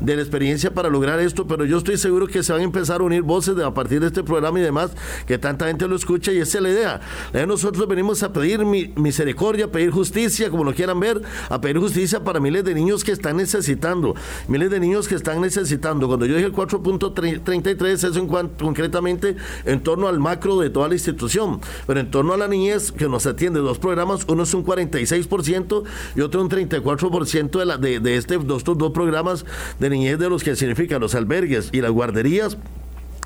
de 0.00 0.16
la 0.16 0.22
experiencia 0.22 0.72
para 0.72 0.88
lograr 0.88 1.20
esto, 1.20 1.46
pero 1.46 1.66
yo 1.66 1.76
estoy 1.76 1.98
seguro 1.98 2.26
que 2.26 2.42
se 2.42 2.52
van 2.52 2.62
a 2.62 2.64
empezar 2.64 3.02
a 3.02 3.04
unir 3.04 3.20
voces 3.20 3.58
a 3.58 3.74
partir 3.74 4.00
de 4.00 4.06
este 4.06 4.22
programa 4.22 4.58
y 4.58 4.62
demás, 4.62 4.92
que 5.26 5.36
tanta 5.36 5.66
gente 5.66 5.86
lo 5.86 5.96
escucha 5.96 6.32
y 6.32 6.38
esa 6.38 6.56
es 6.56 6.62
la 6.62 6.70
idea. 6.70 7.00
nosotros 7.46 7.86
venimos 7.86 8.22
a 8.22 8.32
pedir 8.32 8.64
misericordia, 8.64 9.66
a 9.66 9.68
pedir 9.68 9.90
justicia, 9.90 10.48
como 10.48 10.64
lo 10.64 10.72
quieran 10.72 10.98
ver, 10.98 11.20
a 11.50 11.60
pedir 11.60 11.78
justicia 11.78 12.24
para 12.24 12.40
miles 12.40 12.64
de 12.64 12.74
niños 12.74 13.04
que 13.04 13.12
están 13.12 13.36
necesitando, 13.36 14.14
miles 14.48 14.70
de 14.70 14.80
niños 14.80 15.08
que 15.08 15.14
están 15.14 15.40
necesitando. 15.40 16.06
Cuando 16.06 16.26
yo 16.26 16.34
dije 16.34 16.46
el 16.46 16.52
4.33, 16.52 17.86
eso 17.86 18.18
en 18.18 18.26
cuanto, 18.26 18.64
concretamente 18.64 19.36
en 19.64 19.82
torno 19.82 20.08
al 20.08 20.20
macro 20.20 20.58
de 20.58 20.70
toda 20.70 20.88
la 20.88 20.94
institución. 20.94 21.60
Pero 21.86 22.00
en 22.00 22.10
torno 22.10 22.32
a 22.32 22.36
la 22.36 22.48
niñez, 22.48 22.92
que 22.92 23.08
nos 23.08 23.26
atiende 23.26 23.60
dos 23.60 23.78
programas, 23.78 24.24
uno 24.28 24.42
es 24.42 24.54
un 24.54 24.64
46% 24.64 25.84
y 26.16 26.20
otro 26.20 26.42
un 26.42 26.50
34% 26.50 27.58
de, 27.58 27.64
la, 27.64 27.76
de, 27.76 28.00
de 28.00 28.16
este, 28.16 28.36
estos 28.36 28.78
dos 28.78 28.92
programas 28.92 29.44
de 29.78 29.90
niñez 29.90 30.18
de 30.18 30.28
los 30.28 30.42
que 30.42 30.56
significan 30.56 31.00
los 31.00 31.14
albergues 31.14 31.70
y 31.72 31.80
las 31.80 31.90
guarderías 31.90 32.56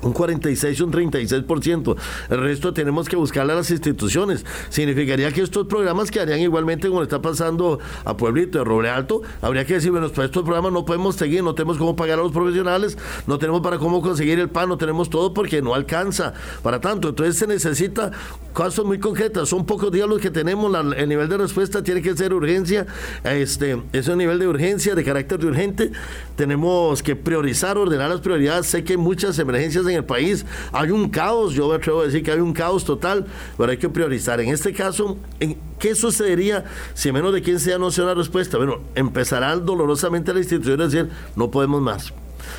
un 0.01 0.13
46 0.13 0.81
un 0.81 0.91
36%. 0.91 1.95
El 2.29 2.39
resto 2.39 2.73
tenemos 2.73 3.09
que 3.09 3.15
buscarle 3.15 3.53
a 3.53 3.55
las 3.55 3.71
instituciones. 3.71 4.45
Significaría 4.69 5.31
que 5.31 5.41
estos 5.41 5.67
programas 5.67 6.11
quedarían 6.11 6.39
igualmente 6.39 6.87
como 6.87 7.01
le 7.01 7.05
está 7.05 7.21
pasando 7.21 7.79
a 8.05 8.15
Pueblito 8.15 8.59
de 8.59 8.63
Roble 8.63 8.89
Alto. 8.89 9.21
Habría 9.41 9.65
que 9.65 9.75
decir, 9.75 9.91
bueno, 9.91 10.09
pues 10.09 10.25
estos 10.25 10.43
programas 10.43 10.71
no 10.71 10.85
podemos 10.85 11.15
seguir, 11.15 11.43
no 11.43 11.55
tenemos 11.55 11.77
cómo 11.77 11.95
pagar 11.95 12.19
a 12.19 12.23
los 12.23 12.31
profesionales, 12.31 12.97
no 13.27 13.37
tenemos 13.37 13.61
para 13.61 13.77
cómo 13.77 14.01
conseguir 14.01 14.39
el 14.39 14.49
pan, 14.49 14.69
no 14.69 14.77
tenemos 14.77 15.09
todo 15.09 15.33
porque 15.33 15.61
no 15.61 15.73
alcanza 15.73 16.33
para 16.63 16.79
tanto. 16.79 17.09
Entonces 17.09 17.37
se 17.37 17.47
necesita 17.47 18.11
cosas 18.53 18.85
muy 18.85 18.99
concretas. 18.99 19.49
Son 19.49 19.65
pocos 19.65 19.91
días 19.91 20.07
los 20.07 20.19
que 20.19 20.31
tenemos, 20.31 20.73
el 20.95 21.09
nivel 21.09 21.29
de 21.29 21.37
respuesta 21.37 21.83
tiene 21.83 22.01
que 22.01 22.15
ser 22.15 22.33
urgencia. 22.33 22.85
Este, 23.23 23.81
es 23.93 24.07
un 24.07 24.17
nivel 24.17 24.39
de 24.39 24.47
urgencia, 24.47 24.95
de 24.95 25.03
carácter 25.03 25.39
de 25.39 25.47
urgente. 25.47 25.91
Tenemos 26.35 27.03
que 27.03 27.15
priorizar, 27.15 27.77
ordenar 27.77 28.09
las 28.09 28.21
prioridades. 28.21 28.67
Sé 28.67 28.83
que 28.83 28.97
muchas 28.97 29.37
emergencias 29.39 29.85
en 29.89 29.97
el 29.97 30.05
país. 30.05 30.45
Hay 30.71 30.91
un 30.91 31.09
caos, 31.09 31.53
yo 31.53 31.69
me 31.69 31.75
atrevo 31.75 32.01
a 32.01 32.05
decir 32.05 32.23
que 32.23 32.31
hay 32.31 32.39
un 32.39 32.53
caos 32.53 32.85
total, 32.85 33.25
pero 33.57 33.71
hay 33.71 33.77
que 33.77 33.89
priorizar. 33.89 34.39
En 34.39 34.49
este 34.49 34.73
caso, 34.73 35.17
¿en 35.39 35.57
¿qué 35.77 35.95
sucedería 35.95 36.65
si 36.93 37.11
menos 37.11 37.33
de 37.33 37.41
quien 37.41 37.59
sea 37.59 37.77
no 37.77 37.91
sea 37.91 38.05
una 38.05 38.13
respuesta? 38.13 38.57
Bueno, 38.57 38.79
empezará 38.95 39.55
dolorosamente 39.55 40.33
la 40.33 40.39
institución 40.39 40.81
a 40.81 40.85
decir, 40.85 41.09
no 41.35 41.51
podemos 41.51 41.81
más. 41.81 42.13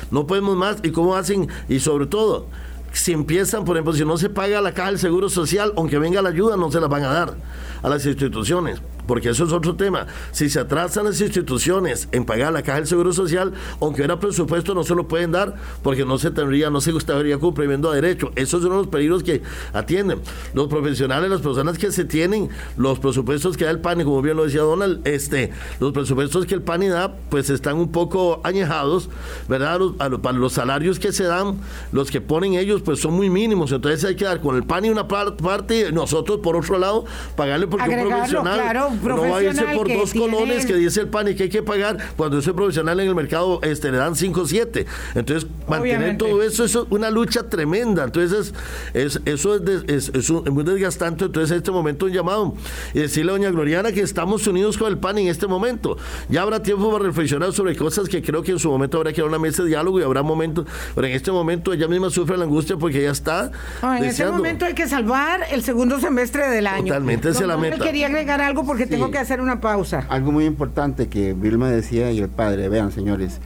No 0.09 0.27
podemos 0.27 0.55
más. 0.55 0.77
¿Y 0.83 0.91
cómo 0.91 1.15
hacen? 1.15 1.47
Y 1.67 1.79
sobre 1.79 2.05
todo, 2.05 2.47
si 2.91 3.13
empiezan, 3.13 3.65
por 3.65 3.75
ejemplo, 3.75 3.93
si 3.93 4.05
no 4.05 4.17
se 4.17 4.29
paga 4.29 4.61
la 4.61 4.73
caja 4.73 4.89
del 4.89 4.99
Seguro 4.99 5.29
Social, 5.29 5.73
aunque 5.77 5.97
venga 5.97 6.21
la 6.21 6.29
ayuda, 6.29 6.57
no 6.57 6.71
se 6.71 6.79
la 6.79 6.87
van 6.87 7.03
a 7.03 7.13
dar 7.13 7.33
a 7.81 7.89
las 7.89 8.05
instituciones 8.05 8.81
porque 9.11 9.27
eso 9.27 9.43
es 9.43 9.51
otro 9.51 9.75
tema. 9.75 10.07
Si 10.31 10.49
se 10.49 10.57
atrasan 10.57 11.03
las 11.03 11.19
instituciones 11.19 12.07
en 12.13 12.23
pagar 12.23 12.53
la 12.53 12.63
caja 12.63 12.77
del 12.77 12.87
Seguro 12.87 13.11
Social, 13.11 13.51
aunque 13.81 14.03
era 14.03 14.17
presupuesto, 14.21 14.73
no 14.73 14.85
se 14.85 14.95
lo 14.95 15.09
pueden 15.09 15.33
dar 15.33 15.55
porque 15.83 16.05
no 16.05 16.17
se 16.17 16.31
tendría, 16.31 16.69
no 16.69 16.79
se 16.79 16.91
estaría 16.91 17.37
cumpliendo 17.37 17.91
a 17.91 17.95
derecho. 17.95 18.31
Esos 18.37 18.63
son 18.63 18.71
los 18.71 18.87
peligros 18.87 19.21
que 19.21 19.41
atienden. 19.73 20.21
Los 20.53 20.69
profesionales, 20.69 21.29
las 21.29 21.41
personas 21.41 21.77
que 21.77 21.91
se 21.91 22.05
tienen, 22.05 22.47
los 22.77 22.99
presupuestos 22.99 23.57
que 23.57 23.65
da 23.65 23.71
el 23.71 23.79
PANI, 23.79 24.05
como 24.05 24.21
bien 24.21 24.37
lo 24.37 24.45
decía 24.45 24.61
Donald, 24.61 25.05
este, 25.05 25.51
los 25.81 25.91
presupuestos 25.91 26.45
que 26.45 26.55
el 26.55 26.61
PANI 26.61 26.87
da, 26.87 27.13
pues 27.29 27.49
están 27.49 27.75
un 27.75 27.91
poco 27.91 28.39
añejados, 28.45 29.09
¿verdad? 29.49 29.77
para 30.21 30.37
los 30.37 30.53
salarios 30.53 30.99
que 30.99 31.11
se 31.11 31.25
dan, 31.25 31.57
los 31.91 32.09
que 32.09 32.21
ponen 32.21 32.53
ellos, 32.53 32.81
pues 32.81 33.01
son 33.01 33.13
muy 33.13 33.29
mínimos. 33.29 33.73
Entonces 33.73 34.05
hay 34.05 34.15
que 34.15 34.23
dar 34.23 34.39
con 34.39 34.55
el 34.55 34.63
PANI 34.63 34.89
una 34.89 35.09
parte 35.09 35.89
y 35.89 35.91
nosotros, 35.91 36.39
por 36.41 36.55
otro 36.55 36.79
lado, 36.79 37.03
pagarle 37.35 37.67
porque 37.67 37.89
un 37.89 38.07
profesional 38.07 39.00
no 39.03 39.29
va 39.29 39.37
a 39.37 39.43
irse 39.43 39.63
por 39.75 39.87
dos 39.87 40.13
colones 40.13 40.65
que 40.65 40.75
dice 40.75 41.01
el 41.01 41.07
PAN 41.07 41.29
y 41.29 41.35
que 41.35 41.43
hay 41.43 41.49
que 41.49 41.63
pagar 41.63 41.97
cuando 42.15 42.39
ese 42.39 42.53
profesional 42.53 42.99
en 42.99 43.07
el 43.07 43.15
mercado 43.15 43.59
este, 43.63 43.91
le 43.91 43.97
dan 43.97 44.15
5 44.15 44.41
o 44.41 44.47
7. 44.47 44.85
Entonces, 45.15 45.49
mantener 45.67 46.17
todo 46.17 46.43
eso 46.43 46.63
es 46.65 46.75
una 46.89 47.09
lucha 47.09 47.49
tremenda. 47.49 48.03
Entonces, 48.03 48.53
es, 48.93 49.21
eso 49.25 49.55
es, 49.55 50.09
es, 50.09 50.31
muy 50.31 50.63
desgastante. 50.63 51.25
Entonces, 51.25 51.51
en 51.51 51.57
este 51.57 51.71
momento 51.71 52.05
un 52.05 52.11
llamado 52.11 52.55
y 52.93 52.99
decirle 52.99 53.31
a 53.31 53.33
doña 53.33 53.49
Gloriana 53.49 53.91
que 53.91 54.01
estamos 54.01 54.45
unidos 54.47 54.77
con 54.77 54.87
el 54.87 54.97
PAN 54.97 55.17
en 55.17 55.27
este 55.27 55.47
momento. 55.47 55.97
Ya 56.29 56.41
habrá 56.41 56.61
tiempo 56.61 56.91
para 56.91 57.05
reflexionar 57.05 57.53
sobre 57.53 57.75
cosas 57.75 58.07
que 58.07 58.21
creo 58.21 58.43
que 58.43 58.51
en 58.51 58.59
su 58.59 58.69
momento 58.69 58.97
habrá 58.97 59.13
que 59.13 59.21
dar 59.21 59.29
una 59.29 59.39
mesa 59.39 59.63
de 59.63 59.69
diálogo 59.69 59.99
y 59.99 60.03
habrá 60.03 60.23
momentos, 60.23 60.65
pero 60.95 61.07
en 61.07 61.13
este 61.13 61.31
momento 61.31 61.73
ella 61.73 61.87
misma 61.87 62.09
sufre 62.09 62.37
la 62.37 62.45
angustia 62.45 62.77
porque 62.77 63.01
ya 63.01 63.11
está. 63.11 63.51
en 63.83 64.03
este 64.03 64.25
momento 64.25 64.65
hay 64.65 64.73
que 64.73 64.87
salvar 64.87 65.41
el 65.51 65.63
segundo 65.63 65.99
semestre 65.99 66.49
del 66.49 66.67
año. 66.67 66.87
Totalmente, 66.87 67.29
es 67.29 67.41
la 67.41 67.57
meta. 67.57 67.83
quería 67.83 68.07
agregar 68.07 68.41
algo 68.41 68.65
porque 68.65 68.80
porque 68.81 68.95
tengo 68.95 69.11
que 69.11 69.17
hacer 69.19 69.41
una 69.41 69.61
pausa. 69.61 70.05
Algo 70.09 70.31
muy 70.31 70.45
importante 70.45 71.07
que 71.07 71.33
Vilma 71.33 71.69
decía 71.69 72.11
y 72.11 72.19
el 72.19 72.29
padre, 72.29 72.67
vean 72.67 72.91
señores, 72.91 73.39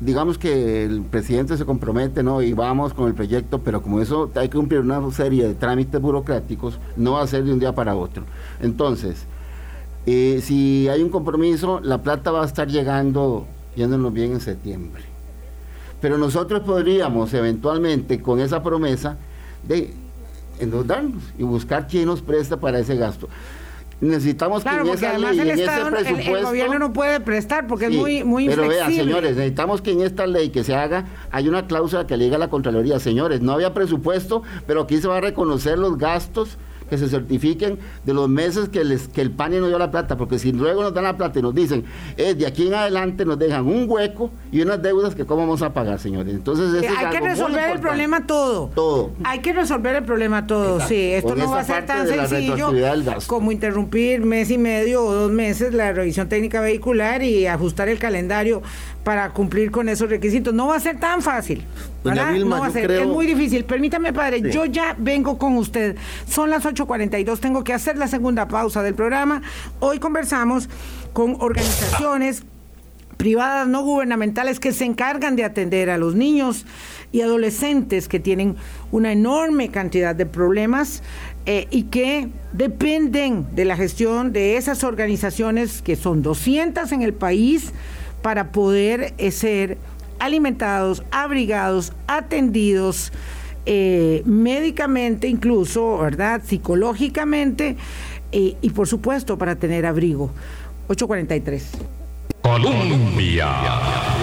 digamos 0.00 0.36
que 0.36 0.84
el 0.84 1.02
presidente 1.02 1.56
se 1.56 1.64
compromete, 1.64 2.22
¿no? 2.22 2.42
Y 2.42 2.52
vamos 2.52 2.92
con 2.92 3.08
el 3.08 3.14
proyecto, 3.14 3.60
pero 3.60 3.82
como 3.82 4.00
eso 4.00 4.30
hay 4.34 4.48
que 4.48 4.58
cumplir 4.58 4.80
una 4.80 5.10
serie 5.12 5.48
de 5.48 5.54
trámites 5.54 6.00
burocráticos, 6.00 6.78
no 6.96 7.12
va 7.12 7.22
a 7.22 7.26
ser 7.26 7.44
de 7.44 7.52
un 7.52 7.58
día 7.58 7.74
para 7.74 7.96
otro. 7.96 8.24
Entonces, 8.60 9.24
eh, 10.04 10.40
si 10.42 10.88
hay 10.88 11.02
un 11.02 11.08
compromiso, 11.08 11.80
la 11.82 12.02
plata 12.02 12.30
va 12.30 12.42
a 12.42 12.46
estar 12.46 12.68
llegando, 12.68 13.46
yéndonos 13.76 14.12
bien 14.12 14.32
en 14.32 14.40
septiembre. 14.40 15.04
Pero 16.02 16.18
nosotros 16.18 16.60
podríamos 16.60 17.32
eventualmente, 17.32 18.20
con 18.20 18.40
esa 18.40 18.62
promesa, 18.62 19.16
de 19.66 19.94
endeudarnos 20.60 21.22
y 21.38 21.44
buscar 21.44 21.86
quién 21.86 22.04
nos 22.04 22.20
presta 22.20 22.58
para 22.58 22.78
ese 22.78 22.96
gasto 22.96 23.28
necesitamos 24.00 24.64
que 24.64 24.70
en 24.70 24.86
esa 24.88 25.18
ley, 25.18 25.38
el, 25.38 25.50
Estado, 25.50 25.90
presupuesto, 25.90 26.36
el, 26.36 26.44
gobierno 26.44 26.78
no 26.78 26.92
puede 26.92 27.20
prestar 27.20 27.66
porque 27.66 27.86
es 27.86 27.92
muy 27.92 28.24
muy 28.24 28.48
pero 28.48 28.68
vean 28.68 28.92
señores 28.92 29.36
necesitamos 29.36 29.80
que 29.82 29.92
en 29.92 30.02
esta 30.02 30.26
ley 30.26 30.50
que 30.50 30.64
se 30.64 30.74
haga 30.74 31.04
hay 31.30 31.48
una 31.48 31.66
cláusula 31.66 32.06
que 32.06 32.16
le 32.16 32.24
diga 32.24 32.36
a 32.36 32.40
la 32.40 32.50
contraloría 32.50 32.98
señores 32.98 33.40
no 33.40 33.52
había 33.52 33.72
presupuesto 33.72 34.42
pero 34.66 34.82
aquí 34.82 34.98
se 34.98 35.08
va 35.08 35.18
a 35.18 35.20
reconocer 35.20 35.78
los 35.78 35.96
gastos 35.98 36.58
que 36.88 36.98
se 36.98 37.08
certifiquen 37.08 37.78
de 38.04 38.14
los 38.14 38.28
meses 38.28 38.68
que, 38.68 38.84
les, 38.84 39.08
que 39.08 39.20
el 39.20 39.30
PANI 39.30 39.58
no 39.58 39.68
dio 39.68 39.78
la 39.78 39.90
plata, 39.90 40.16
porque 40.16 40.38
si 40.38 40.52
luego 40.52 40.82
nos 40.82 40.94
dan 40.94 41.04
la 41.04 41.16
plata 41.16 41.38
y 41.38 41.42
nos 41.42 41.54
dicen, 41.54 41.84
es 42.16 42.38
de 42.38 42.46
aquí 42.46 42.66
en 42.66 42.74
adelante 42.74 43.24
nos 43.24 43.38
dejan 43.38 43.66
un 43.66 43.86
hueco 43.88 44.30
y 44.52 44.60
unas 44.62 44.82
deudas 44.82 45.14
que 45.14 45.24
cómo 45.24 45.42
vamos 45.42 45.62
a 45.62 45.72
pagar, 45.72 45.98
señores. 45.98 46.34
Entonces, 46.34 46.82
eh, 46.82 46.88
hay 46.88 47.10
que 47.10 47.20
resolver 47.20 47.70
el 47.70 47.80
problema 47.80 48.26
todo. 48.26 48.70
Todo. 48.74 49.12
Hay 49.24 49.40
que 49.40 49.52
resolver 49.52 49.96
el 49.96 50.04
problema 50.04 50.46
todo, 50.46 50.80
sí. 50.80 51.12
Esto 51.12 51.34
no 51.34 51.50
va 51.50 51.60
a 51.60 51.64
ser 51.64 51.86
tan 51.86 52.06
sencillo 52.06 52.70
como 53.26 53.52
interrumpir 53.52 54.24
mes 54.24 54.50
y 54.50 54.58
medio 54.58 55.04
o 55.04 55.12
dos 55.12 55.30
meses 55.30 55.74
la 55.74 55.92
revisión 55.92 56.28
técnica 56.28 56.60
vehicular 56.60 57.22
y 57.22 57.46
ajustar 57.46 57.88
el 57.88 57.98
calendario 57.98 58.62
para 59.04 59.30
cumplir 59.30 59.70
con 59.70 59.88
esos 59.88 60.08
requisitos. 60.08 60.52
No 60.52 60.68
va 60.68 60.76
a 60.76 60.80
ser 60.80 60.98
tan 60.98 61.22
fácil. 61.22 61.64
no 62.02 62.58
va 62.58 62.66
a 62.66 62.70
ser, 62.70 62.90
es 62.90 63.06
muy 63.06 63.26
difícil. 63.26 63.64
Permítame, 63.64 64.12
padre, 64.12 64.50
yo 64.50 64.64
ya 64.64 64.96
vengo 64.98 65.38
con 65.38 65.56
usted. 65.56 65.96
Son 66.26 66.50
las 66.50 66.64
8.42, 66.64 67.38
tengo 67.38 67.62
que 67.62 67.74
hacer 67.74 67.96
la 67.98 68.08
segunda 68.08 68.48
pausa 68.48 68.82
del 68.82 68.94
programa. 68.94 69.42
Hoy 69.78 69.98
conversamos 69.98 70.68
con 71.12 71.36
organizaciones 71.38 72.42
privadas 73.16 73.68
no 73.68 73.82
gubernamentales 73.82 74.58
que 74.58 74.72
se 74.72 74.84
encargan 74.84 75.36
de 75.36 75.44
atender 75.44 75.88
a 75.88 75.98
los 75.98 76.14
niños 76.14 76.66
y 77.12 77.20
adolescentes 77.20 78.08
que 78.08 78.18
tienen 78.18 78.56
una 78.90 79.12
enorme 79.12 79.68
cantidad 79.68 80.16
de 80.16 80.26
problemas 80.26 81.02
eh, 81.46 81.68
y 81.70 81.84
que 81.84 82.28
dependen 82.52 83.46
de 83.54 83.64
la 83.64 83.76
gestión 83.76 84.32
de 84.32 84.56
esas 84.56 84.82
organizaciones 84.82 85.80
que 85.80 85.94
son 85.94 86.22
200 86.22 86.90
en 86.90 87.02
el 87.02 87.14
país 87.14 87.72
para 88.24 88.52
poder 88.52 89.12
eh, 89.18 89.30
ser 89.30 89.76
alimentados, 90.18 91.02
abrigados, 91.10 91.92
atendidos 92.06 93.12
eh, 93.66 94.22
médicamente 94.24 95.28
incluso, 95.28 95.98
¿verdad? 95.98 96.40
Psicológicamente 96.42 97.76
eh, 98.32 98.56
y 98.62 98.70
por 98.70 98.88
supuesto 98.88 99.36
para 99.36 99.56
tener 99.56 99.84
abrigo. 99.84 100.30
843. 100.88 101.72
Colombia. 102.40 103.50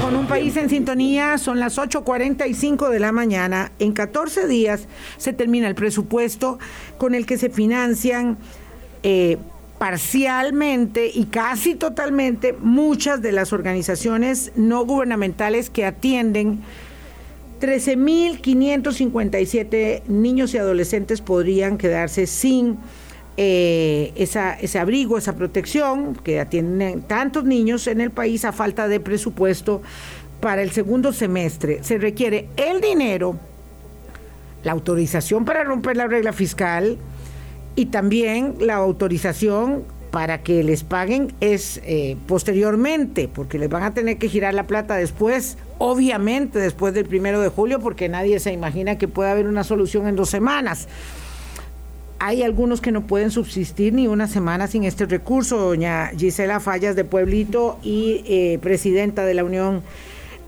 Con 0.02 0.16
un 0.16 0.26
país 0.26 0.58
en 0.58 0.68
sintonía, 0.68 1.38
son 1.38 1.60
las 1.60 1.78
8.45 1.78 2.90
de 2.90 3.00
la 3.00 3.12
mañana. 3.12 3.72
En 3.78 3.92
14 3.92 4.48
días 4.48 4.88
se 5.18 5.32
termina 5.32 5.68
el 5.68 5.76
presupuesto 5.76 6.58
con 6.98 7.14
el 7.14 7.28
que 7.28 7.38
se 7.38 7.52
financian 7.52 8.40
parcialmente 9.82 11.10
y 11.12 11.26
casi 11.26 11.74
totalmente 11.74 12.54
muchas 12.54 13.24
de 13.24 13.32
las 13.32 13.52
organizaciones 13.52 14.52
no 14.56 14.86
gubernamentales 14.86 15.72
que 15.72 15.88
atienden 15.88 16.62
13.557 17.60 20.04
niños 20.06 20.54
y 20.54 20.60
adolescentes 20.60 21.22
podrían 21.22 21.80
quedarse 21.80 22.28
sin 22.28 22.78
eh, 23.38 24.14
ese 24.18 24.78
abrigo, 24.78 25.18
esa 25.18 25.36
protección 25.36 26.14
que 26.14 26.40
atienden 26.40 27.02
tantos 27.02 27.46
niños 27.46 27.88
en 27.88 28.02
el 28.02 28.12
país 28.12 28.46
a 28.46 28.52
falta 28.52 28.88
de 28.88 29.00
presupuesto 29.00 29.82
para 30.42 30.62
el 30.62 30.70
segundo 30.70 31.12
semestre. 31.12 31.84
Se 31.84 31.98
requiere 31.98 32.50
el 32.56 32.82
dinero, 32.82 33.36
la 34.64 34.74
autorización 34.74 35.44
para 35.44 35.64
romper 35.64 35.98
la 35.98 36.06
regla 36.06 36.34
fiscal, 36.34 37.00
y 37.76 37.88
también 37.88 38.56
la 38.60 38.76
autorización 38.76 39.84
para 40.12 40.44
que 40.44 40.64
les 40.64 40.84
paguen 40.84 41.34
es 41.40 41.82
eh, 41.86 42.18
posteriormente, 42.28 43.30
porque 43.34 43.58
les 43.58 43.70
van 43.70 43.84
a 43.84 43.94
tener 43.94 44.18
que 44.18 44.28
girar 44.28 44.54
la 44.54 44.68
plata 44.68 44.96
después, 44.96 45.58
obviamente 45.78 46.60
después 46.60 46.94
del 46.94 47.06
primero 47.06 47.40
de 47.42 47.48
julio, 47.48 47.80
porque 47.80 48.10
nadie 48.10 48.40
se 48.40 48.52
imagina 48.52 48.98
que 48.98 49.08
pueda 49.08 49.32
haber 49.32 49.48
una 49.48 49.64
solución 49.64 50.08
en 50.08 50.18
dos 50.18 50.30
semanas. 50.30 50.90
Hay 52.20 52.44
algunos 52.44 52.82
que 52.82 52.92
no 52.92 53.08
pueden 53.08 53.32
subsistir 53.32 53.94
ni 53.94 54.08
una 54.08 54.28
semana 54.28 54.68
sin 54.68 54.84
este 54.84 55.06
recurso. 55.06 55.58
Doña 55.58 56.12
Gisela 56.16 56.60
Fallas 56.60 56.96
de 56.96 57.04
Pueblito 57.04 57.80
y 57.82 58.24
eh, 58.28 58.60
presidenta 58.62 59.26
de 59.26 59.34
la 59.34 59.44
Unión 59.44 59.82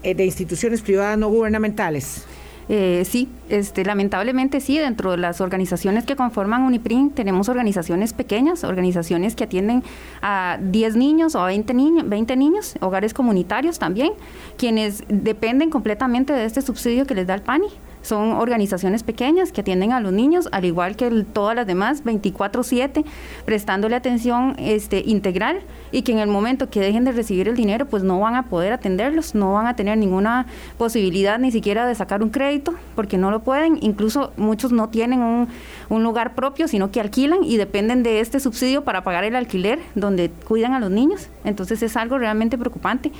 eh, 0.03 0.13
de 0.13 0.25
Instituciones 0.25 0.81
Privadas 0.81 1.17
No 1.17 1.29
Gubernamentales. 1.29 2.25
Eh, 2.69 3.03
sí, 3.05 3.29
este, 3.49 3.83
lamentablemente 3.83 4.59
sí, 4.59 4.77
dentro 4.77 5.11
de 5.11 5.17
las 5.17 5.41
organizaciones 5.41 6.05
que 6.05 6.15
conforman 6.15 6.63
UNIPRIN 6.63 7.11
tenemos 7.11 7.49
organizaciones 7.49 8.13
pequeñas, 8.13 8.63
organizaciones 8.63 9.35
que 9.35 9.43
atienden 9.43 9.83
a 10.21 10.57
10 10.61 10.95
niños 10.95 11.35
o 11.35 11.41
a 11.41 11.47
20 11.47 11.73
niños, 11.73 12.07
20 12.07 12.35
niños, 12.35 12.75
hogares 12.79 13.13
comunitarios 13.13 13.79
también, 13.79 14.13
quienes 14.57 15.03
dependen 15.07 15.69
completamente 15.69 16.33
de 16.33 16.45
este 16.45 16.61
subsidio 16.61 17.05
que 17.05 17.15
les 17.15 17.27
da 17.27 17.33
el 17.35 17.41
PANI. 17.41 17.67
Son 18.03 18.33
organizaciones 18.33 19.01
pequeñas 19.01 19.51
que 19.51 19.61
atienden 19.61 19.93
a 19.93 19.99
los 19.99 20.11
niños, 20.11 20.49
al 20.51 20.65
igual 20.65 20.95
que 20.95 21.09
todas 21.33 21.55
las 21.55 21.65
demás, 21.65 22.03
24/7, 22.03 23.03
prestándole 23.45 23.95
atención 23.95 24.55
este, 24.59 25.01
integral 25.05 25.61
y 25.91 26.03
que 26.03 26.11
en 26.11 26.19
el 26.19 26.27
momento 26.27 26.69
que 26.69 26.81
dejen 26.81 27.05
de 27.05 27.13
recibir 27.13 27.47
el 27.47 27.55
dinero, 27.55 27.85
pues 27.85 28.03
no 28.03 28.19
van 28.19 28.35
a 28.35 28.43
poder 28.43 28.73
atenderlos, 28.73 29.35
no 29.35 29.53
van 29.53 29.67
a 29.67 29.75
tener 29.75 29.97
ninguna 29.97 30.45
posibilidad 30.77 31.39
ni 31.39 31.51
siquiera 31.51 31.87
de 31.87 31.95
sacar 31.95 32.21
un 32.21 32.29
crédito, 32.29 32.73
porque 32.95 33.17
no 33.17 33.31
lo 33.31 33.39
pueden. 33.41 33.79
Incluso 33.81 34.33
muchos 34.37 34.71
no 34.71 34.89
tienen 34.89 35.21
un, 35.21 35.47
un 35.89 36.03
lugar 36.03 36.35
propio, 36.35 36.67
sino 36.67 36.91
que 36.91 36.99
alquilan 36.99 37.43
y 37.43 37.57
dependen 37.57 38.03
de 38.03 38.19
este 38.19 38.39
subsidio 38.39 38.83
para 38.83 39.03
pagar 39.03 39.23
el 39.23 39.35
alquiler 39.35 39.79
donde 39.95 40.29
cuidan 40.45 40.73
a 40.73 40.79
los 40.79 40.91
niños. 40.91 41.29
Entonces 41.45 41.81
es 41.81 41.95
algo 41.95 42.17
realmente 42.17 42.57
preocupante 42.57 43.11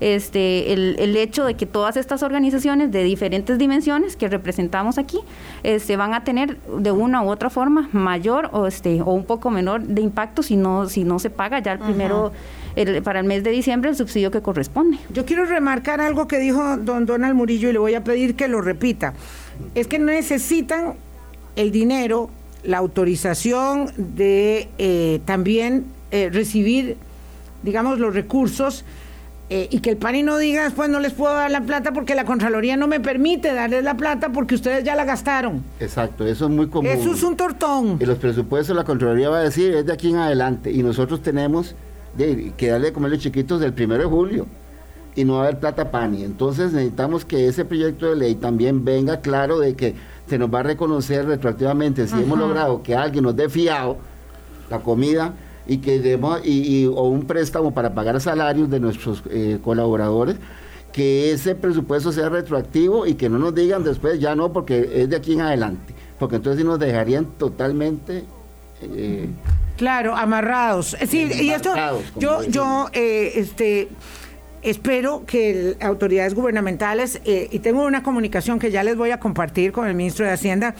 este, 0.00 0.72
el, 0.72 1.16
hecho 1.16 1.44
de 1.44 1.54
que 1.54 1.66
todas 1.66 1.96
estas 1.96 2.22
organizaciones 2.22 2.92
de 2.92 3.02
diferentes 3.04 3.58
dimensiones 3.58 4.16
que 4.16 4.28
representamos 4.28 4.98
aquí 4.98 5.18
este, 5.62 5.96
van 5.96 6.14
a 6.14 6.24
tener 6.24 6.60
de 6.62 6.90
una 6.90 7.22
u 7.22 7.30
otra 7.30 7.50
forma 7.50 7.88
mayor 7.92 8.50
o, 8.52 8.66
este, 8.66 9.00
o 9.00 9.12
un 9.12 9.24
poco 9.24 9.50
menor 9.50 9.82
de 9.82 10.02
impacto 10.02 10.42
si 10.42 10.56
no, 10.56 10.88
si 10.88 11.04
no 11.04 11.18
se 11.18 11.30
paga 11.30 11.58
ya 11.60 11.72
el 11.72 11.78
primero. 11.78 12.32
para 13.04 13.20
el 13.20 13.26
mes 13.26 13.42
de 13.42 13.50
diciembre 13.50 13.88
el 13.88 13.96
subsidio 13.96 14.30
que 14.30 14.42
corresponde. 14.42 14.98
Yo 15.10 15.24
quiero 15.24 15.46
remarcar 15.46 16.02
algo 16.02 16.28
que 16.28 16.38
dijo 16.38 16.76
don 16.76 17.06
Donald 17.06 17.34
Murillo 17.34 17.70
y 17.70 17.72
le 17.72 17.78
voy 17.78 17.94
a 17.94 18.04
pedir 18.04 18.36
que 18.36 18.48
lo 18.48 18.60
repita. 18.60 19.14
Es 19.74 19.86
que 19.86 19.98
necesitan 19.98 20.94
el 21.56 21.72
dinero, 21.72 22.28
la 22.62 22.78
autorización 22.78 23.90
de 23.96 24.68
eh, 24.78 25.20
también 25.24 25.86
eh, 26.10 26.30
recibir, 26.30 26.96
digamos, 27.62 27.98
los 27.98 28.14
recursos 28.14 28.84
eh, 29.48 29.68
y 29.70 29.78
que 29.78 29.90
el 29.90 29.96
PANI 29.96 30.24
no 30.24 30.38
diga 30.38 30.64
después 30.64 30.90
no 30.90 30.98
les 30.98 31.12
puedo 31.12 31.32
dar 31.32 31.50
la 31.52 31.60
plata 31.60 31.92
porque 31.92 32.16
la 32.16 32.24
Contraloría 32.24 32.76
no 32.76 32.88
me 32.88 32.98
permite 32.98 33.54
darles 33.54 33.84
la 33.84 33.96
plata 33.96 34.30
porque 34.30 34.56
ustedes 34.56 34.82
ya 34.82 34.96
la 34.96 35.04
gastaron. 35.04 35.62
Exacto, 35.78 36.26
eso 36.26 36.46
es 36.46 36.50
muy 36.50 36.68
común. 36.68 36.90
Eso 36.90 37.12
es 37.12 37.22
un 37.22 37.36
tortón. 37.36 37.98
Y 38.00 38.06
los 38.06 38.18
presupuestos 38.18 38.74
la 38.74 38.82
Contraloría 38.82 39.28
va 39.28 39.38
a 39.38 39.42
decir 39.42 39.72
es 39.74 39.86
de 39.86 39.92
aquí 39.92 40.10
en 40.10 40.16
adelante 40.16 40.72
y 40.72 40.82
nosotros 40.82 41.22
tenemos 41.22 41.76
que 42.16 42.68
darle 42.68 42.86
de 42.86 42.92
comerle 42.92 43.18
chiquitos 43.18 43.60
del 43.60 43.72
primero 43.72 44.02
de 44.02 44.08
julio 44.08 44.46
y 45.14 45.24
no 45.24 45.34
va 45.34 45.40
a 45.40 45.42
haber 45.44 45.60
plata 45.60 45.92
PANI. 45.92 46.24
Entonces 46.24 46.72
necesitamos 46.72 47.24
que 47.24 47.46
ese 47.46 47.64
proyecto 47.64 48.06
de 48.06 48.16
ley 48.16 48.34
también 48.34 48.84
venga 48.84 49.20
claro 49.20 49.60
de 49.60 49.74
que 49.74 49.94
se 50.26 50.38
nos 50.38 50.52
va 50.52 50.60
a 50.60 50.62
reconocer 50.64 51.24
retroactivamente 51.24 52.08
si 52.08 52.20
hemos 52.20 52.38
logrado 52.38 52.82
que 52.82 52.96
alguien 52.96 53.22
nos 53.22 53.36
dé 53.36 53.48
fiado 53.48 53.98
la 54.70 54.80
comida 54.80 55.34
y 55.66 55.78
que 55.78 55.98
demos, 55.98 56.40
y, 56.44 56.86
o 56.86 57.02
un 57.02 57.26
préstamo 57.26 57.72
para 57.72 57.94
pagar 57.94 58.20
salarios 58.20 58.70
de 58.70 58.80
nuestros 58.80 59.22
eh, 59.30 59.58
colaboradores, 59.62 60.36
que 60.92 61.32
ese 61.32 61.54
presupuesto 61.54 62.12
sea 62.12 62.28
retroactivo 62.28 63.06
y 63.06 63.14
que 63.14 63.28
no 63.28 63.38
nos 63.38 63.54
digan 63.54 63.84
después 63.84 64.18
ya 64.18 64.34
no 64.34 64.52
porque 64.52 64.88
es 64.94 65.10
de 65.10 65.16
aquí 65.16 65.34
en 65.34 65.42
adelante, 65.42 65.94
porque 66.18 66.36
entonces 66.36 66.62
sí 66.62 66.66
nos 66.66 66.78
dejarían 66.78 67.26
totalmente 67.38 68.24
eh, 68.80 69.28
claro 69.76 70.16
amarrados. 70.16 70.96
Sí, 71.06 71.28
y 71.32 71.50
esto 71.50 71.74
yo 72.16 72.44
yo 72.44 72.86
eh, 72.92 73.32
este 73.34 73.88
espero 74.62 75.24
que 75.26 75.76
autoridades 75.80 76.34
gubernamentales, 76.34 77.20
eh, 77.24 77.48
y 77.50 77.58
tengo 77.60 77.84
una 77.84 78.02
comunicación 78.02 78.58
que 78.58 78.70
ya 78.70 78.82
les 78.82 78.96
voy 78.96 79.10
a 79.10 79.20
compartir 79.20 79.72
con 79.72 79.86
el 79.86 79.94
ministro 79.94 80.26
de 80.26 80.32
Hacienda, 80.32 80.74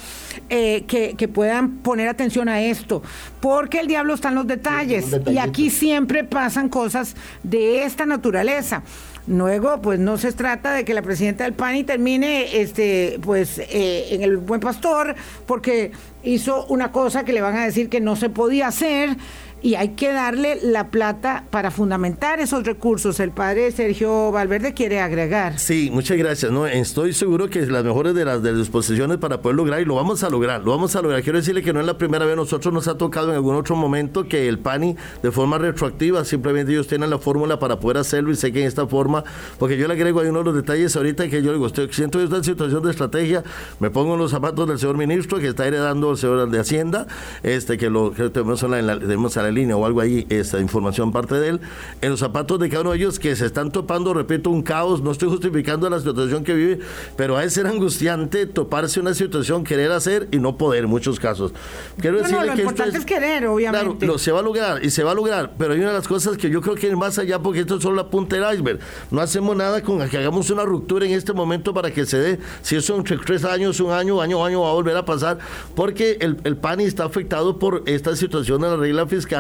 eh, 0.48 0.84
que, 0.86 1.14
que, 1.16 1.28
puedan 1.28 1.78
poner 1.78 2.08
atención 2.08 2.48
a 2.48 2.62
esto, 2.62 3.02
porque 3.40 3.80
el 3.80 3.86
diablo 3.86 4.14
está 4.14 4.28
en 4.28 4.36
los 4.36 4.46
detalles, 4.46 5.06
y 5.26 5.38
aquí 5.38 5.70
siempre 5.70 6.24
pasan 6.24 6.68
cosas 6.68 7.14
de 7.42 7.84
esta 7.84 8.06
naturaleza. 8.06 8.82
Luego, 9.26 9.82
pues 9.82 9.98
no 9.98 10.18
se 10.18 10.32
trata 10.32 10.72
de 10.72 10.84
que 10.84 10.94
la 10.94 11.02
presidenta 11.02 11.44
del 11.44 11.52
PANI 11.52 11.82
termine 11.82 12.60
este, 12.60 13.18
pues, 13.22 13.58
eh, 13.58 14.08
en 14.10 14.22
el 14.22 14.36
buen 14.36 14.60
pastor, 14.60 15.16
porque 15.46 15.90
hizo 16.22 16.64
una 16.66 16.92
cosa 16.92 17.24
que 17.24 17.32
le 17.32 17.40
van 17.40 17.56
a 17.56 17.64
decir 17.64 17.88
que 17.88 18.00
no 18.00 18.14
se 18.14 18.30
podía 18.30 18.68
hacer 18.68 19.16
y 19.62 19.74
hay 19.74 19.90
que 19.90 20.12
darle 20.12 20.58
la 20.62 20.90
plata 20.90 21.44
para 21.50 21.70
fundamentar 21.70 22.40
esos 22.40 22.64
recursos. 22.64 23.18
El 23.20 23.30
padre 23.30 23.70
Sergio 23.72 24.30
Valverde 24.30 24.74
quiere 24.74 25.00
agregar. 25.00 25.58
Sí, 25.58 25.90
muchas 25.92 26.16
gracias. 26.18 26.52
No, 26.52 26.66
estoy 26.66 27.12
seguro 27.12 27.48
que 27.48 27.64
las 27.66 27.84
mejores 27.84 28.14
de 28.14 28.24
las, 28.24 28.42
disposiciones 28.42 29.18
para 29.18 29.40
poder 29.40 29.56
lograr 29.56 29.80
y 29.80 29.84
lo 29.84 29.94
vamos 29.94 30.22
a 30.22 30.30
lograr, 30.30 30.62
lo 30.62 30.70
vamos 30.70 30.94
a 30.94 31.02
lograr. 31.02 31.22
Quiero 31.22 31.38
decirle 31.38 31.62
que 31.62 31.72
no 31.72 31.80
es 31.80 31.86
la 31.86 31.98
primera 31.98 32.24
vez, 32.26 32.36
nosotros 32.36 32.72
nos 32.72 32.86
ha 32.88 32.96
tocado 32.96 33.30
en 33.30 33.34
algún 33.34 33.56
otro 33.56 33.76
momento 33.76 34.28
que 34.28 34.48
el 34.48 34.58
PANI 34.58 34.96
de 35.22 35.30
forma 35.32 35.58
retroactiva, 35.58 36.24
simplemente 36.24 36.72
ellos 36.72 36.86
tienen 36.86 37.10
la 37.10 37.18
fórmula 37.18 37.58
para 37.58 37.80
poder 37.80 37.98
hacerlo 37.98 38.30
y 38.30 38.36
sé 38.36 38.52
que 38.52 38.60
en 38.60 38.66
esta 38.66 38.86
forma, 38.86 39.24
porque 39.58 39.76
yo 39.76 39.88
le 39.88 39.94
agrego 39.94 40.20
ahí 40.20 40.28
uno 40.28 40.40
de 40.40 40.44
los 40.44 40.54
detalles 40.54 40.94
ahorita 40.96 41.28
que 41.28 41.42
yo 41.42 41.52
digo, 41.52 41.66
estoy, 41.66 41.88
siento 41.92 42.20
esta 42.20 42.42
situación 42.42 42.82
de 42.82 42.90
estrategia, 42.90 43.42
me 43.80 43.90
pongo 43.90 44.14
en 44.14 44.20
los 44.20 44.30
zapatos 44.30 44.68
del 44.68 44.78
señor 44.78 44.96
ministro 44.96 45.38
que 45.38 45.48
está 45.48 45.66
heredando 45.66 46.12
el 46.12 46.18
señor 46.18 46.50
de 46.50 46.58
Hacienda, 46.58 47.06
este 47.42 47.78
que 47.78 47.90
lo 47.90 48.12
que 48.12 48.28
tenemos 48.28 48.62
en 48.62 48.86
tenemos 48.86 49.36
la 49.36 49.45
línea 49.52 49.76
o 49.76 49.86
algo 49.86 50.00
ahí, 50.00 50.26
esta 50.28 50.60
información 50.60 51.12
parte 51.12 51.34
de 51.36 51.48
él, 51.48 51.60
en 52.00 52.10
los 52.10 52.20
zapatos 52.20 52.58
de 52.58 52.68
cada 52.68 52.82
uno 52.82 52.90
de 52.92 52.98
ellos 52.98 53.18
que 53.18 53.34
se 53.36 53.46
están 53.46 53.70
topando, 53.70 54.14
repito, 54.14 54.50
un 54.50 54.62
caos, 54.62 55.02
no 55.02 55.10
estoy 55.10 55.28
justificando 55.28 55.88
la 55.88 55.98
situación 56.00 56.44
que 56.44 56.54
vive, 56.54 56.78
pero 57.16 57.36
a 57.36 57.48
ser 57.48 57.66
angustiante 57.66 58.46
toparse 58.46 59.00
una 59.00 59.14
situación, 59.14 59.64
querer 59.64 59.92
hacer 59.92 60.28
y 60.32 60.38
no 60.38 60.56
poder 60.56 60.84
en 60.84 60.90
muchos 60.90 61.20
casos. 61.20 61.52
Quiero 62.00 62.20
no, 62.22 62.44
lo 62.44 62.54
importante 62.54 62.98
es, 62.98 63.04
querer, 63.04 63.46
obviamente. 63.46 63.96
Claro, 63.98 64.12
lo, 64.12 64.18
se 64.18 64.32
va 64.32 64.40
a 64.40 64.42
lograr 64.42 64.84
y 64.84 64.90
se 64.90 65.02
va 65.04 65.12
a 65.12 65.14
lograr, 65.14 65.54
pero 65.58 65.72
hay 65.74 65.80
una 65.80 65.88
de 65.88 65.94
las 65.94 66.08
cosas 66.08 66.36
que 66.36 66.50
yo 66.50 66.60
creo 66.60 66.74
que 66.74 66.88
es 66.88 66.96
más 66.96 67.18
allá 67.18 67.40
porque 67.40 67.60
esto 67.60 67.76
es 67.76 67.82
solo 67.82 67.96
la 67.96 68.08
punta 68.08 68.36
del 68.36 68.54
iceberg. 68.54 68.80
No 69.10 69.20
hacemos 69.20 69.56
nada 69.56 69.82
con 69.82 70.06
que 70.08 70.18
hagamos 70.18 70.50
una 70.50 70.64
ruptura 70.64 71.06
en 71.06 71.12
este 71.12 71.32
momento 71.32 71.72
para 71.72 71.90
que 71.90 72.06
se 72.06 72.18
dé, 72.18 72.38
si 72.62 72.76
eso 72.76 72.96
entre 72.96 73.16
tres 73.18 73.44
años, 73.44 73.80
un 73.80 73.92
año, 73.92 74.20
año, 74.20 74.44
año 74.44 74.60
va 74.62 74.70
a 74.70 74.74
volver 74.74 74.96
a 74.96 75.04
pasar, 75.04 75.38
porque 75.74 76.18
el, 76.20 76.38
el 76.44 76.56
PANI 76.56 76.84
está 76.84 77.04
afectado 77.04 77.58
por 77.58 77.82
esta 77.86 78.16
situación 78.16 78.60
de 78.62 78.68
la 78.68 78.76
regla 78.76 79.06
fiscal 79.06 79.35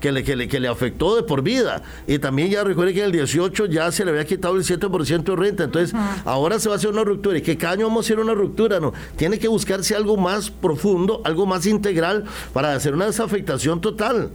que 0.00 0.12
le, 0.12 0.24
que 0.24 0.36
le, 0.36 0.48
que 0.48 0.60
le 0.60 0.68
afectó 0.68 1.16
de 1.16 1.22
por 1.22 1.42
vida. 1.42 1.82
Y 2.06 2.18
también 2.18 2.50
ya 2.50 2.64
recuerde 2.64 2.94
que 2.94 3.00
en 3.00 3.06
el 3.06 3.12
18 3.12 3.66
ya 3.66 3.90
se 3.92 4.04
le 4.04 4.10
había 4.10 4.24
quitado 4.24 4.56
el 4.56 4.64
7% 4.64 5.22
de 5.22 5.36
renta. 5.36 5.64
Entonces, 5.64 5.94
ahora 6.24 6.58
se 6.58 6.68
va 6.68 6.74
a 6.74 6.78
hacer 6.78 6.90
una 6.90 7.04
ruptura. 7.04 7.38
¿Y 7.38 7.42
qué 7.42 7.66
año 7.66 7.86
vamos 7.86 8.04
a 8.04 8.06
hacer 8.06 8.20
una 8.20 8.34
ruptura? 8.34 8.80
No, 8.80 8.92
tiene 9.16 9.38
que 9.38 9.48
buscarse 9.48 9.94
algo 9.94 10.16
más 10.16 10.50
profundo, 10.50 11.22
algo 11.24 11.46
más 11.46 11.66
integral 11.66 12.24
para 12.52 12.74
hacer 12.74 12.94
una 12.94 13.06
desafectación 13.06 13.80
total 13.80 14.30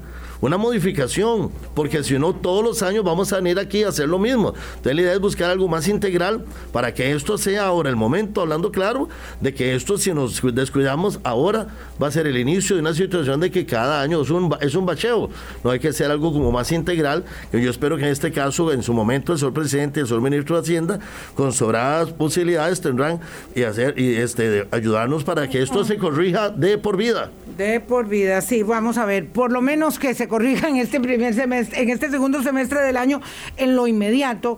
una 0.46 0.58
modificación, 0.58 1.52
porque 1.74 2.04
si 2.04 2.20
no, 2.20 2.34
todos 2.34 2.64
los 2.64 2.84
años 2.84 3.06
vamos 3.06 3.32
a 3.32 3.38
venir 3.38 3.58
aquí 3.60 3.84
a 3.84 3.88
hacer 3.88 4.10
lo 4.10 4.20
mismo. 4.20 4.54
Entonces, 4.76 4.96
la 4.96 5.02
idea 5.02 5.14
es 5.14 5.20
buscar 5.22 5.50
algo 5.50 5.70
más 5.70 5.88
integral 5.88 6.44
para 6.74 6.94
que 6.94 7.14
esto 7.14 7.38
sea 7.38 7.66
ahora 7.66 7.90
el 7.90 7.96
momento, 7.96 8.42
hablando 8.42 8.70
claro, 8.70 9.08
de 9.40 9.54
que 9.54 9.74
esto, 9.74 9.98
si 9.98 10.14
nos 10.14 10.42
descuidamos 10.54 11.22
ahora, 11.24 11.68
va 12.02 12.08
a 12.08 12.12
ser 12.12 12.28
el 12.28 12.38
inicio 12.38 12.76
de 12.76 12.82
una 12.82 12.94
situación 12.94 13.40
de 13.40 13.52
que 13.52 13.66
cada 13.66 14.02
año 14.02 14.22
es 14.22 14.30
un, 14.32 14.54
es 14.60 14.76
un 14.76 14.86
bacheo. 14.86 15.30
No 15.64 15.72
hay 15.72 15.80
que 15.80 15.88
hacer 15.88 16.12
algo 16.12 16.34
como 16.34 16.52
más 16.52 16.74
integral, 16.74 17.24
yo 17.54 17.70
espero 17.70 17.96
que 17.96 18.04
en 18.04 18.10
este 18.10 18.34
caso, 18.34 18.74
en 18.74 18.84
su 18.84 18.94
momento, 18.94 19.32
el 19.32 19.40
señor 19.40 19.54
presidente 19.54 20.00
y 20.00 20.02
el 20.02 20.08
señor 20.08 20.24
ministro 20.24 20.58
de 20.58 20.62
Hacienda, 20.62 21.00
con 21.36 21.54
sobradas 21.54 22.12
posibilidades, 22.12 22.82
tendrán 22.82 23.22
y 23.56 23.64
hacer 23.64 23.98
y 23.98 24.16
este 24.16 24.68
ayudarnos 24.72 25.24
para 25.24 25.48
que 25.48 25.62
esto 25.62 25.86
se 25.86 25.98
corrija 25.98 26.50
de 26.50 26.78
por 26.78 26.98
vida. 26.98 27.32
De 27.58 27.80
por 27.80 28.08
vida, 28.08 28.42
sí, 28.42 28.64
vamos 28.64 28.98
a 28.98 29.06
ver, 29.06 29.28
por 29.28 29.52
lo 29.52 29.62
menos 29.62 30.00
que 30.00 30.14
se 30.16 30.28
corrija 30.34 30.68
en 30.68 30.78
este 30.78 31.00
primer 31.00 31.36
semestre, 31.36 31.84
en 31.84 31.92
este 31.92 32.10
segundo 32.10 32.42
semestre 32.42 32.82
del 32.82 32.98
año, 32.98 33.22
en 33.56 33.76
lo 33.76 33.86
inmediato. 33.86 34.58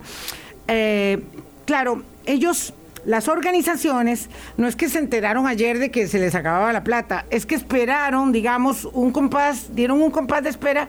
Eh, 0.68 1.22
claro, 1.66 2.02
ellos 2.24 2.72
las 3.04 3.28
organizaciones 3.28 4.30
no 4.56 4.68
es 4.68 4.74
que 4.74 4.88
se 4.88 4.98
enteraron 4.98 5.46
ayer 5.46 5.78
de 5.78 5.90
que 5.90 6.08
se 6.08 6.18
les 6.18 6.34
acababa 6.34 6.72
la 6.72 6.82
plata, 6.82 7.26
es 7.28 7.44
que 7.44 7.54
esperaron, 7.54 8.32
digamos, 8.32 8.86
un 8.86 9.12
compás, 9.12 9.74
dieron 9.74 10.00
un 10.00 10.10
compás 10.10 10.44
de 10.44 10.48
espera 10.48 10.88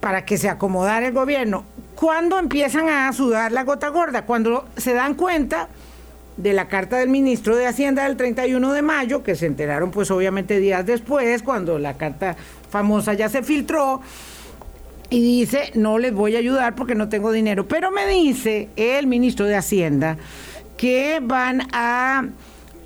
para 0.00 0.24
que 0.24 0.38
se 0.38 0.48
acomodara 0.48 1.06
el 1.06 1.12
gobierno. 1.12 1.64
¿Cuándo 1.94 2.40
empiezan 2.40 2.88
a 2.88 3.12
sudar 3.12 3.52
la 3.52 3.62
gota 3.62 3.90
gorda? 3.90 4.22
Cuando 4.22 4.66
se 4.76 4.92
dan 4.92 5.14
cuenta 5.14 5.68
de 6.36 6.52
la 6.52 6.68
carta 6.68 6.98
del 6.98 7.08
ministro 7.08 7.56
de 7.56 7.66
Hacienda 7.66 8.04
del 8.04 8.16
31 8.16 8.72
de 8.72 8.82
mayo, 8.82 9.22
que 9.22 9.34
se 9.34 9.46
enteraron 9.46 9.90
pues 9.90 10.10
obviamente 10.10 10.58
días 10.60 10.84
después, 10.84 11.42
cuando 11.42 11.78
la 11.78 11.94
carta 11.94 12.36
famosa 12.70 13.14
ya 13.14 13.28
se 13.28 13.42
filtró, 13.42 14.02
y 15.08 15.20
dice, 15.20 15.70
no 15.74 15.98
les 15.98 16.12
voy 16.12 16.34
a 16.36 16.38
ayudar 16.38 16.74
porque 16.74 16.94
no 16.94 17.08
tengo 17.08 17.30
dinero. 17.32 17.68
Pero 17.68 17.90
me 17.90 18.06
dice 18.06 18.68
el 18.76 19.06
ministro 19.06 19.46
de 19.46 19.56
Hacienda 19.56 20.16
que 20.76 21.20
van 21.22 21.68
a 21.72 22.26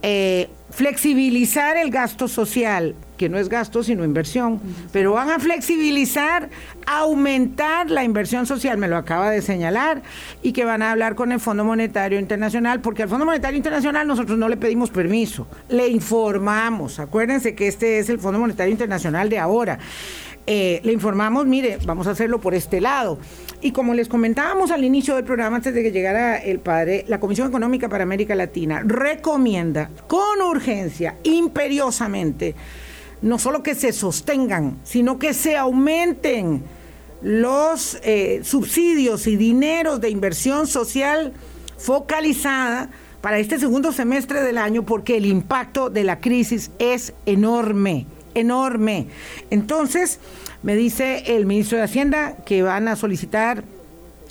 eh, 0.03 0.49
flexibilizar 0.71 1.77
el 1.77 1.91
gasto 1.91 2.29
social, 2.29 2.95
que 3.21 3.29
no 3.29 3.37
es 3.37 3.51
gasto 3.51 3.83
sino 3.83 4.03
inversión, 4.03 4.59
pero 4.93 5.13
van 5.13 5.29
a 5.29 5.39
flexibilizar, 5.39 6.49
aumentar 6.87 7.91
la 7.91 8.03
inversión 8.03 8.47
social, 8.47 8.79
me 8.79 8.89
lo 8.89 8.97
acaba 8.97 9.31
de 9.31 9.43
señalar, 9.43 10.01
y 10.43 10.53
que 10.53 10.65
van 10.65 10.81
a 10.81 10.93
hablar 10.93 11.17
con 11.17 11.31
el 11.31 11.39
Fondo 11.39 11.63
Monetario 11.63 12.19
Internacional, 12.19 12.81
porque 12.81 13.03
al 13.03 13.11
Fondo 13.11 13.27
Monetario 13.27 13.59
Internacional 13.59 14.07
nosotros 14.07 14.39
no 14.39 14.49
le 14.49 14.57
pedimos 14.57 14.89
permiso, 14.89 15.47
le 15.69 15.89
informamos, 15.89 16.99
acuérdense 16.99 17.55
que 17.55 17.69
este 17.69 17.99
es 17.99 18.09
el 18.09 18.19
Fondo 18.19 18.41
Monetario 18.41 18.73
Internacional 18.73 19.29
de 19.29 19.39
ahora. 19.39 19.79
Eh, 20.47 20.81
le 20.83 20.93
informamos, 20.93 21.47
mire, 21.47 21.79
vamos 21.85 22.07
a 22.07 22.13
hacerlo 22.13 22.41
por 22.41 22.55
este 22.55 22.81
lado. 22.81 23.19
Y 23.61 23.73
como 23.73 23.93
les 23.93 24.09
comentábamos 24.09 24.71
al 24.71 24.83
inicio 24.83 25.15
del 25.15 25.25
programa, 25.25 25.57
antes 25.57 25.75
de 25.75 25.83
que 25.83 25.93
llegara 25.93 26.39
el 26.39 26.59
padre, 26.59 27.05
la 27.07 27.21
Comisión 27.21 27.49
Económica 27.49 27.91
para 27.91 28.05
América 28.05 28.35
Latina 28.35 28.83
recomienda 28.85 29.91
con 30.09 30.41
urgencia, 30.41 31.17
imperiosamente, 31.25 32.55
no 33.23 33.39
solo 33.39 33.63
que 33.63 33.75
se 33.75 33.93
sostengan, 33.93 34.79
sino 34.85 35.19
que 35.19 35.35
se 35.35 35.57
aumenten 35.57 36.63
los 37.23 37.99
eh, 38.03 38.41
subsidios 38.45 39.27
y 39.27 39.37
dineros 39.37 40.01
de 40.01 40.11
inversión 40.11 40.67
social 40.67 41.33
focalizada 41.79 42.91
para 43.21 43.39
este 43.39 43.59
segundo 43.59 43.93
semestre 43.93 44.43
del 44.43 44.57
año 44.57 44.85
porque 44.85 45.19
el 45.19 45.27
impacto 45.27 45.91
de 45.91 46.05
la 46.05 46.21
crisis 46.21 46.71
es 46.79 47.13
enorme 47.27 48.07
enorme. 48.35 49.07
Entonces, 49.51 50.19
me 50.63 50.77
dice 50.77 51.37
el 51.37 51.47
ministro 51.47 51.79
de 51.79 51.85
Hacienda 51.85 52.37
que 52.45 52.63
van 52.63 52.89
a 52.89 52.97
solicitar 52.97 53.65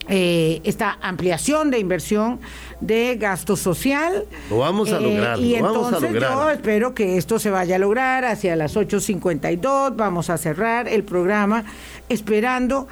eh, 0.07 0.61
esta 0.63 0.97
ampliación 1.01 1.69
de 1.71 1.79
inversión 1.79 2.39
de 2.81 3.17
gasto 3.17 3.55
social. 3.55 4.25
Lo 4.49 4.59
vamos 4.59 4.91
a 4.91 4.97
eh, 4.97 5.01
lograr. 5.01 5.39
y 5.39 5.55
entonces 5.55 6.11
yo 6.13 6.49
espero 6.49 6.93
que 6.93 7.17
esto 7.17 7.39
se 7.39 7.49
vaya 7.49 7.75
a 7.75 7.79
lograr 7.79 8.25
hacia 8.25 8.55
las 8.55 8.75
8.52. 8.75 9.95
Vamos 9.95 10.29
a 10.29 10.37
cerrar 10.37 10.87
el 10.87 11.03
programa 11.03 11.65
esperando 12.09 12.87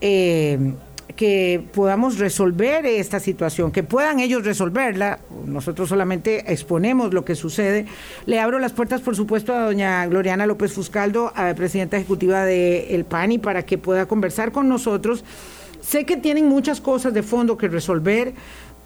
eh, 0.00 0.74
que 1.16 1.64
podamos 1.72 2.18
resolver 2.18 2.84
esta 2.86 3.18
situación, 3.20 3.72
que 3.72 3.82
puedan 3.82 4.20
ellos 4.20 4.44
resolverla. 4.44 5.18
Nosotros 5.46 5.88
solamente 5.88 6.52
exponemos 6.52 7.12
lo 7.12 7.24
que 7.24 7.34
sucede. 7.34 7.86
Le 8.26 8.38
abro 8.38 8.58
las 8.58 8.72
puertas, 8.72 9.00
por 9.00 9.16
supuesto, 9.16 9.54
a 9.54 9.64
doña 9.64 10.06
Gloriana 10.06 10.46
López 10.46 10.72
Fuscaldo, 10.72 11.32
a 11.34 11.44
la 11.44 11.54
presidenta 11.54 11.96
ejecutiva 11.96 12.44
del 12.44 12.86
el 12.90 13.04
PANI, 13.04 13.38
para 13.38 13.64
que 13.64 13.78
pueda 13.78 14.06
conversar 14.06 14.52
con 14.52 14.68
nosotros. 14.68 15.24
Sé 15.80 16.04
que 16.04 16.16
tienen 16.16 16.48
muchas 16.48 16.80
cosas 16.80 17.14
de 17.14 17.22
fondo 17.22 17.56
que 17.56 17.68
resolver, 17.68 18.34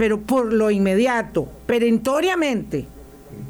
pero 0.00 0.18
por 0.18 0.50
lo 0.50 0.70
inmediato, 0.70 1.46
perentoriamente, 1.66 2.86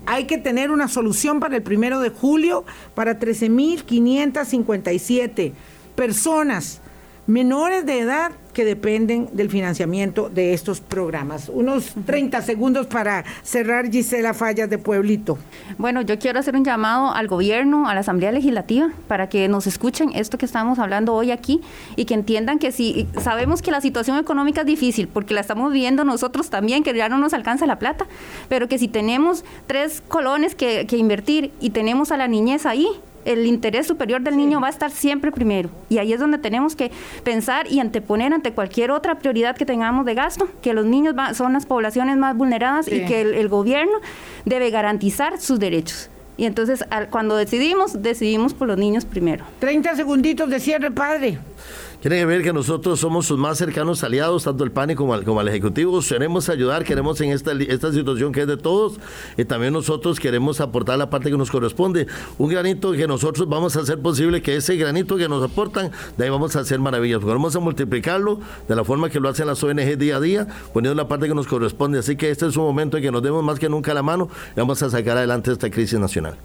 hay 0.04 0.24
que 0.24 0.36
tener 0.36 0.72
una 0.72 0.88
solución 0.88 1.38
para 1.38 1.54
el 1.54 1.62
primero 1.62 2.00
de 2.00 2.10
julio 2.10 2.64
para 2.96 3.20
13.557 3.20 5.52
personas 5.94 6.80
menores 7.28 7.86
de 7.86 8.00
edad 8.00 8.32
que 8.52 8.64
dependen 8.64 9.28
del 9.32 9.50
financiamiento 9.50 10.28
de 10.28 10.54
estos 10.54 10.80
programas. 10.80 11.48
Unos 11.48 11.94
30 12.06 12.42
segundos 12.42 12.86
para 12.86 13.24
cerrar 13.42 13.90
Gisela 13.90 14.34
Fallas 14.34 14.68
de 14.68 14.78
Pueblito. 14.78 15.38
Bueno, 15.78 16.02
yo 16.02 16.18
quiero 16.18 16.38
hacer 16.38 16.56
un 16.56 16.64
llamado 16.64 17.12
al 17.12 17.28
gobierno, 17.28 17.88
a 17.88 17.94
la 17.94 18.00
Asamblea 18.00 18.32
Legislativa, 18.32 18.90
para 19.08 19.28
que 19.28 19.48
nos 19.48 19.66
escuchen 19.66 20.10
esto 20.14 20.38
que 20.38 20.46
estamos 20.46 20.78
hablando 20.78 21.14
hoy 21.14 21.30
aquí 21.30 21.60
y 21.96 22.04
que 22.04 22.14
entiendan 22.14 22.58
que 22.58 22.72
si 22.72 23.06
sabemos 23.20 23.62
que 23.62 23.70
la 23.70 23.80
situación 23.80 24.18
económica 24.18 24.62
es 24.62 24.66
difícil, 24.66 25.08
porque 25.08 25.34
la 25.34 25.40
estamos 25.40 25.72
viendo 25.72 26.04
nosotros 26.04 26.50
también, 26.50 26.82
que 26.82 26.94
ya 26.94 27.08
no 27.08 27.18
nos 27.18 27.34
alcanza 27.34 27.66
la 27.66 27.78
plata, 27.78 28.06
pero 28.48 28.68
que 28.68 28.78
si 28.78 28.88
tenemos 28.88 29.44
tres 29.66 30.02
colones 30.06 30.54
que, 30.54 30.86
que 30.86 30.96
invertir 30.96 31.52
y 31.60 31.70
tenemos 31.70 32.12
a 32.12 32.16
la 32.16 32.28
niñez 32.28 32.66
ahí, 32.66 32.88
el 33.24 33.46
interés 33.46 33.86
superior 33.86 34.20
del 34.20 34.36
niño 34.36 34.60
va 34.60 34.68
a 34.68 34.70
estar 34.70 34.90
siempre 34.90 35.32
primero. 35.32 35.70
Y 35.88 35.98
ahí 35.98 36.12
es 36.12 36.20
donde 36.20 36.38
tenemos 36.38 36.76
que 36.76 36.90
pensar 37.24 37.70
y 37.70 37.80
anteponer 37.80 38.32
ante 38.32 38.52
cualquier 38.52 38.90
otra 38.90 39.18
prioridad 39.18 39.56
que 39.56 39.66
tengamos 39.66 40.04
de 40.06 40.14
gasto, 40.14 40.48
que 40.62 40.72
los 40.72 40.86
niños 40.86 41.14
son 41.34 41.52
las 41.52 41.66
poblaciones 41.66 42.16
más 42.16 42.36
vulneradas 42.36 42.88
y 42.88 43.04
que 43.04 43.20
el, 43.20 43.48
gobierno 43.48 43.98
debe 44.44 44.70
garantizar 44.70 45.40
sus 45.40 45.58
derechos. 45.58 46.08
Y 46.36 46.46
entonces, 46.46 46.84
cuando 47.10 47.36
decidimos, 47.36 48.02
decidimos 48.02 48.54
por 48.54 48.68
los 48.68 48.78
niños 48.78 49.04
primero. 49.04 49.44
30 49.58 49.96
segunditos 49.96 50.48
de 50.48 50.58
cierre, 50.60 50.90
padre. 50.90 51.38
Quieren 52.00 52.26
ver 52.28 52.42
que 52.42 52.54
nosotros 52.54 52.98
somos 52.98 53.26
sus 53.26 53.38
más 53.38 53.58
cercanos 53.58 54.02
aliados, 54.02 54.44
tanto 54.44 54.64
el 54.64 54.72
PANI 54.72 54.94
como 54.94 55.12
al, 55.12 55.22
como 55.22 55.38
al 55.38 55.48
Ejecutivo. 55.48 56.00
Queremos 56.00 56.48
ayudar, 56.48 56.82
queremos 56.82 57.20
en 57.20 57.30
esta, 57.30 57.52
esta 57.52 57.92
situación 57.92 58.32
que 58.32 58.40
es 58.40 58.46
de 58.46 58.56
todos, 58.56 58.98
y 59.36 59.44
también 59.44 59.74
nosotros 59.74 60.18
queremos 60.18 60.62
aportar 60.62 60.96
la 60.96 61.10
parte 61.10 61.30
que 61.30 61.36
nos 61.36 61.50
corresponde. 61.50 62.06
Un 62.38 62.48
granito 62.48 62.92
que 62.92 63.06
nosotros 63.06 63.46
vamos 63.46 63.76
a 63.76 63.80
hacer 63.80 63.98
posible 63.98 64.40
que 64.40 64.56
ese 64.56 64.76
granito 64.76 65.18
que 65.18 65.28
nos 65.28 65.44
aportan, 65.44 65.90
de 66.16 66.24
ahí 66.24 66.30
vamos 66.30 66.56
a 66.56 66.60
hacer 66.60 66.78
maravillas. 66.78 67.20
Vamos 67.22 67.54
a 67.54 67.60
multiplicarlo 67.60 68.40
de 68.66 68.76
la 68.76 68.82
forma 68.82 69.10
que 69.10 69.20
lo 69.20 69.28
hacen 69.28 69.46
las 69.46 69.62
ONG 69.62 69.98
día 69.98 70.16
a 70.16 70.20
día, 70.20 70.48
poniendo 70.72 70.94
la 70.94 71.06
parte 71.06 71.28
que 71.28 71.34
nos 71.34 71.46
corresponde. 71.46 71.98
Así 71.98 72.16
que 72.16 72.30
este 72.30 72.46
es 72.46 72.56
un 72.56 72.64
momento 72.64 72.96
en 72.96 73.02
que 73.02 73.12
nos 73.12 73.22
demos 73.22 73.44
más 73.44 73.58
que 73.58 73.68
nunca 73.68 73.92
la 73.92 74.02
mano 74.02 74.30
y 74.56 74.58
vamos 74.58 74.82
a 74.82 74.88
sacar 74.88 75.18
adelante 75.18 75.52
esta 75.52 75.68
crisis 75.68 75.98
nacional. 75.98 76.38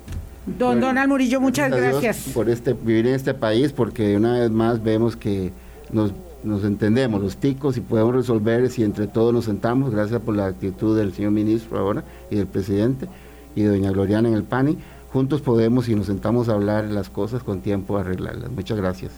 Don 0.45 0.79
Donald 0.79 1.09
Murillo, 1.09 1.41
muchas 1.41 1.71
gracias. 1.71 2.29
Por 2.33 2.49
este, 2.49 2.73
vivir 2.73 3.07
en 3.07 3.15
este 3.15 3.33
país, 3.33 3.71
porque 3.71 4.15
una 4.15 4.39
vez 4.39 4.51
más 4.51 4.83
vemos 4.83 5.15
que 5.15 5.51
nos, 5.91 6.13
nos 6.43 6.63
entendemos, 6.63 7.21
los 7.21 7.37
ticos, 7.37 7.77
y 7.77 7.81
podemos 7.81 8.13
resolver 8.13 8.69
si 8.69 8.83
entre 8.83 9.07
todos 9.07 9.33
nos 9.33 9.45
sentamos, 9.45 9.91
gracias 9.91 10.21
por 10.21 10.35
la 10.35 10.45
actitud 10.45 10.97
del 10.97 11.13
señor 11.13 11.31
ministro 11.31 11.79
ahora 11.79 12.03
y 12.29 12.35
del 12.35 12.47
presidente 12.47 13.07
y 13.55 13.63
de 13.63 13.69
doña 13.69 13.91
Gloriana 13.91 14.29
en 14.29 14.35
el 14.35 14.43
PANI. 14.43 14.77
Juntos 15.11 15.41
podemos, 15.41 15.89
y 15.89 15.95
nos 15.95 16.07
sentamos 16.07 16.49
a 16.49 16.53
hablar 16.53 16.85
las 16.85 17.09
cosas 17.09 17.41
con 17.41 17.61
tiempo, 17.61 17.97
arreglarlas. 17.97 18.51
Muchas 18.51 18.77
gracias. 18.77 19.13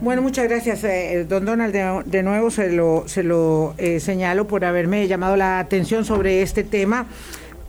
Bueno, 0.00 0.22
muchas 0.22 0.48
gracias, 0.48 0.84
eh, 0.84 1.26
don 1.28 1.44
Donald. 1.44 1.74
De, 2.06 2.22
nuevo 2.22 2.50
se 2.50 2.70
lo, 2.70 3.04
se 3.06 3.22
lo 3.22 3.74
eh, 3.76 4.00
señalo 4.00 4.46
por 4.46 4.64
haberme 4.64 5.06
llamado 5.06 5.36
la 5.36 5.58
atención 5.58 6.04
sobre 6.04 6.40
este 6.40 6.64
tema. 6.64 7.06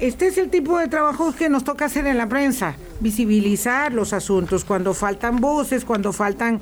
Este 0.03 0.27
es 0.27 0.37
el 0.37 0.49
tipo 0.49 0.77
de 0.79 0.89
trabajo 0.89 1.33
que 1.33 1.47
nos 1.47 1.63
toca 1.63 1.85
hacer 1.85 2.07
en 2.07 2.17
la 2.17 2.27
prensa, 2.27 2.75
visibilizar 2.99 3.93
los 3.93 4.11
asuntos 4.11 4.65
cuando 4.65 4.93
faltan 4.93 5.37
voces, 5.37 5.85
cuando 5.85 6.11
faltan 6.11 6.59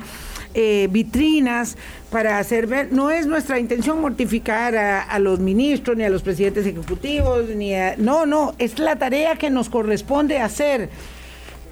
eh, 0.53 0.87
vitrinas 0.91 1.75
para 2.11 2.37
hacer 2.37 2.67
ver. 2.67 2.93
No 2.93 3.09
es 3.09 3.25
nuestra 3.25 3.57
intención 3.57 3.99
mortificar 3.99 4.75
a, 4.77 5.17
los 5.17 5.39
ministros 5.39 5.97
ni 5.97 6.03
a 6.03 6.11
los 6.11 6.21
presidentes 6.21 6.67
ejecutivos, 6.67 7.49
ni 7.49 7.71
no, 7.97 8.27
no, 8.27 8.53
es 8.59 8.77
la 8.77 8.97
tarea 8.97 9.35
que 9.37 9.49
nos 9.49 9.69
corresponde 9.69 10.37
hacer. 10.37 10.89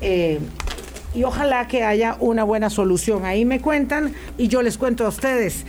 Eh, 0.01 0.39
y 1.13 1.23
ojalá 1.23 1.67
que 1.67 1.83
haya 1.83 2.17
una 2.19 2.43
buena 2.45 2.71
solución. 2.71 3.25
Ahí 3.25 3.45
me 3.45 3.61
cuentan 3.61 4.15
y 4.39 4.47
yo 4.47 4.63
les 4.63 4.79
cuento 4.79 5.05
a 5.05 5.09
ustedes. 5.09 5.65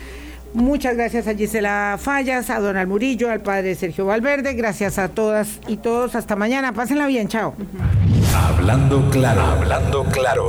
Muchas 0.52 0.96
gracias 0.96 1.26
a 1.28 1.34
Gisela 1.34 1.96
Fallas, 2.00 2.50
a 2.50 2.58
Don 2.58 2.76
Murillo, 2.88 3.30
al 3.30 3.40
padre 3.40 3.74
Sergio 3.74 4.06
Valverde. 4.06 4.54
Gracias 4.54 4.98
a 4.98 5.08
todas 5.08 5.60
y 5.68 5.76
todos. 5.76 6.14
Hasta 6.14 6.34
mañana. 6.34 6.72
Pásenla 6.72 7.06
bien. 7.06 7.28
Chao. 7.28 7.54
Hablando 8.34 9.08
claro, 9.10 9.42
hablando 9.42 10.04
claro. 10.04 10.48